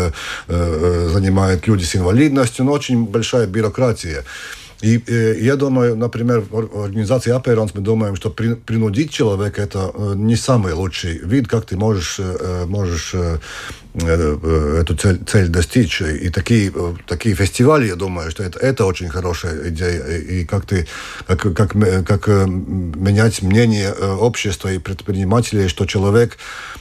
занимают 0.47 1.67
люди 1.67 1.83
с 1.83 1.95
инвалидностью, 1.95 2.65
но 2.65 2.73
очень 2.73 3.05
большая 3.05 3.47
бюрократия. 3.47 4.23
И 4.81 5.01
э, 5.07 5.37
я 5.39 5.55
думаю, 5.55 5.95
например, 5.95 6.43
в 6.51 6.83
организации 6.83 7.31
Аперонс 7.31 7.73
мы 7.73 7.81
думаем, 7.81 8.15
что 8.15 8.29
при, 8.29 8.55
принудить 8.55 9.11
человека 9.11 9.61
это 9.61 9.91
не 10.15 10.35
самый 10.35 10.73
лучший 10.73 11.19
вид, 11.19 11.47
как 11.47 11.65
ты 11.65 11.77
можешь, 11.77 12.19
можешь 12.67 13.15
эту 14.03 14.95
цель, 14.95 15.19
цель 15.25 15.47
достичь. 15.47 16.01
И 16.01 16.29
такие, 16.29 16.71
такие 17.07 17.35
фестивали, 17.35 17.87
я 17.87 17.95
думаю, 17.95 18.31
что 18.31 18.43
это, 18.43 18.59
это 18.59 18.85
очень 18.85 19.09
хорошая 19.09 19.69
идея. 19.69 20.17
И 20.17 20.45
как, 20.45 20.65
ты, 20.65 20.87
как, 21.25 21.41
как, 21.55 21.71
как 22.05 22.27
менять 22.27 23.41
мнение 23.41 23.91
общества 23.91 24.71
и 24.71 24.79
предпринимателей, 24.79 25.67
что 25.67 25.85
человек 25.85 26.37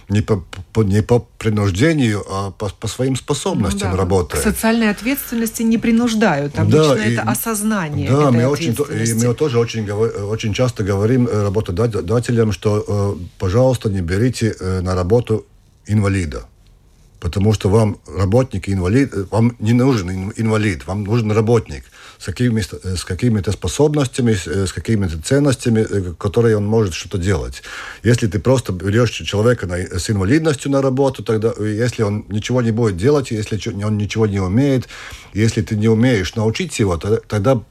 не 0.09 0.21
по, 0.21 0.45
по, 0.73 0.83
не 0.83 1.03
по 1.03 1.27
принуждению, 1.39 2.25
а 2.29 2.51
по, 2.51 2.69
по 2.69 2.89
своим 2.89 3.17
способностям 3.17 3.91
ну, 3.91 3.97
да. 3.97 4.03
работает. 4.03 4.45
К 4.45 4.47
социальной 4.47 4.91
ответственности 4.91 5.63
не 5.63 5.79
принуждают. 5.79 6.59
Обычно 6.59 6.97
да, 6.97 7.05
это 7.05 7.09
и, 7.09 7.17
осознание 7.17 8.11
да, 8.11 8.31
мы 8.31 8.47
очень, 8.47 8.73
и 8.73 9.15
мы 9.15 9.35
тоже 9.35 9.59
очень, 9.59 9.91
очень 9.91 10.53
часто 10.53 10.85
говорим 10.85 11.27
работодателям, 11.27 12.53
что, 12.53 13.19
пожалуйста, 13.39 13.89
не 13.89 14.01
берите 14.01 14.55
на 14.61 14.95
работу 14.95 15.47
инвалида 15.87 16.45
потому 17.25 17.55
что 17.55 17.71
вам 17.71 17.97
работник 18.07 18.69
инвалид, 18.69 19.11
вам 19.31 19.57
не 19.59 19.73
нужен 19.73 20.31
инвалид, 20.37 20.87
вам 20.87 21.05
нужен 21.05 21.33
работник 21.33 21.85
с 22.19 22.27
какими-то, 22.27 22.97
с 22.97 23.03
какими-то 23.03 23.51
способностями, 23.51 24.35
с 24.35 24.73
какими-то 24.75 25.23
ценностями, 25.23 25.87
э, 25.89 26.13
которые 26.19 26.59
он 26.59 26.67
может 26.67 26.93
что-то 26.93 27.17
делать. 27.17 27.63
Если 28.03 28.27
ты 28.27 28.39
просто 28.39 28.73
берешь 28.73 29.11
человека 29.11 29.67
на, 29.67 29.77
с 29.77 30.11
инвалидностью 30.11 30.71
на 30.71 30.83
работу, 30.83 31.23
тогда, 31.23 31.55
э, 31.57 31.85
если 31.85 32.03
он 32.03 32.27
ничего 32.29 32.61
не 32.61 32.73
будет 32.73 32.99
делать, 32.99 33.31
если 33.31 33.59
он 33.85 33.97
ничего 33.97 34.27
не 34.27 34.41
умеет, 34.41 34.89
если 35.33 35.63
ты 35.63 35.77
не 35.77 35.89
умеешь 35.89 36.35
научить 36.35 36.79
его, 36.79 36.99
тогда, 36.99 37.21
тогда 37.27 37.63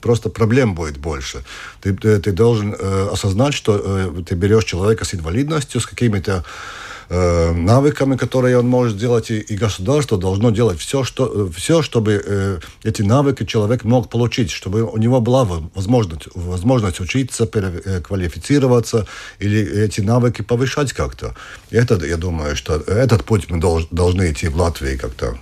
просто 0.00 0.30
проблем 0.30 0.74
будет 0.74 0.96
больше. 0.96 1.44
Ты, 1.82 1.90
э, 1.90 2.20
ты 2.20 2.32
должен 2.32 2.74
э, 2.74 3.08
осознать, 3.12 3.52
что 3.52 3.80
э, 3.84 4.22
ты 4.26 4.34
берешь 4.34 4.64
человека 4.64 5.04
с 5.04 5.14
инвалидностью, 5.14 5.80
с 5.80 5.86
какими-то 5.86 6.44
э, 7.14 7.52
навыками, 7.52 8.16
которые 8.16 8.58
он 8.58 8.68
может 8.68 8.96
сделать, 8.96 9.30
и, 9.30 9.38
и 9.38 9.56
государство 9.56 10.18
должно 10.18 10.50
делать 10.50 10.78
все, 10.78 11.04
что, 11.04 11.48
все 11.50 11.82
чтобы 11.82 12.22
э, 12.24 12.58
эти 12.82 13.02
навыки 13.02 13.44
человек 13.44 13.84
мог 13.84 14.08
получить, 14.08 14.50
чтобы 14.50 14.82
у 14.82 14.96
него 14.98 15.20
была 15.20 15.44
возможность, 15.74 16.28
возможность 16.34 17.00
учиться, 17.00 17.46
переквалифицироваться 17.46 19.06
или 19.38 19.84
эти 19.84 20.00
навыки 20.00 20.42
повышать 20.42 20.92
как-то. 20.92 21.34
Это, 21.70 21.94
я 22.06 22.16
думаю, 22.16 22.56
что 22.56 22.74
этот 22.74 23.24
путь 23.24 23.50
мы 23.50 23.60
долж, 23.60 23.86
должны 23.90 24.32
идти 24.32 24.48
в 24.48 24.56
Латвии 24.56 24.96
как-то. 24.96 25.38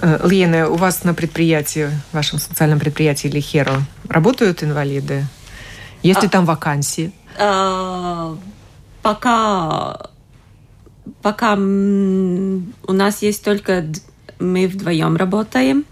Э, 0.00 0.20
Лена, 0.28 0.68
у 0.68 0.76
вас 0.76 1.04
на 1.04 1.14
предприятии, 1.14 1.90
в 2.10 2.14
вашем 2.14 2.38
социальном 2.38 2.78
предприятии 2.78 3.28
Лихеро, 3.28 3.82
работают 4.08 4.62
инвалиды? 4.62 5.26
Есть 6.02 6.22
ли 6.22 6.28
а, 6.28 6.30
там 6.30 6.44
вакансии? 6.44 7.10
А, 7.38 8.36
пока, 9.06 10.10
пока 11.22 11.54
у 11.54 12.92
нас 12.92 13.22
есть 13.22 13.44
только 13.44 13.84
мы 14.40 14.66
вдвоем 14.66 15.14
работаем, 15.14 15.84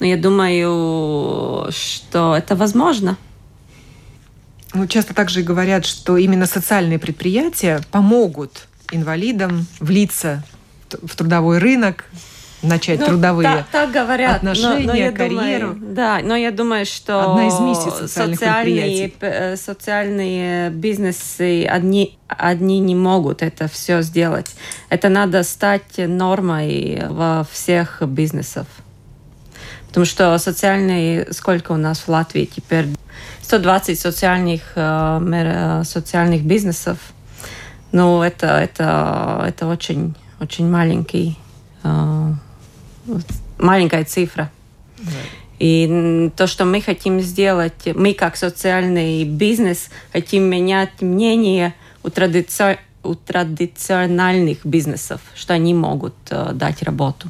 но 0.00 0.06
я 0.06 0.16
думаю, 0.16 1.70
что 1.70 2.34
это 2.34 2.56
возможно. 2.56 3.18
Ну, 4.72 4.86
часто 4.86 5.12
также 5.12 5.42
говорят, 5.42 5.84
что 5.84 6.16
именно 6.16 6.46
социальные 6.46 6.98
предприятия 6.98 7.82
помогут 7.90 8.68
инвалидам 8.90 9.66
влиться 9.78 10.42
в 10.88 11.14
трудовой 11.14 11.58
рынок, 11.58 12.06
начать 12.62 13.00
ну, 13.00 13.06
трудовые 13.06 13.48
так, 13.48 13.66
так 13.70 13.90
говорят, 13.92 14.36
отношения, 14.36 14.86
но, 14.86 14.92
но 14.92 14.98
я 14.98 15.12
карьеру. 15.12 15.74
Думаю, 15.74 15.94
да, 15.94 16.20
но 16.22 16.36
я 16.36 16.50
думаю, 16.50 16.86
что 16.86 17.32
Одна 17.32 17.48
из 17.48 17.58
миссий 17.60 18.08
социальные, 18.08 19.56
социальные 19.56 20.70
бизнесы 20.70 21.64
одни, 21.64 22.18
одни 22.28 22.78
не 22.78 22.94
могут 22.94 23.42
это 23.42 23.68
все 23.68 24.02
сделать. 24.02 24.54
Это 24.88 25.08
надо 25.08 25.42
стать 25.42 25.98
нормой 25.98 27.02
во 27.08 27.44
всех 27.50 28.02
бизнесах. 28.02 28.66
Потому 29.88 30.06
что 30.06 30.38
социальные, 30.38 31.32
сколько 31.32 31.72
у 31.72 31.76
нас 31.76 32.00
в 32.00 32.08
Латвии 32.08 32.46
теперь? 32.46 32.86
120 33.42 34.00
социальных, 34.00 34.62
э, 34.74 35.82
социальных 35.84 36.44
бизнесов. 36.44 36.96
Ну, 37.92 38.22
это, 38.22 38.46
это, 38.46 39.44
это 39.46 39.66
очень, 39.66 40.14
очень 40.40 40.70
маленький 40.70 41.38
э, 41.82 42.32
маленькая 43.58 44.04
цифра. 44.04 44.50
И 45.58 46.30
то, 46.36 46.46
что 46.46 46.64
мы 46.64 46.80
хотим 46.80 47.20
сделать, 47.20 47.86
мы 47.94 48.14
как 48.14 48.36
социальный 48.36 49.24
бизнес 49.24 49.90
хотим 50.12 50.44
менять 50.44 51.00
мнение 51.00 51.74
у, 52.02 52.10
традици... 52.10 52.78
у 53.04 53.14
традиционных 53.14 54.66
бизнесов, 54.66 55.20
что 55.36 55.54
они 55.54 55.72
могут 55.72 56.14
э, 56.30 56.50
дать 56.52 56.82
работу. 56.82 57.28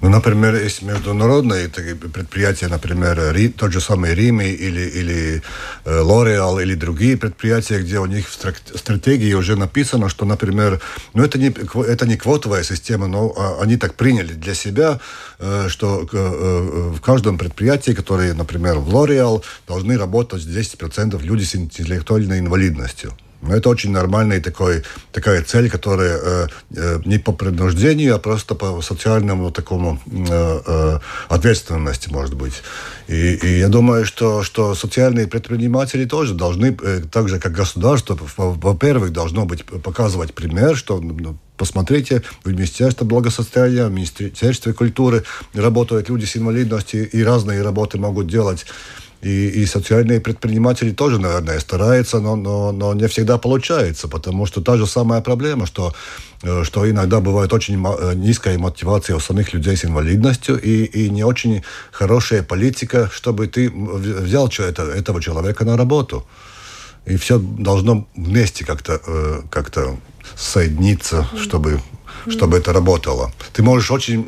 Ну, 0.00 0.08
например, 0.08 0.54
есть 0.54 0.82
международные 0.82 1.68
предприятия, 1.68 2.68
например, 2.68 3.32
Ри, 3.32 3.48
тот 3.48 3.72
же 3.72 3.80
самый 3.80 4.14
Рими 4.14 4.44
или, 4.44 4.80
или 4.80 5.42
L'Oreal 5.84 6.58
э, 6.58 6.62
или 6.62 6.74
другие 6.74 7.16
предприятия, 7.16 7.80
где 7.80 7.98
у 7.98 8.06
них 8.06 8.28
в 8.28 8.78
стратегии 8.78 9.34
уже 9.34 9.56
написано, 9.56 10.08
что, 10.08 10.24
например, 10.24 10.80
ну, 11.14 11.24
это 11.24 11.38
не, 11.38 11.48
это 11.86 12.06
не 12.06 12.16
квотовая 12.16 12.62
система, 12.62 13.06
но 13.06 13.32
а, 13.36 13.62
они 13.62 13.76
так 13.76 13.94
приняли 13.94 14.32
для 14.32 14.54
себя, 14.54 15.00
э, 15.38 15.68
что 15.68 16.06
э, 16.12 16.92
в 16.96 17.00
каждом 17.00 17.38
предприятии, 17.38 17.92
которые, 17.92 18.34
например, 18.34 18.78
в 18.78 18.88
L'Oreal, 18.88 19.42
должны 19.66 19.98
работать 19.98 20.42
10% 20.42 21.22
люди 21.22 21.44
с 21.44 21.54
интеллектуальной 21.56 22.38
инвалидностью. 22.38 23.12
Но 23.42 23.54
это 23.56 23.68
очень 23.68 23.90
нормальная 23.90 24.40
такой, 24.40 24.82
такая 25.10 25.42
цель, 25.42 25.68
которая 25.68 26.18
э, 26.22 26.46
э, 26.76 27.00
не 27.04 27.18
по 27.18 27.32
принуждению, 27.32 28.14
а 28.14 28.18
просто 28.18 28.54
по 28.54 28.80
социальному 28.82 29.50
такому 29.50 30.00
э, 30.06 30.60
э, 30.66 30.98
ответственности, 31.28 32.08
может 32.08 32.34
быть. 32.34 32.62
И, 33.08 33.34
и 33.34 33.58
я 33.58 33.68
думаю, 33.68 34.06
что, 34.06 34.44
что 34.44 34.76
социальные 34.76 35.26
предприниматели 35.26 36.04
тоже 36.04 36.34
должны, 36.34 36.76
э, 36.82 37.02
так 37.10 37.28
же 37.28 37.40
как 37.40 37.52
государство, 37.52 38.16
во-первых, 38.36 39.12
должно 39.12 39.44
быть 39.44 39.64
показывать 39.64 40.34
пример, 40.34 40.76
что 40.76 41.00
ну, 41.00 41.36
посмотрите, 41.56 42.22
в 42.44 42.48
Министерстве 42.48 43.06
благосостояния, 43.06 43.86
в 43.86 43.92
Министерстве 43.92 44.72
культуры 44.72 45.24
работают 45.52 46.08
люди 46.08 46.26
с 46.26 46.36
инвалидностью, 46.36 47.10
и 47.10 47.22
разные 47.24 47.62
работы 47.62 47.98
могут 47.98 48.28
делать 48.28 48.66
и, 49.22 49.62
и 49.62 49.66
социальные 49.66 50.20
предприниматели 50.20 50.90
тоже, 50.90 51.18
наверное, 51.18 51.60
стараются, 51.60 52.18
но, 52.20 52.34
но, 52.34 52.72
но 52.72 52.92
не 52.92 53.06
всегда 53.06 53.38
получается, 53.38 54.08
потому 54.08 54.46
что 54.46 54.60
та 54.60 54.76
же 54.76 54.86
самая 54.86 55.20
проблема, 55.20 55.66
что, 55.66 55.94
э, 56.42 56.64
что 56.64 56.90
иногда 56.90 57.20
бывает 57.20 57.52
очень 57.52 57.74
э, 57.74 58.14
низкая 58.14 58.58
мотивация 58.58 59.14
у 59.14 59.20
самих 59.20 59.52
людей 59.54 59.76
с 59.76 59.84
инвалидностью 59.84 60.60
и, 60.60 60.84
и 60.84 61.08
не 61.08 61.22
очень 61.22 61.62
хорошая 61.92 62.42
политика, 62.42 63.08
чтобы 63.12 63.46
ты 63.46 63.70
взял 63.70 64.48
это, 64.48 64.82
этого 64.82 65.22
человека 65.22 65.64
на 65.64 65.76
работу. 65.76 66.26
И 67.06 67.16
все 67.16 67.38
должно 67.38 68.08
вместе 68.16 68.64
как-то 68.64 69.00
э, 69.06 69.42
как 69.50 69.70
соединиться, 70.36 71.28
чтобы 71.36 71.80
чтобы 72.28 72.58
это 72.58 72.72
работало. 72.72 73.32
Ты 73.52 73.62
можешь 73.62 73.90
очень, 73.90 74.24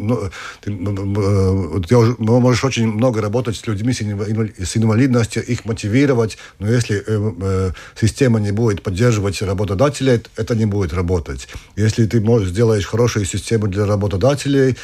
ты, 0.61 0.71
ты 0.71 1.97
можешь 2.19 2.65
очень 2.65 2.87
много 2.87 3.21
работать 3.21 3.57
с 3.57 3.67
людьми 3.67 3.93
с 3.93 4.77
инвалидностью, 4.77 5.45
их 5.45 5.65
мотивировать, 5.65 6.39
но 6.59 6.71
если 6.71 7.03
э, 7.07 7.33
э, 7.41 7.71
система 8.01 8.41
не 8.41 8.53
будет 8.53 8.83
поддерживать 8.83 9.43
работодателей, 9.43 10.23
это 10.37 10.55
не 10.55 10.67
будет 10.67 10.93
работать. 10.93 11.49
Если 11.77 12.07
ты 12.07 12.21
можешь, 12.21 12.49
сделаешь 12.49 12.87
хорошую 12.87 13.27
систему 13.27 13.69
для 13.69 13.87
работодателей, 13.87 14.77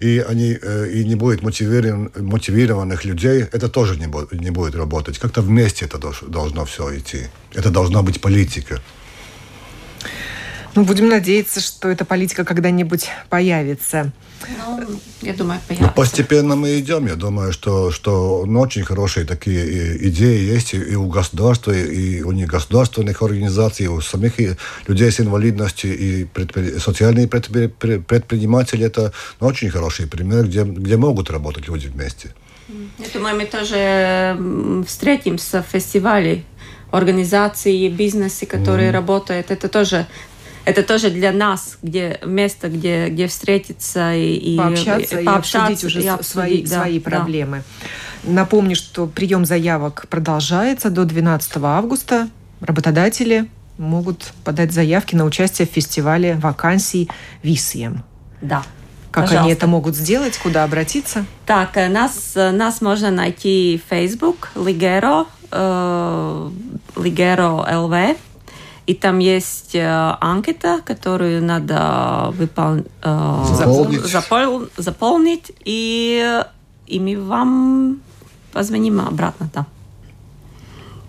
и, 0.00 0.24
они, 0.28 0.56
э, 0.60 0.90
и 0.92 1.04
не 1.04 1.14
будет 1.14 1.42
мотивирован, 1.42 2.10
мотивированных 2.16 3.04
людей, 3.04 3.44
это 3.52 3.68
тоже 3.68 3.96
не, 3.96 4.06
будет, 4.06 4.32
не 4.32 4.50
будет 4.50 4.74
работать. 4.74 5.18
Как-то 5.18 5.42
вместе 5.42 5.86
это 5.86 5.98
должно 6.28 6.64
все 6.64 6.96
идти. 6.96 7.26
Это 7.54 7.70
должна 7.70 8.02
быть 8.02 8.20
политика. 8.20 8.80
Ну, 10.78 10.84
будем 10.84 11.08
надеяться, 11.08 11.60
что 11.60 11.88
эта 11.88 12.04
политика 12.04 12.44
когда-нибудь 12.44 13.08
появится. 13.28 14.12
Ну, 14.46 15.00
я 15.22 15.34
думаю, 15.34 15.58
появится. 15.66 15.88
Ну, 15.88 15.92
постепенно 15.92 16.54
мы 16.54 16.78
идем. 16.78 17.08
Я 17.08 17.16
думаю, 17.16 17.52
что, 17.52 17.90
что 17.90 18.44
ну, 18.46 18.60
очень 18.60 18.84
хорошие 18.84 19.26
такие 19.26 20.08
идеи 20.08 20.40
есть 20.40 20.74
и 20.74 20.94
у 20.94 21.08
государства, 21.08 21.72
и 21.72 22.22
у 22.22 22.30
негосударственных 22.30 23.22
организаций, 23.22 23.86
и 23.86 23.88
у 23.88 24.00
самих 24.00 24.34
людей 24.86 25.10
с 25.10 25.18
инвалидностью, 25.18 25.98
и 25.98 26.26
предпри... 26.26 26.78
социальные 26.78 27.26
предпри... 27.26 27.66
предприниматели. 27.98 28.86
Это 28.86 29.12
ну, 29.40 29.48
очень 29.48 29.70
хороший 29.70 30.06
пример, 30.06 30.46
где, 30.46 30.62
где 30.62 30.96
могут 30.96 31.28
работать 31.28 31.66
люди 31.66 31.88
вместе. 31.88 32.30
Я 32.98 33.06
думаю, 33.12 33.34
мы 33.34 33.46
тоже 33.46 34.38
встретимся 34.86 35.64
в 35.64 35.66
фестивале 35.72 36.44
организации, 36.92 37.88
бизнесы, 37.88 38.46
которые 38.46 38.90
mm. 38.90 38.92
работают. 38.92 39.50
Это 39.50 39.68
тоже 39.68 40.06
это 40.68 40.82
тоже 40.82 41.10
для 41.10 41.32
нас, 41.32 41.78
где 41.82 42.20
место, 42.24 42.68
где, 42.68 43.08
где 43.08 43.26
встретиться 43.26 44.14
и, 44.14 44.56
пообщаться, 44.56 45.20
и, 45.20 45.24
пообщаться, 45.24 45.70
и 45.70 45.74
обсудить 45.74 45.84
уже 45.84 46.02
и 46.02 46.06
обсудить, 46.06 46.30
свои, 46.30 46.62
да, 46.62 46.80
свои 46.80 47.00
проблемы. 47.00 47.62
Да. 48.24 48.32
Напомню, 48.32 48.76
что 48.76 49.06
прием 49.06 49.44
заявок 49.44 50.06
продолжается 50.10 50.90
до 50.90 51.04
12 51.04 51.56
августа. 51.62 52.28
Работодатели 52.60 53.48
могут 53.78 54.32
подать 54.44 54.72
заявки 54.72 55.14
на 55.14 55.24
участие 55.24 55.66
в 55.66 55.70
фестивале 55.70 56.34
вакансий 56.34 57.08
Висием. 57.42 58.04
Да. 58.42 58.62
Как 59.10 59.24
Пожалуйста. 59.24 59.44
они 59.44 59.52
это 59.52 59.66
могут 59.66 59.96
сделать, 59.96 60.36
куда 60.36 60.64
обратиться? 60.64 61.24
Так, 61.46 61.76
э, 61.76 61.88
нас, 61.88 62.32
э, 62.34 62.50
нас 62.50 62.82
можно 62.82 63.10
найти 63.10 63.80
в 63.82 63.88
Facebook, 63.88 64.50
Ligero, 64.54 65.26
э, 65.50 66.50
Ligero 66.94 67.66
LV. 67.66 68.16
И 68.88 68.94
там 68.94 69.18
есть 69.18 69.74
э, 69.74 70.16
анкета, 70.20 70.80
которую 70.82 71.42
надо 71.44 72.30
выпол... 72.32 72.86
э, 73.02 73.44
Заполнить. 73.54 74.00
запол- 74.00 74.70
заполнить, 74.78 75.52
и, 75.66 76.42
и 76.86 76.98
мы 76.98 77.20
вам 77.22 78.00
позвоним 78.52 79.00
обратно 79.00 79.50
там. 79.52 79.66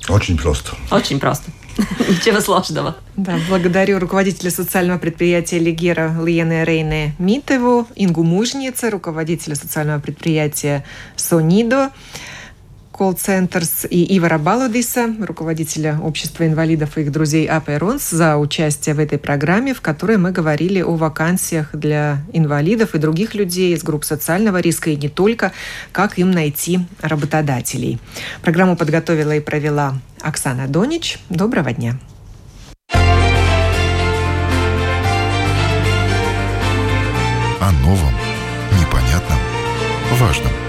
Очень 0.09 0.37
просто. 0.37 0.75
Очень 0.91 1.19
просто. 1.21 1.51
Ничего 2.09 2.41
сложного. 2.41 2.97
Да, 3.15 3.39
благодарю 3.47 3.99
руководителя 3.99 4.51
социального 4.51 4.97
предприятия 4.99 5.59
Лигера 5.59 6.13
Лиене 6.21 6.65
Рейне 6.65 7.15
Митеву, 7.17 7.87
Ингу 7.95 8.23
Мужнице, 8.23 8.89
руководителя 8.89 9.55
социального 9.55 10.01
предприятия 10.01 10.83
Сонидо, 11.15 11.91
колл-центрс 12.99 13.85
и 13.89 14.17
Ивара 14.17 14.37
Балудиса, 14.37 15.15
руководителя 15.21 15.97
общества 16.03 16.45
инвалидов 16.45 16.97
и 16.97 17.01
их 17.01 17.13
друзей 17.13 17.47
АП 17.47 17.69
за 17.97 18.35
участие 18.35 18.93
в 18.93 18.99
этой 18.99 19.17
программе, 19.17 19.73
в 19.73 19.79
которой 19.79 20.17
мы 20.17 20.33
говорили 20.33 20.81
о 20.81 20.97
вакансиях 20.97 21.73
для 21.73 22.17
инвалидов 22.33 22.95
и 22.95 22.97
других 22.97 23.35
людей 23.35 23.73
из 23.73 23.83
групп 23.83 24.03
социального 24.03 24.59
риска 24.59 24.89
и 24.89 24.97
не 24.97 25.07
только, 25.07 25.53
как 25.93 26.17
им 26.17 26.31
найти 26.31 26.81
работодателей. 27.01 27.99
Программу 28.41 28.75
подготовила 28.75 29.33
и 29.33 29.39
провела 29.39 29.97
Оксана 30.19 30.67
Донич. 30.67 31.19
Доброго 31.29 31.71
дня. 31.71 31.97
О 37.61 37.71
новом, 37.81 38.13
непонятном, 38.77 39.39
важном. 40.19 40.68